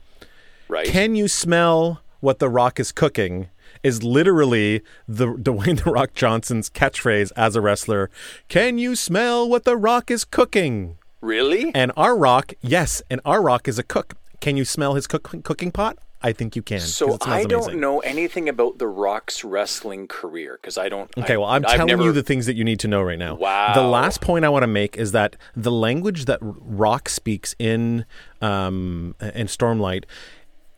[0.69, 0.87] right.
[0.87, 3.49] Can you smell what The Rock is cooking?
[3.83, 8.09] Is literally the Dwayne The Rock Johnson's catchphrase as a wrestler.
[8.47, 10.97] Can you smell what The Rock is cooking?
[11.21, 11.71] really?
[11.75, 14.15] And our rock, yes, and our rock is a cook.
[14.39, 15.99] Can you smell his cook, cooking pot?
[16.23, 16.79] I think you can.
[16.79, 17.79] So I don't amazing.
[17.79, 21.09] know anything about The Rock's wrestling career because I don't.
[21.17, 23.01] Okay, I- well, I'm I've telling never- you the things that you need to know
[23.01, 23.35] right now.
[23.35, 23.73] Wow.
[23.73, 28.05] The last point I want to make is that the language that Rock speaks in
[28.41, 30.03] um, in Stormlight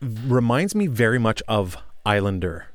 [0.02, 2.68] reminds me very much of Islander.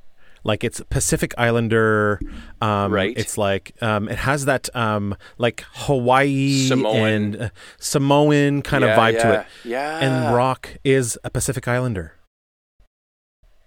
[0.44, 2.20] Like it's Pacific Islander,
[2.60, 3.16] um, Right.
[3.16, 6.97] It's like um, it has that um, like Hawaii Samoan.
[7.06, 7.48] and uh,
[7.78, 9.47] Samoan kind Yeah, of vibe to it.
[9.65, 9.98] Yeah.
[9.98, 12.15] And Rock is a Pacific Islander.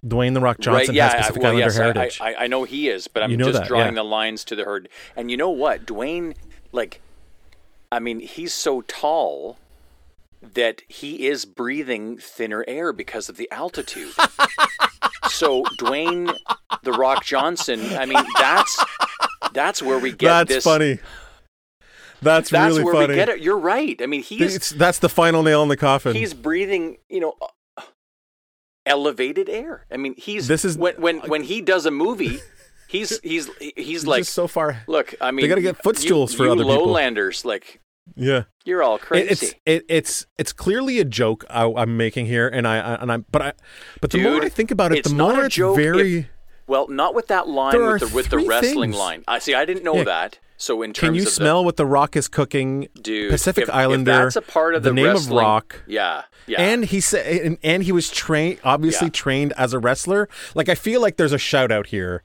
[0.04, 2.20] Dwayne the Rock Johnson right, yeah, has I- Pacific well, Islander yes, I- heritage.
[2.20, 4.02] I, I, know he is, but I'm You know just that, drawing yeah.
[4.02, 4.88] the lines to the herd.
[5.14, 6.34] And you know what, Dwayne?
[6.72, 7.00] Like,
[7.92, 9.58] I mean, he's so tall
[10.42, 14.12] that he is breathing thinner air because of the altitude.
[15.42, 16.34] so Dwayne,
[16.84, 17.80] the Rock Johnson.
[17.96, 18.84] I mean, that's
[19.52, 20.64] that's where we get that's this.
[20.64, 20.98] funny.
[22.22, 23.08] That's, That's really where funny.
[23.08, 23.40] we get it.
[23.40, 24.00] You're right.
[24.00, 26.14] I mean, he's It's, that's the final nail in the coffin.
[26.14, 26.98] he's breathing.
[27.08, 27.34] You know.
[28.86, 29.86] Elevated air.
[29.92, 32.38] I mean, he's This is- when when when he does a movie,
[32.86, 34.82] he's he's he's It's like so far.
[34.86, 36.86] Look, I mean, they gotta get footstools you, for you other people.
[36.86, 37.80] lowlanders, like
[38.16, 39.28] Yeah, you're all It- crazy.
[39.30, 43.12] it's it, it's it's clearly a joke I, I'm making here, and I, I and
[43.12, 43.52] I but I
[44.00, 46.28] but the more I think about it, the more it's joke very.
[46.66, 48.98] well, not with that line with the with the wrestling things.
[48.98, 49.24] line.
[49.28, 49.54] I see.
[49.54, 50.04] I didn't know Yeah.
[50.04, 50.38] that.
[50.58, 52.86] So in terms Can you smell what the Rock is cooking?
[52.94, 54.12] the dude, Pacific if, if Islander.
[54.24, 55.82] that's a part of the, the name of Rock.
[55.88, 56.60] Yeah, yeah.
[56.62, 59.12] And he said, and, and he was trained, obviously Yeah.
[59.12, 60.28] trained as a wrestler.
[60.54, 62.22] Like I feel like there's a shout out here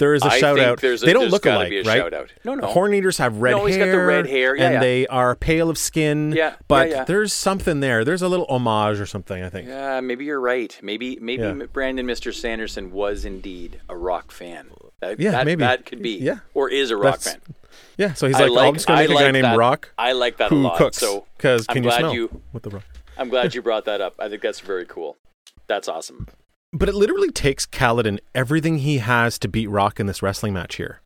[0.00, 0.80] There is a I shout out.
[0.80, 2.12] there's a- they don't look alike, be a right?
[2.44, 2.62] No, no.
[2.62, 3.78] The horn eaters have red No, hair.
[3.86, 4.56] got the red hair.
[4.56, 4.80] Yeah, and yeah.
[4.80, 6.32] they are pale of skin.
[6.34, 7.04] Yeah, but yeah.
[7.04, 8.04] there's something there.
[8.04, 9.42] There's a little homage or something.
[9.44, 9.68] I think.
[9.68, 10.76] Yeah, maybe you're right.
[10.82, 11.66] Maybe maybe.
[11.66, 12.34] Brandon Mr.
[12.34, 14.66] Sanderson was indeed a rock fan.
[15.00, 15.60] That, Yeah, that, maybe.
[15.60, 16.16] that could be.
[16.18, 16.38] Yeah.
[16.54, 17.54] or is a rock That's- fan.
[17.96, 18.14] Yeah.
[18.14, 19.56] So he's I like, like, I'm just gonna I make a like guy named.
[19.58, 20.78] Rock I like that who a lot.
[20.78, 20.96] cooks.
[20.98, 22.84] So Because I'm can you smell you- with the rock?
[23.18, 24.14] I'm glad you brought that up.
[24.18, 25.18] I think that's very cool.
[25.66, 26.26] That's awesome.
[26.72, 30.76] But it literally takes Kaladin everything he has to beat Rock in this wrestling match
[30.76, 31.00] here.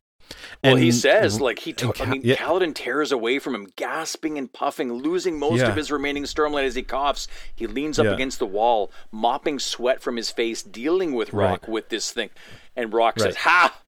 [0.63, 2.01] Well, he says like he took.
[2.01, 2.35] I mean, yeah.
[2.35, 5.69] Kaladin tears away from him, gasping and puffing, losing most Yeah.
[5.69, 7.27] of his remaining stormlight as he coughs.
[7.55, 8.13] He leans up Yeah.
[8.13, 11.69] against the wall, mopping sweat from his face, dealing with Rock Right.
[11.69, 12.31] with this thing.
[12.75, 13.81] And Rock says, "Ha!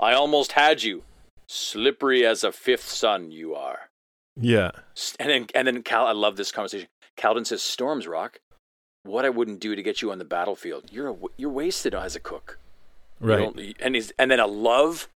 [0.00, 1.04] I almost had you.
[1.46, 3.90] Slippery as a fifth sun, you are."
[4.36, 4.72] Yeah.
[5.20, 6.88] And then, and then Cal, I love this conversation.
[7.16, 8.40] Kaladin says, "Storms, Rock,
[9.04, 10.90] what I wouldn't do to get you on the battlefield.
[10.90, 12.58] You're a, you're wasted as a cook."
[13.20, 13.76] Right.
[13.80, 15.08] and he's and then I love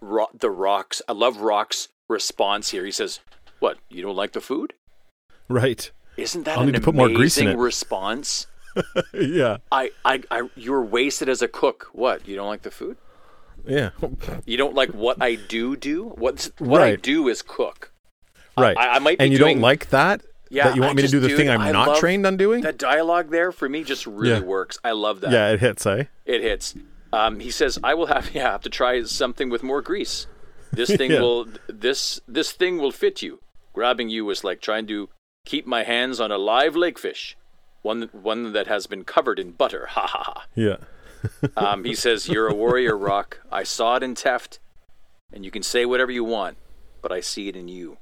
[0.00, 1.02] ro- the rocks.
[1.08, 2.84] I love Rock's response here.
[2.84, 3.20] He says,
[3.58, 3.78] "What?
[3.90, 4.72] You don't like the food?
[5.48, 5.90] Right.
[6.16, 8.46] Isn't that I'll an need to put more grease in amazing it." response?
[9.14, 9.58] yeah.
[9.70, 11.90] I, I, I, you're wasted as a cook.
[11.92, 12.26] What?
[12.26, 12.96] You don't like the food?
[13.66, 13.90] Yeah.
[14.44, 16.08] You don't like what I do do?
[16.10, 17.92] What what I do is cook.
[18.58, 18.76] Right.
[18.76, 20.22] I, I might be and you doing, don't like that?
[20.50, 22.26] Yeah, That you want I me to do the dude, thing I'm I not trained
[22.26, 22.60] on doing?
[22.62, 23.82] that dialogue there for me.
[23.82, 24.40] Just really Yeah.
[24.40, 24.78] works.
[24.84, 25.32] I love that.
[25.32, 26.04] yeah, it hits, eh?
[26.26, 26.74] It hits.
[27.12, 30.26] Um, he says, "I will have yeah have to try something with more grease.
[30.72, 31.20] This thing Yeah.
[31.20, 33.40] will this this thing will fit you.
[33.72, 35.08] Grabbing you is like trying to
[35.46, 37.36] keep my hands on a live lakefish,
[37.82, 39.86] one one that has been covered in butter.
[39.90, 40.76] Ha ha ha." Yeah.
[41.56, 43.40] Um, he says, "You're a warrior, Rock.
[43.50, 44.58] I saw it in Teft,
[45.32, 46.58] and you can say whatever you want,
[47.00, 47.96] but I see it in you.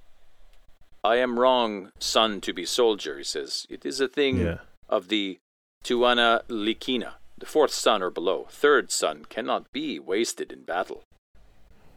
[1.04, 4.58] I am wrong, son, to be soldier." He says, "It is a thing Yeah.
[4.88, 5.38] of the
[5.84, 8.46] Tuana Likina, the fourth son or below.
[8.50, 11.04] Third son cannot be wasted in battle."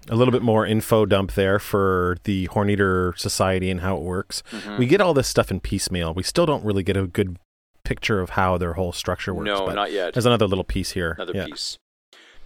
[0.09, 4.43] a little bit more info dump there for the Horneater Society and how it works.
[4.51, 4.77] Mm-hmm.
[4.77, 6.13] We get all this stuff in piecemeal.
[6.13, 7.37] We still don't really get a good
[7.83, 9.45] picture of how their whole structure works.
[9.45, 10.13] No, but not yet.
[10.13, 11.13] There's another little piece here.
[11.13, 11.45] Another yeah.
[11.45, 11.77] piece.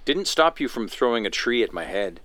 [0.05, 2.21] Didn't stop you from throwing a tree at my head.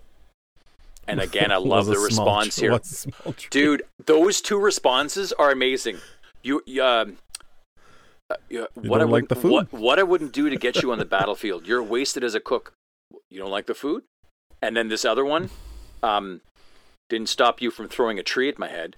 [1.07, 2.73] And again, I love the response here.
[2.73, 3.49] what's a small tree?
[3.51, 5.99] Dude, those two responses are amazing.
[6.43, 7.19] You, you, um,
[8.31, 9.53] uh, you- what I like wouldn't- the food?
[9.53, 11.67] What, what I wouldn't do to get you on the battlefield.
[11.67, 12.73] You're wasted as a cook.
[13.31, 14.05] You don't like the food?
[14.63, 15.51] And then this other one,
[16.03, 16.41] um,
[17.11, 18.97] didn't stop you from throwing a tree at my head.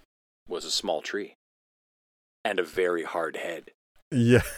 [0.49, 1.35] Was a small tree,
[2.45, 3.73] and a very hard head.
[4.13, 4.43] Yeah.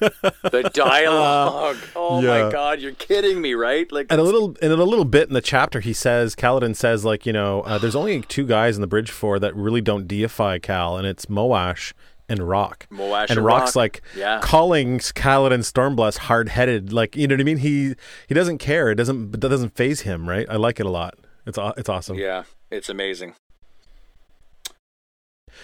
[0.00, 1.76] The dialogue.
[1.96, 2.44] oh yeah.
[2.44, 3.90] my god, you're kidding me, right?
[3.90, 6.76] Like And a little, and in a little bit in the chapter, he says, Kaladin
[6.76, 9.80] says, like, you know, uh, there's only two guys in the bridge four that really
[9.80, 11.92] don't deify Kal, and it's Moash
[12.28, 12.86] and Rock.
[12.92, 13.76] Moash and and Rock's Rock.
[13.76, 14.40] like Yeah.
[14.42, 17.58] calling Kaladin Stormblessed hard headed, like you know what I mean.
[17.58, 17.94] He
[18.28, 18.90] he doesn't care.
[18.90, 20.46] It doesn't that doesn't phase him, right?
[20.50, 21.14] I like it a lot.
[21.46, 22.18] It's it's awesome.
[22.18, 23.34] Yeah, it's amazing.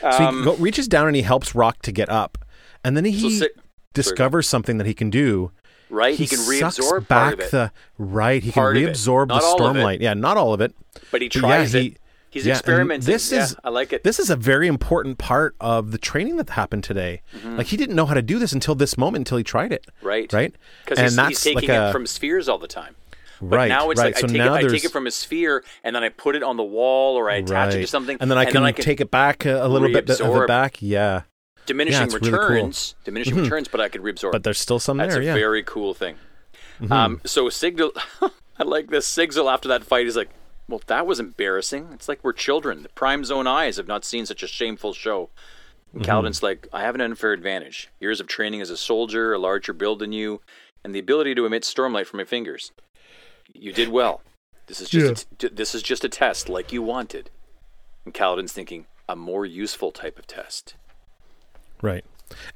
[0.01, 2.39] So Um, he go, reaches down and he helps Rock to get up,
[2.83, 3.47] and then he so
[3.95, 5.51] discovers something that he can do.
[5.91, 8.43] right, He, he, can reabsorb back part of it, the right.
[8.43, 9.81] He Part can reabsorb the all of it.
[9.81, 10.01] stormlight.
[10.01, 10.75] Yeah, not all of it.
[11.11, 11.99] but he But yeah, tries he- it.
[12.31, 13.07] He's yeah, experimenting.
[13.07, 14.03] this yeah, is- I like it.
[14.03, 17.23] This is a very important part of the training that happened today.
[17.45, 19.87] Like he didn't know how to do this until this moment, until he tried it.
[19.99, 20.07] Mm-hmm.
[20.09, 20.55] right, Right,
[20.85, 22.97] Because he's, he's taking like it from spheres all the time.
[23.41, 23.69] But right.
[23.69, 24.07] now it's right.
[24.07, 26.09] like so I, take now it, I take it from a sphere and then I
[26.09, 28.65] put it on the wall or I attach it to something, and then I can,
[28.65, 30.83] I take it back a, a little bit of it back.
[30.83, 31.23] Yeah,
[31.67, 32.39] diminishing it's really cool.
[32.41, 34.33] returns, diminishing returns, but I could reabsorb.
[34.33, 35.23] but there's still some That's there.
[35.23, 36.17] a yeah, very cool thing.
[36.81, 36.93] Mm-hmm.
[36.93, 37.91] Um, so Sigzil,
[38.59, 39.07] I like this.
[39.07, 40.31] Sigzil after that fight, he's like,
[40.69, 41.89] "Well, that was embarrassing.
[41.93, 42.83] It's like we're children.
[42.83, 45.31] The Prime Zone eyes have not seen such a shameful show."
[45.93, 46.11] And Mm-hmm.
[46.11, 49.73] Kaladin's like, "I have an unfair advantage: years of training as a soldier, a larger
[49.73, 50.41] build than you,
[50.83, 52.73] and the ability to emit stormlight from my fingers.
[53.53, 54.23] You did well.
[54.67, 57.31] This is just a t- this is just a test, like you wanted."
[58.05, 60.75] And Kaladin's thinking, "A more useful type of test."
[61.83, 62.05] Right.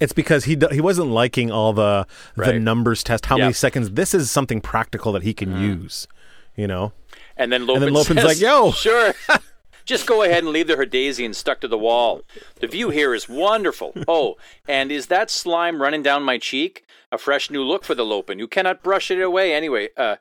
[0.01, 3.27] It's because he d- he wasn't liking all the the numbers test.
[3.27, 3.91] How many seconds?
[3.93, 6.09] This is something practical that he can use.
[6.57, 6.93] You know.
[7.37, 9.15] And then Lopen then Lopen's says, like, "Yo." sure,
[9.85, 12.23] just go ahead and leave the Herdazian stuck to the wall.
[12.61, 13.93] The view here is wonderful.
[14.09, 14.37] Oh,
[14.67, 16.85] and is that slime running down my cheek?
[17.13, 18.39] A fresh new look for the Lopen.
[18.39, 19.89] You cannot brush it away anyway.
[19.97, 20.17] Uh,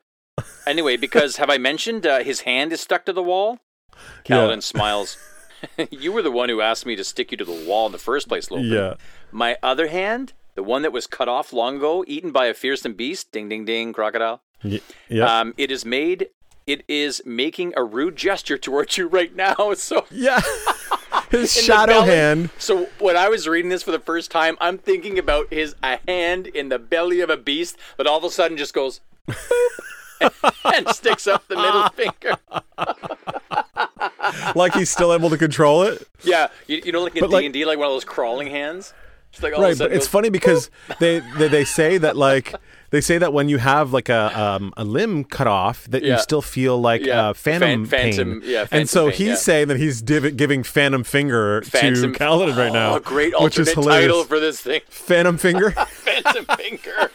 [0.68, 3.60] anyway, because have I mentioned uh, his hand is stuck to the wall?
[4.24, 4.60] Kaladin Yeah.
[4.60, 5.18] smiles.
[5.92, 7.98] you were the one who asked me to stick you to the wall in the
[7.98, 8.68] first place, Lopen.
[8.68, 8.94] Yeah.
[9.32, 12.94] My other hand, the one that was cut off long ago, eaten by a fearsome
[12.94, 13.32] beast.
[13.32, 14.42] Ding, ding, ding, crocodile.
[14.64, 15.40] Y- yeah.
[15.40, 16.30] Um, it is made.
[16.66, 19.56] It is making a rude gesture towards you right now.
[19.76, 20.42] So yeah.
[21.32, 22.50] His in shadow hand.
[22.58, 26.00] So when I was reading this for the first time, I'm thinking about his a
[26.08, 29.02] hand in the belly of a beast that all of a sudden just goes.
[29.28, 30.74] boop.
[30.74, 32.38] and sticks up the middle finger.
[34.56, 36.08] Like he's still able to control it.
[36.24, 38.48] Yeah, you, you know, like in D like- and D, like one of those crawling
[38.50, 38.94] hands.
[39.32, 42.56] Just like all right but sudden it's funny because they, they they say that like
[42.92, 46.14] they say that when you have like a um, a limb cut off that Yeah.
[46.16, 47.28] you still feel like Yeah.
[47.30, 49.36] uh, phantom Fan- phantom- pain yeah, and so pain, he's yeah.
[49.36, 53.34] saying that he's div- giving phantom finger Phantom- to Kaladin right now Oh, a great
[53.42, 54.80] which is hilarious title for this thing.
[54.88, 57.12] phantom finger Phantom Finger.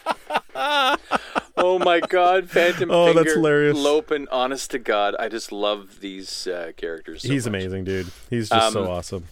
[1.63, 3.23] oh my God, Phantom Oh, Finger.
[3.23, 3.77] that's hilarious.
[3.79, 7.23] Lopen, honest to God, I just love these uh, characters.
[7.23, 7.51] so he's much.
[7.61, 9.25] amazing dude he's just so Um, awesome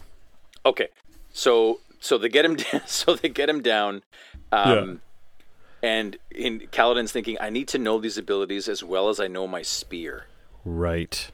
[0.65, 0.87] Okay,
[1.33, 2.81] so so they get him down.
[2.87, 4.03] So they get him down.
[4.51, 5.01] Um,
[5.83, 9.47] And in Kaladin's thinking, I need to know these abilities as well as I know
[9.47, 10.25] my spear.
[10.63, 11.31] right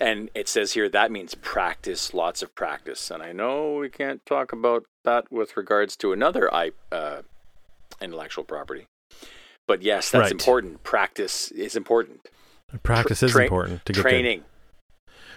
[0.00, 3.10] And it says here that means practice, lots of practice.
[3.10, 7.20] And I know we can't talk about that with regards to another I, uh,
[8.00, 8.86] intellectual property.
[9.70, 10.32] But yes, that's Right.
[10.32, 10.82] important.
[10.82, 12.26] Practice is important.
[12.82, 14.10] practice is Tra- important to get good.
[14.10, 14.42] Training.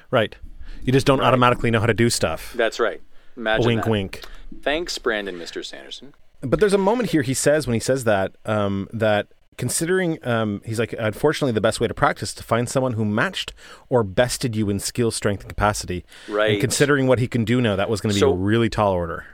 [0.10, 0.36] right
[0.84, 1.28] you just don't Right.
[1.28, 3.00] automatically know how to do stuff That's right.
[3.38, 3.92] Imagine wink that.
[3.92, 4.22] wink
[4.64, 5.64] Thanks, Brandon, Mr.
[5.64, 6.14] Sanderson.
[6.42, 9.28] But there's a moment here he says when he says that um, that
[9.58, 13.06] considering um, he's like unfortunately the best way to practice is to find someone who
[13.06, 13.54] matched
[13.90, 16.04] or bested you in skill, strength, and capacity.
[16.28, 16.54] Right.
[16.54, 18.70] And considering what he can do now, that was going to be So- a really
[18.70, 19.26] tall order.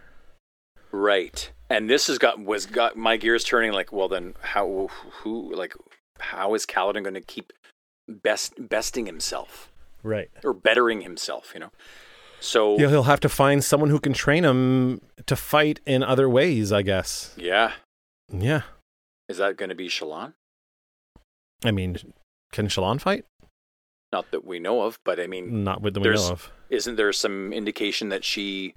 [0.91, 1.51] Right.
[1.69, 4.89] And this has got was got my gears turning like, well then how
[5.21, 5.73] who like
[6.19, 7.53] how is Kaladin going to keep
[8.07, 9.71] best besting himself
[10.03, 10.29] Right.
[10.43, 11.71] or bettering himself, you know?
[12.39, 16.27] So He'll, he'll have to find someone who can train him to fight in other
[16.29, 16.71] ways.
[16.71, 17.33] I guess.
[17.37, 17.73] yeah,
[18.31, 18.61] Yeah.
[19.27, 20.33] is that going to be Shallan?
[21.63, 21.97] I mean,
[22.53, 23.25] can Shallan fight?
[24.11, 26.51] Not that we know of, but I mean, Not with that we know of.
[26.69, 28.73] isn't there some indication that she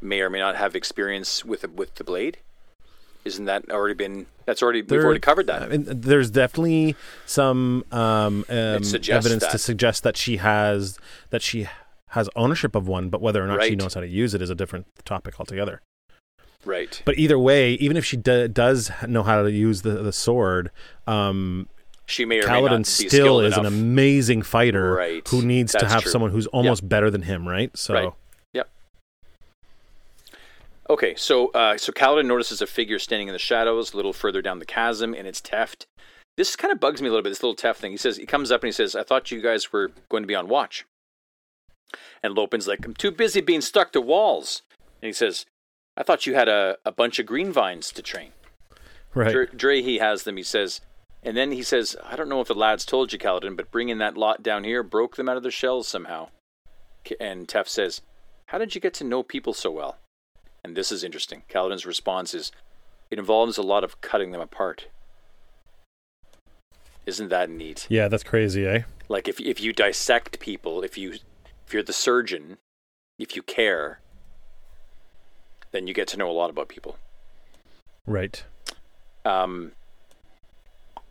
[0.00, 2.38] may or may not have experience with the, with the blade?
[3.24, 4.26] Isn't that already been?
[4.46, 5.62] That's already we've There- already covered that.
[5.62, 6.96] I mean, there's definitely
[7.26, 10.98] some um, um, evidence to suggest that she has
[11.28, 11.68] that she
[12.08, 14.48] has ownership of one, but whether or not she knows how to use it is
[14.50, 15.80] a different topic altogether.
[16.64, 17.02] right.
[17.04, 20.70] But either way, even if she do, does know how to use the, the sword,
[21.06, 21.68] um,
[22.06, 25.28] She may or may not Kaladin be still is an amazing fighter Right.
[25.28, 26.10] who needs to have true.
[26.10, 27.76] someone who's almost better than him, right?
[27.76, 28.12] So Right.
[30.90, 34.42] Okay, so uh, so Kaladin notices a figure standing in the shadows, a little further
[34.42, 35.86] down the chasm, and it's Teft.
[36.36, 37.28] This kind of bugs me a little bit.
[37.28, 37.92] This little Teft thing.
[37.92, 40.26] He says he comes up and he says, "I thought you guys were going to
[40.26, 40.84] be on watch."
[42.24, 44.62] And Lopen's like, "I'm too busy being stuck to walls."
[45.00, 45.46] And he says,
[45.96, 48.32] "I thought you had a, a bunch of greenvines to train."
[49.14, 49.30] right.
[49.30, 50.36] Dre, Dre, he has them.
[50.38, 50.80] He says,
[51.22, 53.98] and then he says, "I don't know if the lads told you, Kaladin, but bringing
[53.98, 56.30] that lot down here broke them out of their shells somehow."
[57.20, 58.02] And Teft says,
[58.46, 59.96] "How did you get to know people so well?"
[60.62, 61.42] And this is interesting.
[61.48, 62.52] Kaladin's response is,
[63.10, 64.88] "It involves a lot of cutting them apart."
[67.06, 67.86] Isn't that neat?
[67.88, 68.82] Yeah, that's crazy, eh?
[69.08, 71.14] Like if if you dissect people, if you
[71.66, 72.58] if you're the surgeon,
[73.18, 74.00] if you care,
[75.72, 76.98] then you get to know a lot about people.
[78.06, 78.44] Right.
[79.24, 79.72] Um,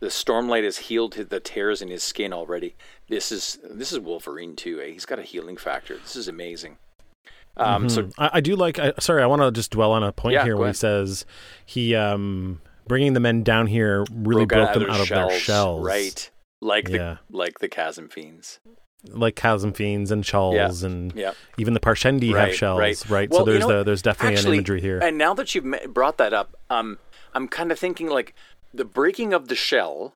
[0.00, 2.74] the stormlight has healed the tears in his skin already.
[3.08, 4.80] This is this is Wolverine too.
[4.80, 4.92] Eh?
[4.92, 5.98] He's got a healing factor.
[5.98, 6.78] This is amazing.
[7.56, 8.12] Um, So Mhm.
[8.18, 8.78] I, I do like.
[8.78, 11.24] I, sorry, I want to just dwell on a point Yeah, here where he says
[11.66, 16.30] he um bringing the men down here really broke, them out of their shells, right?
[16.60, 17.16] Like Yeah.
[17.30, 18.60] the like the chasm fiends.
[19.08, 21.32] Like chasm fiends and shells, and Yeah.
[21.56, 23.04] even the Parshendi Right, have shells, right.
[23.08, 23.30] right?
[23.30, 24.98] Well, so you there's know, the, there's definitely Actually, an imagery here.
[25.02, 25.64] And now that you've
[25.94, 26.98] brought that up, um,
[27.32, 28.34] I'm kind of thinking like
[28.74, 30.14] the breaking of the shell.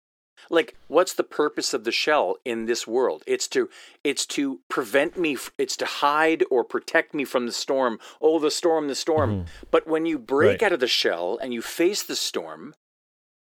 [0.50, 3.22] Like, what's the purpose of the shell in this world?
[3.26, 3.68] It's to
[4.02, 5.36] it's to prevent me.
[5.58, 7.98] It's to hide or protect me from the storm.
[8.20, 9.46] Oh, the storm, the storm.
[9.70, 10.50] But when you break Mm-hmm.
[10.50, 10.62] Right.
[10.64, 12.74] out of the shell and you face the storm,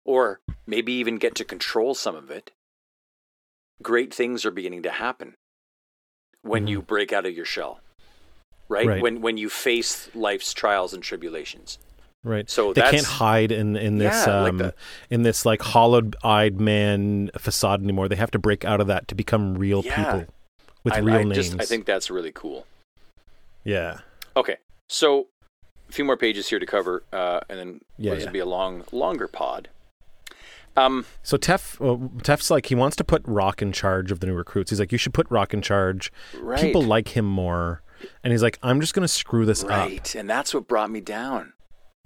[0.05, 2.51] or maybe even get to control some of it,
[3.81, 5.35] great things are beginning to happen.
[6.41, 7.79] When you break out of your shell,
[8.67, 8.81] right?
[8.81, 8.89] Mm-hmm.
[8.89, 9.01] Right.
[9.01, 11.77] When when you face life's trials and tribulations.
[12.23, 12.49] Right.
[12.49, 14.73] So they can't hide in in this Yeah, like um the-
[15.09, 18.07] in this like hollowed-eyed man facade anymore.
[18.07, 19.95] They have to break out of that to become real Yeah.
[20.13, 20.33] people
[20.85, 21.35] with I, real I names.
[21.35, 22.65] Just, I think that's really cool.
[23.65, 23.99] Yeah.
[24.37, 25.27] Okay, so
[25.89, 28.25] a few more pages here to cover, uh, and then Yeah, this yeah.
[28.29, 29.69] will be a long, longer pod.
[30.75, 34.27] Um, So Tef, uh, Tef's like he wants to put Rock in charge of the
[34.27, 34.71] new recruits.
[34.71, 36.11] He's like, you should put Rock in charge.
[36.39, 37.81] right, People like him more,
[38.23, 39.69] and he's like, I'm just gonna screw this up.
[39.69, 41.53] right, and that's what brought me down.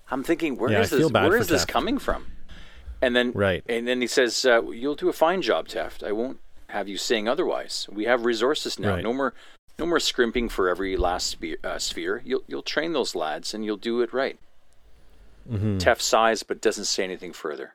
[0.10, 1.12] I'm thinking, where is Yeah, I this?
[1.12, 1.68] Where is this Teft.
[1.70, 2.28] coming from?
[3.02, 3.64] And then, Right.
[3.68, 6.04] and then he says, uh, "You'll do a fine job, Taft.
[6.04, 6.40] I won't
[6.70, 7.88] have you saying otherwise.
[7.92, 8.96] We have resources now.
[8.96, 9.04] Right.
[9.04, 9.34] No more,
[9.78, 11.58] no more scrimping for every last sphere.
[11.64, 12.22] Uh, sphere.
[12.26, 14.40] You'll you'll train those lads, and you'll do it right."
[15.50, 15.80] Mhm.
[15.80, 17.74] Tef sighs but doesn't say anything further.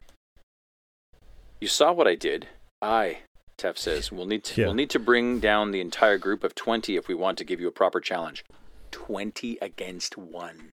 [1.60, 2.48] You saw what I did.
[2.82, 3.18] Aye,
[3.56, 4.10] Tef says.
[4.10, 4.66] We'll need to Yeah.
[4.66, 7.60] we'll need to bring down the entire group of twenty if we want to give
[7.60, 8.44] you a proper challenge.
[8.90, 10.72] Twenty against one.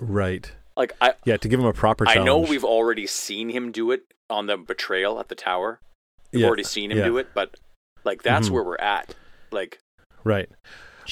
[0.00, 0.50] Right.
[0.76, 2.20] Like I Yeah, to give him a proper challenge.
[2.20, 5.80] I know we've already seen him do it on the betrayal at the tower.
[6.32, 7.04] We've Yeah, already seen him yeah.
[7.04, 7.54] do it, but
[8.04, 8.52] like that's Mhm.
[8.52, 9.14] where we're at.
[9.52, 9.78] Like
[10.24, 10.48] Right.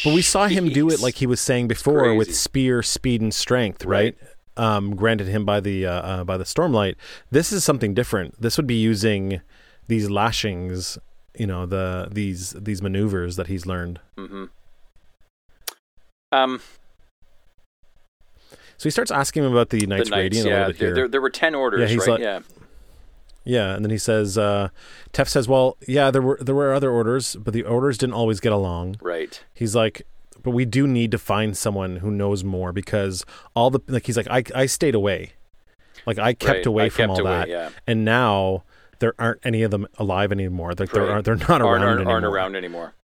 [0.02, 3.32] But we saw him do it like he was saying before with spear, speed, and
[3.32, 4.16] strength, right?
[4.56, 6.96] Um, granted him by the uh, uh, by the stormlight.
[7.30, 8.40] This is something different.
[8.40, 9.40] This would be using
[9.88, 10.98] these lashings,
[11.38, 14.00] you know, the these these maneuvers that he's learned.
[14.18, 14.46] hmm
[16.32, 16.60] Um
[18.82, 20.56] So he starts asking him about the the Knights knights, Radiant a yeah.
[20.56, 20.94] little bit There, here.
[20.96, 22.08] there, there were ten orders, Yeah, he's right?
[22.08, 22.40] like- yeah.
[23.44, 24.70] Yeah, and then he says, uh,
[25.12, 28.40] Tef says, "Well, yeah, there were there were other orders, but the orders didn't always
[28.40, 29.40] get along." Right.
[29.54, 30.02] He's like,
[30.42, 34.16] "But we do need to find someone who knows more because all the like." He's
[34.16, 35.34] like, "I I stayed away,
[36.04, 36.66] like I kept right.
[36.66, 37.70] away I from kept all away, that, yeah.
[37.86, 38.64] and now
[38.98, 40.72] there aren't any of them alive anymore.
[40.76, 41.10] Like they're Right.
[41.12, 42.12] aren't they're not around aren't, aren't, anymore.
[42.14, 42.94] aren't around anymore.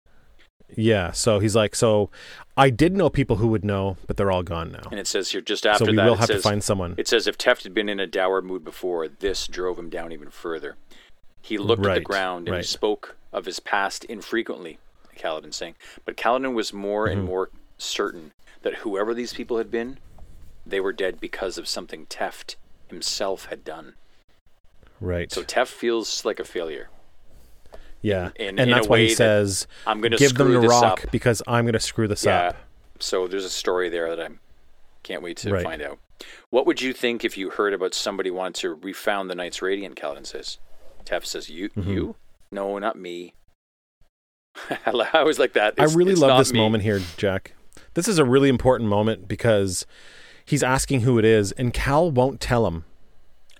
[0.77, 2.11] Yeah, so he's like, so
[2.57, 4.89] I did know people who would know, but they're all gone now.
[4.90, 6.95] And it says here just after So we that will have says, to find someone.
[6.99, 10.12] It says if Teft had been in a dour mood before, this drove him down
[10.12, 10.77] even further.
[11.40, 14.78] He looked at the ground and he spoke of his past infrequently,
[15.16, 15.74] Kaladin saying.
[16.05, 17.27] But Kaladin was more and Mhm.
[17.27, 18.32] more certain
[18.62, 19.99] that whoever these people had been,
[20.66, 22.57] they were dead because of something Teft
[22.89, 23.95] himself had done.
[25.01, 25.31] Right.
[25.32, 26.89] So Teft feels like a failure.
[28.03, 30.53] Yeah, in- and in that's why way he that says, I'm going to "Give screw
[30.53, 31.11] them the rock up.
[31.11, 32.49] because I'm going to screw this Yeah.
[32.49, 32.57] up."
[33.01, 34.35] So there's a story there that I
[35.03, 35.65] can't wait to Right.
[35.65, 35.99] find out.
[36.51, 39.97] What would you think if you heard about somebody wanted to refound the Knights Radiant?
[39.97, 40.59] Kaladin says.
[41.05, 41.87] Tef says, "You, Mhm.
[41.87, 42.16] you?
[42.51, 43.35] No, not me."
[44.87, 45.75] I was like that.
[45.79, 46.59] I really it's love this me.
[46.59, 47.55] moment here, Jack.
[47.95, 49.87] This is a really important moment because
[50.45, 52.85] he's asking who it is, and Kal won't tell him.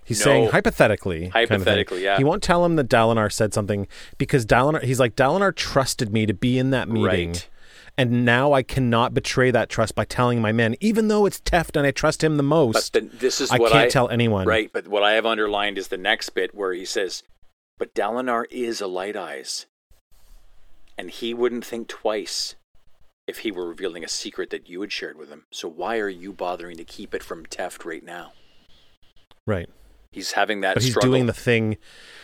[0.09, 0.23] He's No.
[0.25, 1.29] saying hypothetically.
[1.29, 1.49] kind of.
[1.51, 2.17] Hypothetically, yeah.
[2.17, 3.87] He won't tell him that Dalinar said something
[4.17, 4.81] because Dalinar.
[4.83, 7.47] He's like Dalinar trusted me to be in that meeting, Right.
[7.95, 11.75] and now I cannot betray that trust by telling my men, even though it's Teft
[11.77, 12.93] and I trust him the But most.
[12.93, 14.47] the, this is I can't I tell anyone.
[14.47, 14.71] right.
[14.73, 17.21] But what I have underlined is the next bit where he says,
[17.77, 19.67] "But Dalinar is a Light Eyes,
[20.97, 22.55] and he wouldn't think twice."
[23.27, 26.09] If he were revealing a secret that you had shared with him, so why are
[26.09, 28.33] you bothering to keep it from Teft right now?
[29.45, 29.69] Right.
[30.11, 31.11] He's having that But he's struggle.
[31.11, 31.77] doing the thing.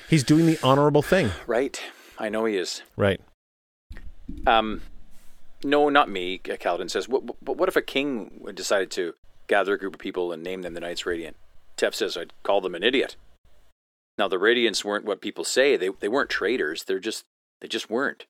[0.10, 1.32] He's doing the honorable thing.
[1.48, 1.80] right.
[2.18, 2.82] I know he is.
[2.96, 3.20] Right.
[4.48, 4.82] Um,
[5.64, 6.40] no, not me.
[6.40, 7.10] Kaladin says.
[7.10, 9.14] What, but what if a king decided to
[9.48, 11.36] gather a group of people and name them the Knights Radiant?
[11.78, 13.16] Tef says I'd call them an idiot.
[14.18, 15.76] Now the Radiants weren't what people say.
[15.76, 16.86] They they weren't traitors.
[16.86, 17.26] They're just
[17.60, 18.26] they just weren't.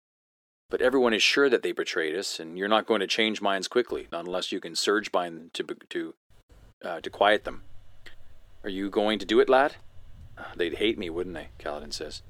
[0.71, 3.67] But everyone is sure that they betrayed us, and you're not going to change minds
[3.67, 6.13] quickly, not unless you can surge bind to to
[6.83, 7.61] uh, to quiet them.
[8.65, 9.75] Are you going to do it, lad?
[10.55, 11.49] They'd hate me, wouldn't they?
[11.59, 12.23] Kaladin says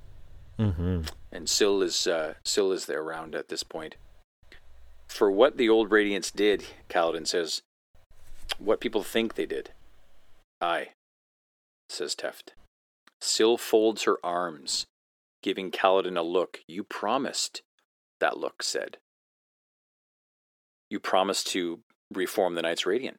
[0.57, 1.01] hmm
[1.31, 3.95] and Syl is uh, Syl is there around at this point.
[5.07, 7.61] For what the old Radiants did, Kaladin says,
[8.57, 9.71] what people think they did.
[10.59, 10.89] Aye,
[11.89, 12.49] says Teft.
[13.21, 14.85] Syl folds her arms,
[15.41, 16.59] giving Kaladin a look.
[16.67, 17.61] You promised,
[18.19, 18.97] that look said.
[20.89, 21.79] You promised to
[22.13, 23.17] reform the Knights Radiant.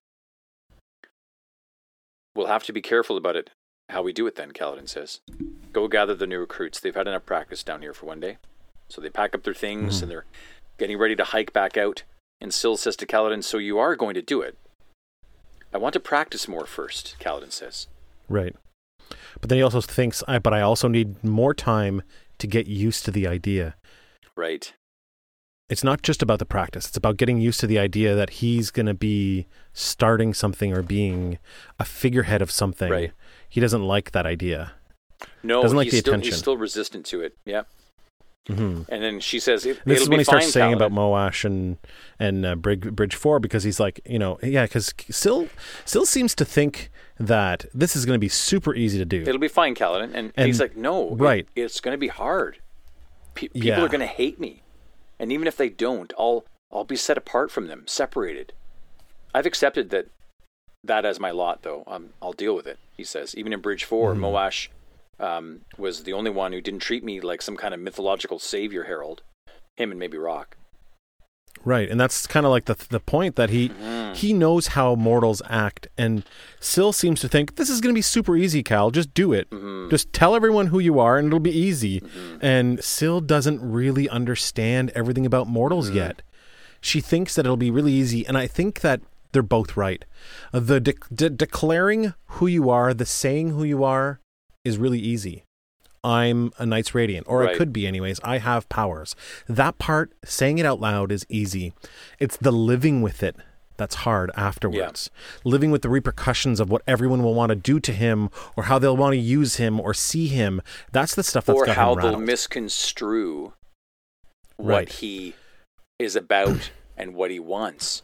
[2.37, 3.51] We'll have to be careful about it,
[3.89, 5.21] how we do it then, Kaladin says.
[5.73, 6.79] Go gather the new recruits.
[6.79, 8.37] They've had enough practice down here for one day.
[8.89, 10.03] So they pack up their things Mhm.
[10.03, 10.27] and they're
[10.79, 12.03] getting ready to hike back out.
[12.41, 14.57] And Syl says to Kaladin, So you are going to do it.
[15.73, 17.87] I want to practice more first, Kaladin says.
[18.29, 18.55] Right.
[19.41, 22.03] But then he also thinks, I, but I also need more time
[22.39, 23.77] to get used to the idea.
[24.37, 24.75] Right.
[25.69, 26.87] It's not just about the practice.
[26.87, 30.83] It's about getting used to the idea that he's going to be starting something or
[30.83, 31.39] being
[31.81, 32.91] a figurehead of something.
[32.91, 33.13] Right.
[33.49, 34.73] He doesn't like that idea.
[35.43, 36.33] No, Doesn't like he's, the still, attention.
[36.33, 37.37] he's still resistant to it.
[37.45, 37.63] Yeah.
[38.47, 40.93] hmm And then she says, it, This it'll is be when he starts saying about
[40.93, 41.79] Moash and
[42.21, 45.49] and uh, Bridge, Bridge Four because he's like, you know, yeah, because Syl
[45.85, 49.23] Syl seems to think that this is going to be super easy to do.
[49.23, 50.11] It'll be fine, Kaladin.
[50.15, 51.49] And, And- he's like, no, it- right.
[51.57, 52.59] it's going to be hard.
[53.35, 53.81] Pe- people Yeah.
[53.83, 54.63] are going to hate me.
[55.19, 58.53] And even if they don't, I'll, I'll be set apart from them, separated.
[59.35, 60.07] I've accepted that
[60.85, 61.83] that as my lot, though.
[61.89, 63.35] Um, I'll deal with it, he says.
[63.35, 64.19] Even in Bridge 4, Mhm.
[64.21, 64.69] Moash
[65.19, 68.85] um, was the only one who didn't treat me like some kind of mythological savior
[68.85, 69.23] herald.
[69.77, 70.57] Him and maybe Rock.
[71.67, 74.15] Right, and that's kind of like the the point that he Mhm.
[74.15, 76.23] he knows how mortals act, and
[76.61, 78.63] Syl seems to think this is going to be super easy.
[78.63, 79.51] Kal, just do it.
[79.51, 79.91] Mhm.
[79.91, 82.01] Just tell everyone who you are, and it'll be easy.
[82.03, 82.39] Mhm.
[82.41, 85.95] And Syl doesn't really understand everything about mortals Mhm.
[85.97, 86.23] yet.
[86.81, 89.01] She thinks that it'll be really easy, and I think that
[89.33, 90.05] they're both right.
[90.55, 94.21] Uh, The de- de- declaring who you are, the saying who you are,
[94.65, 95.43] is really easy.
[96.07, 97.55] I'm a Knights Radiant, or Right.
[97.55, 98.21] I could be anyways.
[98.23, 99.17] I have powers.
[99.49, 101.73] That part, saying it out loud is easy.
[102.21, 103.35] It's the living with it
[103.77, 105.11] that's hard afterwards.
[105.43, 108.79] Living with the repercussions of what everyone will want to do to him, or how
[108.79, 110.63] they'll want to use him, or see him.
[110.93, 113.53] That's the stuff that's or got how him they'll misconstrue
[114.57, 114.89] what Right.
[114.89, 115.35] he
[115.99, 118.03] is about and what he wants.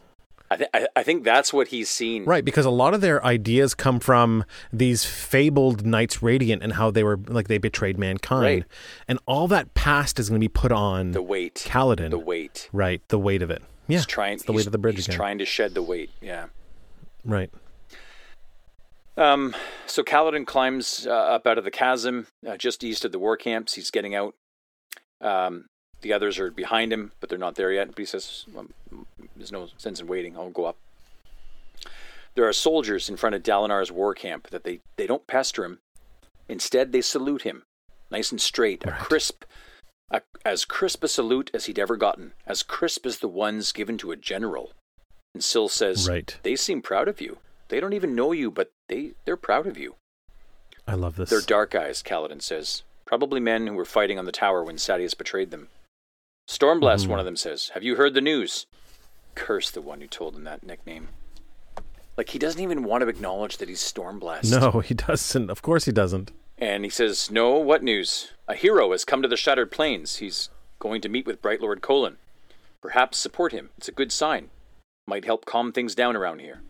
[0.53, 2.25] I, th- I, think that's what he's seen.
[2.25, 6.91] Right, because a lot of their ideas come from these fabled Knights Radiant and how
[6.91, 8.63] they were like they betrayed mankind, Right.
[9.07, 11.63] and all that past is going to be put on The weight.
[11.67, 12.09] Kaladin.
[12.11, 12.69] The weight.
[12.71, 13.61] Right, the weight of it.
[13.87, 14.37] Yeah, He's trying.
[14.37, 15.17] the he's, weight of the bridge he's again.
[15.17, 16.09] trying to shed the weight.
[16.21, 16.45] Yeah.
[17.25, 17.49] right.
[19.15, 19.55] Um,
[19.85, 23.37] so Kaladin climbs uh, up out of the chasm uh, just east of the war
[23.37, 23.75] camps.
[23.75, 24.33] He's getting out.
[25.21, 25.65] Um,
[26.01, 27.87] the others are behind him, but they're not there yet.
[27.89, 28.45] But he says,
[29.43, 30.35] "There's no sense in waiting.
[30.37, 30.77] I'll go up."
[32.35, 35.79] There are soldiers in front of Dalinar's war camp that they, they don't pester him.
[36.49, 37.63] Instead, they salute him,
[38.09, 39.43] nice and straight, a crisp,
[40.09, 43.97] a, as crisp a salute as he'd ever gotten, as crisp as the ones given
[43.99, 44.71] to a general.
[45.33, 46.35] And Syl says, Right.
[46.43, 47.37] they seem proud of you.
[47.69, 49.95] They don't even know you, but they, they're proud of you.
[50.87, 51.29] I love this.
[51.29, 52.83] They're dark eyes, Kaladin says.
[53.05, 55.69] Probably men who were fighting on the tower when Sadeas betrayed them.
[56.49, 57.09] Stormblessed, Mhm.
[57.09, 57.69] one of them says.
[57.69, 58.65] Have you heard the news?
[59.35, 61.09] Curse the one who told him that nickname.
[62.15, 64.51] Like, he doesn't even want to acknowledge that he's Stormblessed.
[64.51, 65.49] no, he doesn't.
[65.49, 66.31] Of course, he doesn't.
[66.59, 68.31] And he says, No, what news?
[68.47, 70.17] A hero has come to the Shattered Plains.
[70.17, 70.49] He's
[70.79, 72.15] going to meet with Brightlord Kholin.
[72.81, 73.69] Perhaps support him.
[73.77, 74.49] It's a good sign.
[75.07, 76.61] Might help calm things down around here.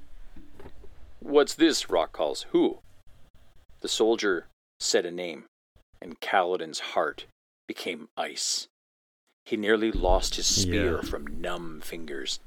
[1.19, 1.90] What's this?
[1.90, 2.44] Rock calls.
[2.52, 2.80] Who?
[3.81, 4.48] The soldier
[4.80, 5.45] said a name,
[6.02, 7.26] and Kaladin's heart
[7.68, 8.68] became ice.
[9.45, 11.02] He nearly lost his spear Yeah.
[11.02, 12.40] from numb fingers,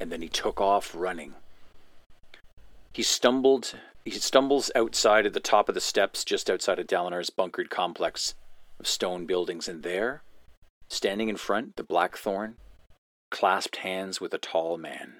[0.00, 1.34] and then he took off running.
[2.92, 3.74] He stumbled.
[4.04, 8.34] He stumbles outside at the top of the steps, just outside of Dalinar's bunkered complex
[8.80, 10.22] of stone buildings, and there,
[10.88, 12.56] standing in front, the Blackthorn,
[13.30, 15.14] clasped hands with a tall man.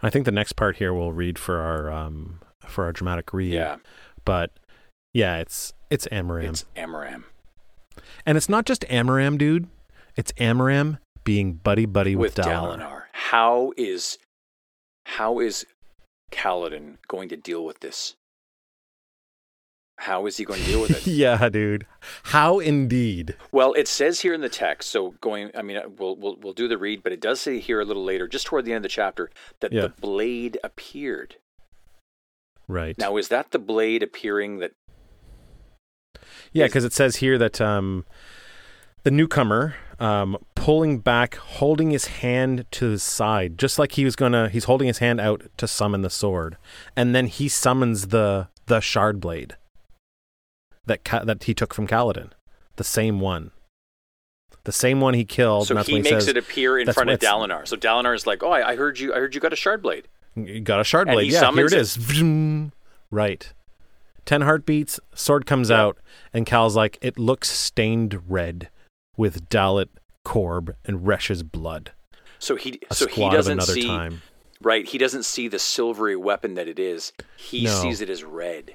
[0.00, 3.52] I think the next part here we'll read for our um for our dramatic read.
[3.52, 3.76] Yeah,
[4.24, 4.50] But
[5.12, 6.48] yeah, it's it's Amaram.
[6.48, 7.24] it's Amaram
[8.26, 9.68] and it's not just Amaram, dude.
[10.16, 12.78] It's Amaram being buddy buddy with, with Dalinar.
[12.78, 12.99] Dalinar.
[13.12, 14.18] How is
[15.04, 15.66] how is
[16.30, 18.14] Kaladin going to deal with this?
[19.98, 21.06] How is he going to deal with it?
[21.10, 21.86] yeah, dude.
[22.24, 23.36] How indeed.
[23.52, 24.88] Well, it says here in the text.
[24.90, 27.80] So going, I mean, we'll we'll we'll do the read, but it does say here
[27.80, 29.30] a little later, just toward the end of the chapter,
[29.60, 29.82] that Yeah.
[29.82, 31.36] the blade appeared.
[32.66, 32.96] Right.
[32.98, 34.72] Now, is that the blade appearing that?
[36.52, 38.06] Yeah, because it says here that um,
[39.02, 44.16] the newcomer um, pulling back, holding his hand to his side, just like he was
[44.16, 44.48] gonna.
[44.48, 46.56] He's holding his hand out to summon the sword,
[46.96, 49.56] and then he summons the the shard blade
[50.86, 52.30] that Ka- that he took from Kaladin,
[52.76, 53.50] the same one,
[54.64, 55.66] the same one he killed.
[55.68, 57.66] So he when makes says, it appear in front of Dalinar.
[57.68, 59.12] So Dalinar is like, "Oh, I, I heard you.
[59.14, 61.26] I heard you got a shard blade." You got a shard And blade.
[61.26, 61.78] he Yeah, here it it.
[61.80, 61.96] is.
[61.96, 62.72] Vroom.
[63.10, 63.52] Right.
[64.24, 65.80] Ten heartbeats, sword comes Yeah.
[65.82, 65.98] out,
[66.32, 68.68] and Kal's like, it looks stained red
[69.20, 69.90] with Dallet,
[70.24, 71.92] Coreb, and Reesh's blood.
[72.38, 74.22] So he A so he doesn't see time.
[74.62, 74.86] right.
[74.86, 77.12] He doesn't see the silvery weapon that it is.
[77.36, 77.70] He No.
[77.82, 78.74] sees it as red.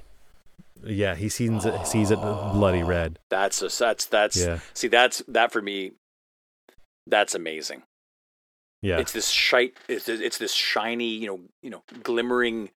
[0.83, 3.17] Yeah, he sees it, sees it bloody red.
[3.29, 4.59] That's a, that's that's Yeah.
[4.75, 5.93] see that's that for me.
[7.07, 7.81] That's amazing.
[8.83, 8.99] Yeah.
[8.99, 9.73] It's this shite.
[9.87, 12.69] It's it's this shiny, you know, you know, glimmering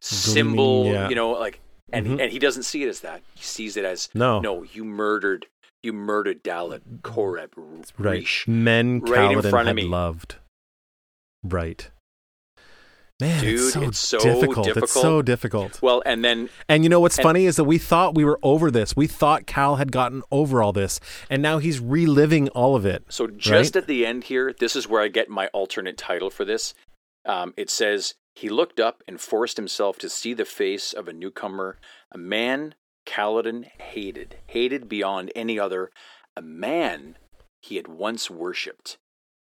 [0.00, 0.86] symbol.
[0.86, 1.08] yeah.
[1.08, 1.60] You know, like,
[1.92, 2.20] and Mhm.
[2.22, 3.22] and he doesn't see it as that.
[3.36, 4.40] He sees it as no.
[4.40, 4.64] no.
[4.64, 5.46] You murdered.
[5.82, 7.52] You murdered Dallet, Coreb,
[7.98, 8.22] Right.
[8.22, 8.46] Reesh.
[8.46, 9.82] Men Right in front of had me.
[9.84, 10.36] loved.
[11.42, 11.90] Right.
[13.20, 14.66] Man, Dude, it's, so it's so difficult.
[14.76, 15.80] It's so difficult.
[15.80, 18.38] Well, and then And you know what's And- funny is that we thought we were
[18.42, 18.96] over this.
[18.96, 20.98] We thought Kal had gotten over all this,
[21.30, 23.04] and now he's reliving all of it.
[23.10, 23.82] So just Right?
[23.82, 26.74] at the end here, this is where I get my alternate title for this.
[27.24, 31.12] Um, it says he looked up and forced himself to see the face of a
[31.12, 31.78] newcomer,
[32.10, 32.74] a man
[33.06, 35.90] Kaladin hated, hated beyond any other,
[36.36, 37.16] a man
[37.60, 38.98] he had once worshipped,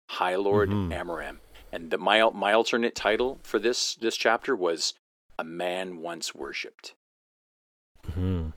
[0.09, 0.89] High Lord Mhm.
[0.91, 1.39] Amaram.
[1.71, 4.93] And the, my my alternate title for this this chapter was
[5.37, 6.95] a man once worshipped.
[8.03, 8.53] Mhm.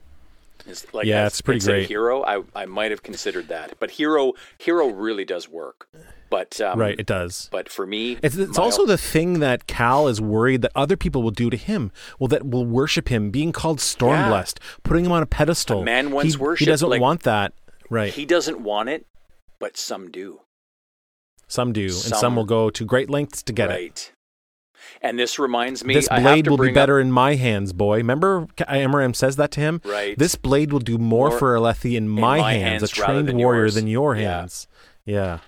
[0.66, 1.88] It's like Yeah, it's pretty great.
[1.88, 5.88] Hero, I I might have considered that, but hero hero really does work.
[6.30, 7.48] But um, right, it does.
[7.52, 10.96] But for me, It's, it's also al- the thing that Kal is worried that other
[10.96, 11.92] people will do to him.
[12.18, 15.82] Well, that will worship him, being called Stormblessed, putting him on a pedestal.
[15.82, 17.52] A man once he, worshipped, He doesn't like- want that.
[17.90, 18.14] Right.
[18.14, 19.04] he doesn't want it,
[19.58, 20.40] but some do.
[21.48, 24.12] some do, and some some- will go to great lengths to get it.
[25.00, 27.34] And this reminds me, This I have blade will be bring up- better in my
[27.34, 27.96] hands, boy.
[27.98, 29.80] Remember, Amaram says that to him.
[29.84, 30.18] Right.
[30.18, 33.28] This blade will do more, More for Alethi in my, my hands, hands a trained
[33.28, 33.74] than warrior, yours.
[33.74, 34.66] than your hands.
[35.04, 35.38] Yeah.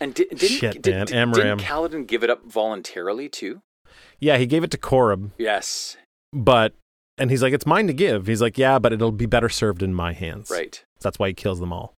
[0.00, 3.60] And di- didn't, Shit, did, man, did, didn't Kaladin give it up voluntarily too?
[4.18, 5.96] Yeah, he gave it to Coreb, Yes,
[6.32, 6.74] but
[7.18, 8.26] and he's like, it's mine to give.
[8.26, 10.50] He's like, yeah, but it'll be better served in my hands.
[10.50, 10.82] right.
[11.02, 11.94] That's why he kills them all.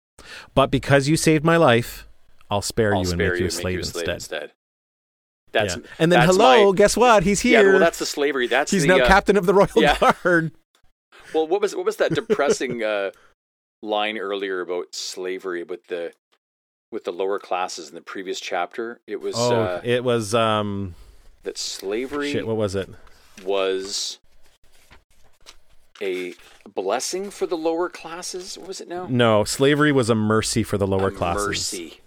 [0.54, 2.08] But because you saved my life,
[2.50, 3.84] I'll spare I'll you and spare make you you a and make slave you a
[3.84, 4.14] slave instead.
[4.14, 4.52] instead.
[5.52, 5.82] That's Yeah.
[5.98, 7.22] and then that's hello, my- guess what?
[7.22, 7.64] He's here.
[7.64, 7.70] yeah.
[7.70, 8.46] Well, that's the slavery.
[8.46, 9.96] That's he's the, now uh, captain of the Royal yeah.
[10.22, 10.52] Guard.
[11.34, 13.10] Well, what was what was that depressing uh,
[13.82, 16.12] line earlier about slavery with the
[16.92, 19.00] with the lower classes in the previous chapter?
[19.06, 20.94] It was Oh, uh, it was um
[21.42, 22.46] that slavery shit.
[22.46, 22.88] What was it?
[23.44, 24.18] was
[26.02, 26.34] a
[26.74, 28.56] blessing for the lower classes.
[28.58, 29.06] What was it now?
[29.08, 31.46] No, slavery was a mercy for the lower A classes.
[31.46, 32.00] Mercy,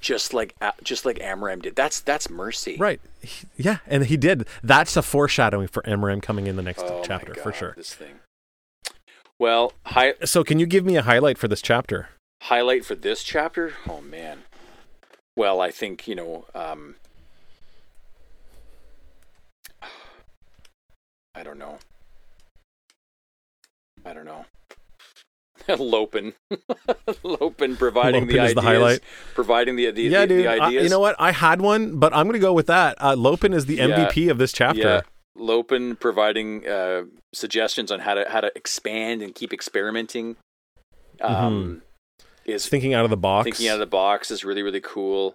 [0.00, 1.74] just like uh, just like Amram did.
[1.76, 2.76] That's that's mercy.
[2.78, 3.00] Right.
[3.22, 4.46] He- yeah, and he did.
[4.62, 7.74] That's a foreshadowing for Amram coming in the next Oh chapter for sure.
[7.76, 8.20] This thing.
[9.38, 12.08] Well, hi- So, can you give me a highlight for this chapter?
[12.42, 13.72] highlight for this chapter.
[13.88, 14.44] Oh man.
[15.36, 16.44] Well, I think you know.
[16.54, 16.96] Um,
[21.34, 21.78] I don't know.
[24.04, 24.44] I don't know.
[25.78, 26.34] Lopen,
[27.22, 29.00] Lopen providing the Lopen is ideas, the highlight.
[29.34, 30.44] providing the the, yeah, the, dude.
[30.44, 31.16] the I- you know what?
[31.18, 32.96] I had one, but I'm going to go with that.
[33.02, 33.88] Uh, Lopen is the Yeah.
[34.08, 34.80] MVP of this chapter.
[34.80, 35.00] Yeah,
[35.36, 40.36] Lopen providing uh, suggestions on how to how to expand and keep experimenting.
[41.20, 41.82] Um,
[42.44, 43.44] is Thinking out of the box.
[43.44, 45.34] thinking out of the box is really really cool.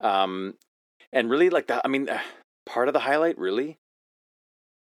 [0.00, 0.54] Um,
[1.12, 1.82] and really like that.
[1.84, 2.20] I mean, uh,
[2.66, 3.78] part of the highlight really,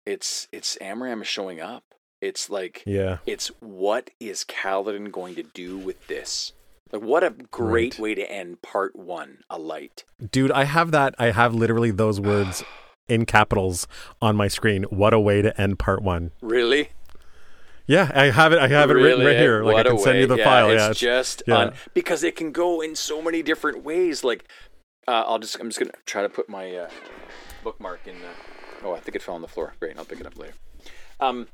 [0.07, 1.83] it's it's Amram showing up.
[2.23, 3.19] It's like yeah.
[3.27, 6.53] it's what is Kaladin going to do with this?
[6.93, 8.03] Like what a great Right.
[8.03, 9.39] way to end part one.
[9.51, 10.05] A light.
[10.31, 11.17] Dude, I have that.
[11.19, 12.63] I have literally those words
[13.09, 13.89] in capitals
[14.23, 14.85] on my screen.
[14.85, 16.31] What a way to end part one.
[16.41, 16.91] Really?
[17.89, 18.61] Yeah, I have it.
[18.61, 19.65] I have it written right here.
[19.65, 20.71] Like I can send you the yeah, file.
[20.71, 21.71] It's yeah, it's- just yeah.
[21.93, 24.23] because it can go in so many different ways.
[24.23, 24.49] Like,
[25.09, 26.91] uh, I'll just I'm just gonna try to put my uh,
[27.65, 28.15] bookmark in.
[28.21, 29.75] The, oh, I think it fell on the floor.
[29.81, 30.55] Great, I'll pick it up later.
[31.19, 31.49] Um,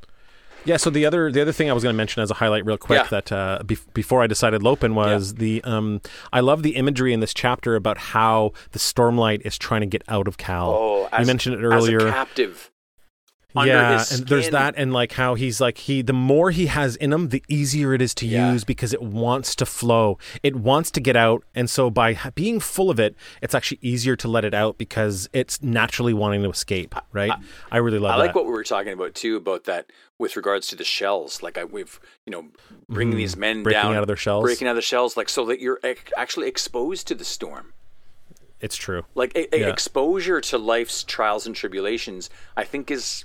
[0.68, 0.76] Yeah.
[0.76, 2.76] So the other the other thing I was going to mention as a highlight, real
[2.78, 3.08] quick, Yeah.
[3.08, 6.00] that uh, bef- before I decided Lopen was the um,
[6.32, 10.02] I love the imagery in this chapter about how the Stormlight is trying to get
[10.08, 10.70] out of Kal.
[10.70, 12.10] oh, you mentioned it as a earlier.
[12.12, 12.70] captive.
[13.56, 16.02] Under yeah, and there's that, and like how he's like he.
[16.02, 18.52] The more he has in him, the easier it is to Yeah.
[18.52, 20.18] use because it wants to flow.
[20.42, 24.16] It wants to get out, and so by being full of it, it's actually easier
[24.16, 26.94] to let it out because it's naturally wanting to escape.
[27.12, 27.32] Right?
[27.72, 28.36] I, really love I like that.
[28.36, 29.86] what we were talking about too about that
[30.18, 31.42] with regards to the shells.
[31.42, 32.44] Like I, we've you know
[32.88, 33.62] bringing these men Mm-hmm.
[33.64, 34.42] Breaking down, out of their shells.
[34.44, 35.80] breaking out of the shells, like so that you're
[36.18, 37.72] actually exposed to the storm.
[38.60, 39.04] it's true.
[39.14, 39.68] like a, a Yeah.
[39.68, 43.24] exposure to life's trials and tribulations i think is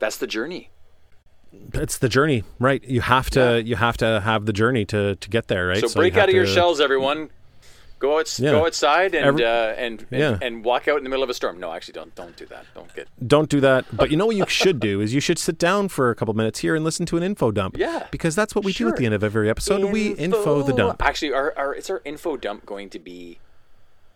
[0.00, 0.70] that's the journey
[1.74, 2.82] It's the journey, right?
[2.84, 5.80] You have to you have to have the journey to to get there, right?
[5.80, 7.30] so, you break out of your to- shells everyone
[7.98, 8.52] go out, Yeah.
[8.52, 10.38] go outside and Every- uh, and, and Yeah.
[10.40, 12.64] and walk out in the middle of a storm no actually don't don't do that
[12.74, 13.84] don't get Don't do that.
[13.92, 16.32] But you know what you should do is you should sit down for a couple
[16.34, 17.76] minutes here and listen to an info dump.
[17.76, 18.06] Yeah.
[18.10, 19.84] Because that's what we do at the end of every episode.
[19.92, 21.02] We info the dump.
[21.02, 23.38] actually our, our is our info dump going to be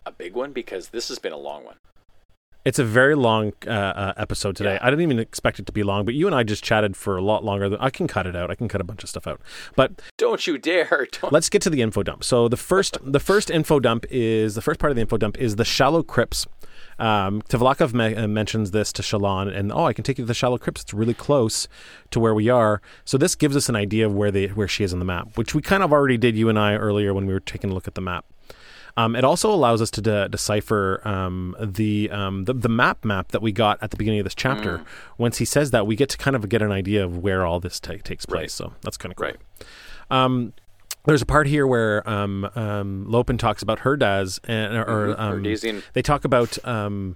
[0.05, 1.75] a big one because this has been a long one
[2.65, 4.73] It's a very long uh, uh, episode today.
[4.73, 4.79] Yeah.
[4.81, 7.15] I didn't even expect it to be long, but you and I just chatted for
[7.15, 7.69] a lot longer.
[7.69, 8.49] Than, I can cut it out.
[8.49, 9.39] I can cut a bunch of stuff out.
[9.75, 12.23] But don't you dare don't let's get to the info dump.
[12.23, 15.37] So the first, the first info dump is the first part of the info dump
[15.37, 16.47] is the shallow crypts.
[16.97, 20.27] Um, Tvlakv me- uh, mentions this to Shallan, and oh, I can take you to
[20.27, 20.81] the shallow crypts.
[20.81, 21.67] It's really close
[22.09, 22.81] to where we are.
[23.03, 25.37] So this gives us an idea of where they where she is on the map,
[25.37, 26.35] which we kind of already did.
[26.35, 28.25] You and I earlier when we were taking a look at the map.
[28.97, 33.29] Um, it also allows us to de- decipher um, the, um, the the map map
[33.29, 34.77] that we got at the beginning of this chapter.
[34.77, 34.85] Mm.
[35.17, 37.59] Once he says that, we get to kind of get an idea of where all
[37.59, 38.39] this ta- takes place.
[38.41, 38.51] Right.
[38.51, 39.27] So that's kind of cool.
[39.27, 39.37] right
[40.09, 40.53] Um,
[41.05, 45.81] there's a part here where um, um, Lopen talks about Herdaz, and, or Mhm, um,
[45.93, 47.15] they talk about um,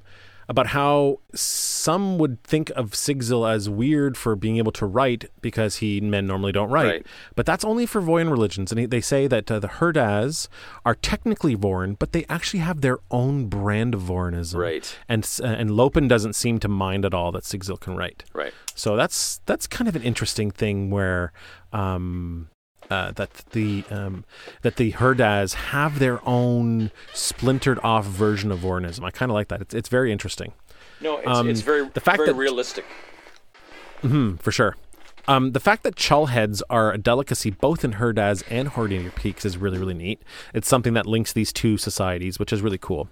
[0.49, 5.77] about how some would think of Sigzil as weird for being able to write because
[5.77, 7.07] he men normally don't write, Right.
[7.35, 10.47] but that's only for Vorin religions, and they say that uh, the Herdaz
[10.83, 14.97] are technically Vorin, but they actually have their own brand of Vorinism, Right.
[15.07, 18.23] And uh, and Lopen doesn't seem to mind at all that Sigzil can write.
[18.33, 21.31] right So that's that's kind of an interesting thing where
[21.71, 22.49] um,
[22.89, 24.25] uh, that the um,
[24.63, 29.03] that the Herdaz have their own splintered off version of Vorinism.
[29.03, 29.61] I kind of like that.
[29.61, 30.53] It's it's very interesting
[31.01, 32.85] no it's, Um, it's very the fact very that- realistic
[34.01, 34.75] hmm for sure.
[35.27, 39.45] Um, the fact that chull heads are a delicacy both in Herdaz and Horneater Peaks
[39.45, 40.21] is really really neat.
[40.53, 43.09] It's something that links these two societies, which is really cool.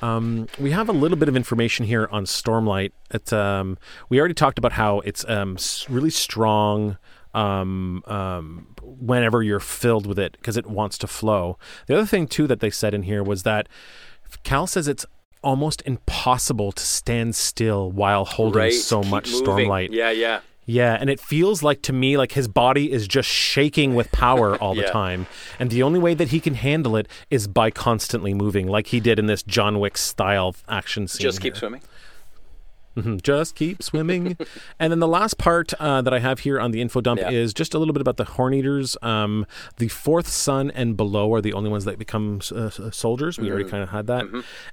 [0.00, 2.90] Um, we have a little bit of information here on Stormlight.
[3.12, 3.78] It's um,
[4.08, 5.56] we already talked about how it's um,
[5.88, 6.96] really strong
[7.34, 11.58] um, um, whenever you're filled with it because it wants to flow.
[11.86, 13.68] The other thing too that they said in here was that
[14.44, 15.06] Kal says it's
[15.42, 18.72] almost impossible to stand still while holding right.
[18.72, 19.68] so Keep much moving.
[19.68, 19.88] Stormlight.
[19.90, 20.40] Yeah, yeah.
[20.64, 24.56] Yeah, and it feels like to me like his body is just shaking with power
[24.62, 24.90] all the Yeah.
[24.92, 25.26] time.
[25.58, 29.00] And the only way that he can handle it is by constantly moving, like he
[29.00, 31.22] did in this John Wick style action scene.
[31.22, 31.58] Just keep here.
[31.58, 31.80] swimming.
[32.96, 34.36] Mhm, Just keep swimming.
[34.78, 37.30] and then the last part uh, that I have here on the info dump Yeah.
[37.30, 38.96] is just a little bit about the Horn Eaters.
[39.02, 39.46] Um,
[39.78, 43.38] the fourth son and below are the only ones that become uh, soldiers.
[43.38, 43.52] We Mm-hmm.
[43.54, 44.26] already kind of had that,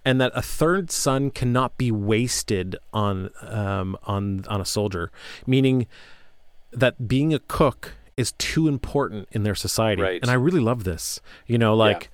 [0.03, 5.11] and that a third son cannot be wasted on um, on on a soldier,
[5.47, 5.87] meaning
[6.71, 10.01] that being a cook is too important in their society.
[10.01, 10.21] Right.
[10.21, 11.21] And I really love this.
[11.47, 12.09] You know, like.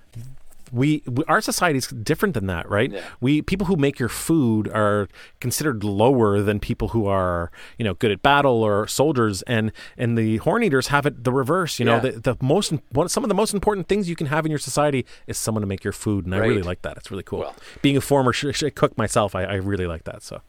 [0.71, 2.91] We, we our society is different than that, right?
[2.91, 3.01] Yeah.
[3.21, 5.07] We people who make your food are
[5.39, 10.17] considered lower than people who are, you know, good at battle or soldiers, and and
[10.17, 11.79] the horn eaters have it the reverse.
[11.79, 12.11] You know, Yeah.
[12.11, 14.59] the, the most one, some of the most important things you can have in your
[14.59, 16.97] society is someone to make your food, and I really like that.
[16.97, 17.39] It's really cool.
[17.39, 17.55] Well.
[17.81, 20.23] Being a former sh- sh- cook myself, I, I really like that.
[20.23, 20.41] So.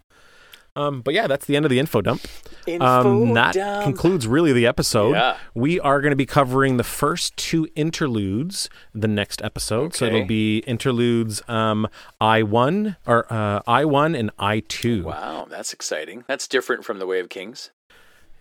[0.77, 2.27] Um, but yeah, that's the end of the info dump.
[2.67, 2.85] Info
[3.25, 3.85] um, that dump.
[3.85, 5.13] concludes really the episode.
[5.13, 5.37] Yeah.
[5.55, 9.95] We are going to be covering the first two interludes the next episode.
[9.95, 11.89] So it'll be interludes um,
[12.21, 15.05] I one or uh, I one and I two.
[15.05, 16.25] Wow, that's exciting.
[16.29, 17.71] That's different from the Way of Kings.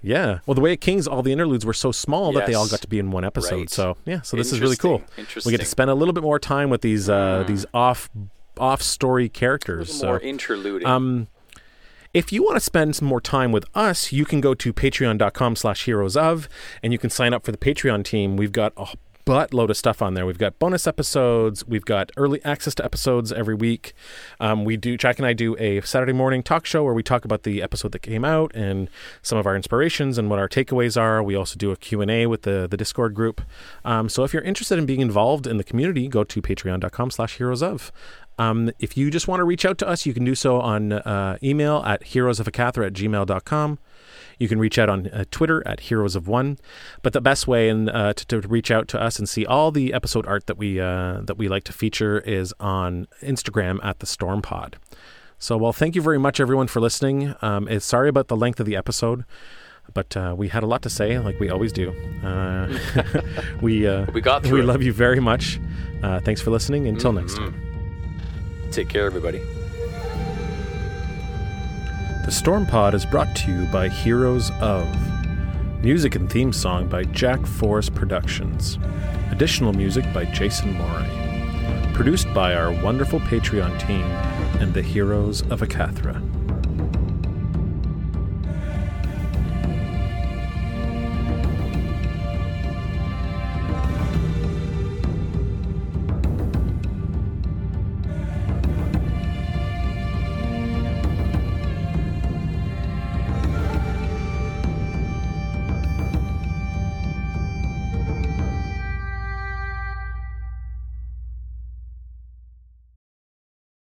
[0.02, 0.40] Yeah.
[0.46, 2.82] Well, the way of Kings, all the interludes were so small that they all got
[2.82, 3.56] to be in one episode.
[3.56, 3.70] Right.
[3.70, 4.22] So yeah.
[4.22, 5.02] So this is really cool.
[5.18, 5.50] Interesting.
[5.50, 8.10] We get to spend a little bit more time with these uh, these off
[8.58, 9.94] off story characters.
[9.94, 10.88] So More interluding.
[10.88, 11.28] um,
[12.16, 15.58] if you want to spend some more time with us, you can go to patreon.com
[15.58, 16.48] slash heroes of,
[16.82, 18.38] and you can sign up for the Patreon team.
[18.38, 18.88] We've got a
[19.26, 20.26] buttload of stuff on there.
[20.26, 21.66] We've got bonus episodes.
[21.66, 23.94] We've got early access to episodes every week.
[24.40, 27.26] Um, we do, Jack and I do a Saturday morning talk show where we talk
[27.26, 28.90] about the episode that came out and
[29.22, 31.24] some of our inspirations and what our takeaways are.
[31.24, 33.42] We also do a Q&A with the, the Discord group.
[33.84, 37.38] Um, so if you're interested in being involved in the community, go to patreon.com slash
[37.38, 37.92] heroes of.
[38.38, 40.92] Um, if you just want to reach out to us, you can do so on
[40.92, 43.80] uh, email at heroesofacathra at gmail.com.
[44.40, 46.58] You can reach out on uh, Twitter at Heroes of One.
[47.02, 49.94] But the best way uh, to, to reach out to us and see all the
[49.94, 54.06] episode art that we uh, that we like to feature is on Instagram at the
[54.06, 54.78] Storm Pod.
[55.38, 57.36] So, well, thank you very much, everyone, for listening.
[57.42, 59.26] Um, it's sorry about the length of the episode,
[59.94, 61.92] but uh, we had a lot to say, like we always do.
[62.24, 62.78] Uh,
[63.62, 64.64] we uh, We got we it.
[64.66, 65.60] love you very much.
[66.02, 66.88] Uh, thanks for listening.
[66.88, 67.52] Until next Mm-hmm.
[67.52, 68.72] time.
[68.72, 69.42] Take care, everybody.
[72.26, 74.88] The Storm Pod is brought to you by Heroes of.
[75.84, 78.80] Music and theme song by Jack Forrest Productions.
[79.30, 81.92] Additional music by Jason Moray.
[81.94, 84.02] Produced by our wonderful Patreon team
[84.60, 86.20] and the Heroes of Acathra.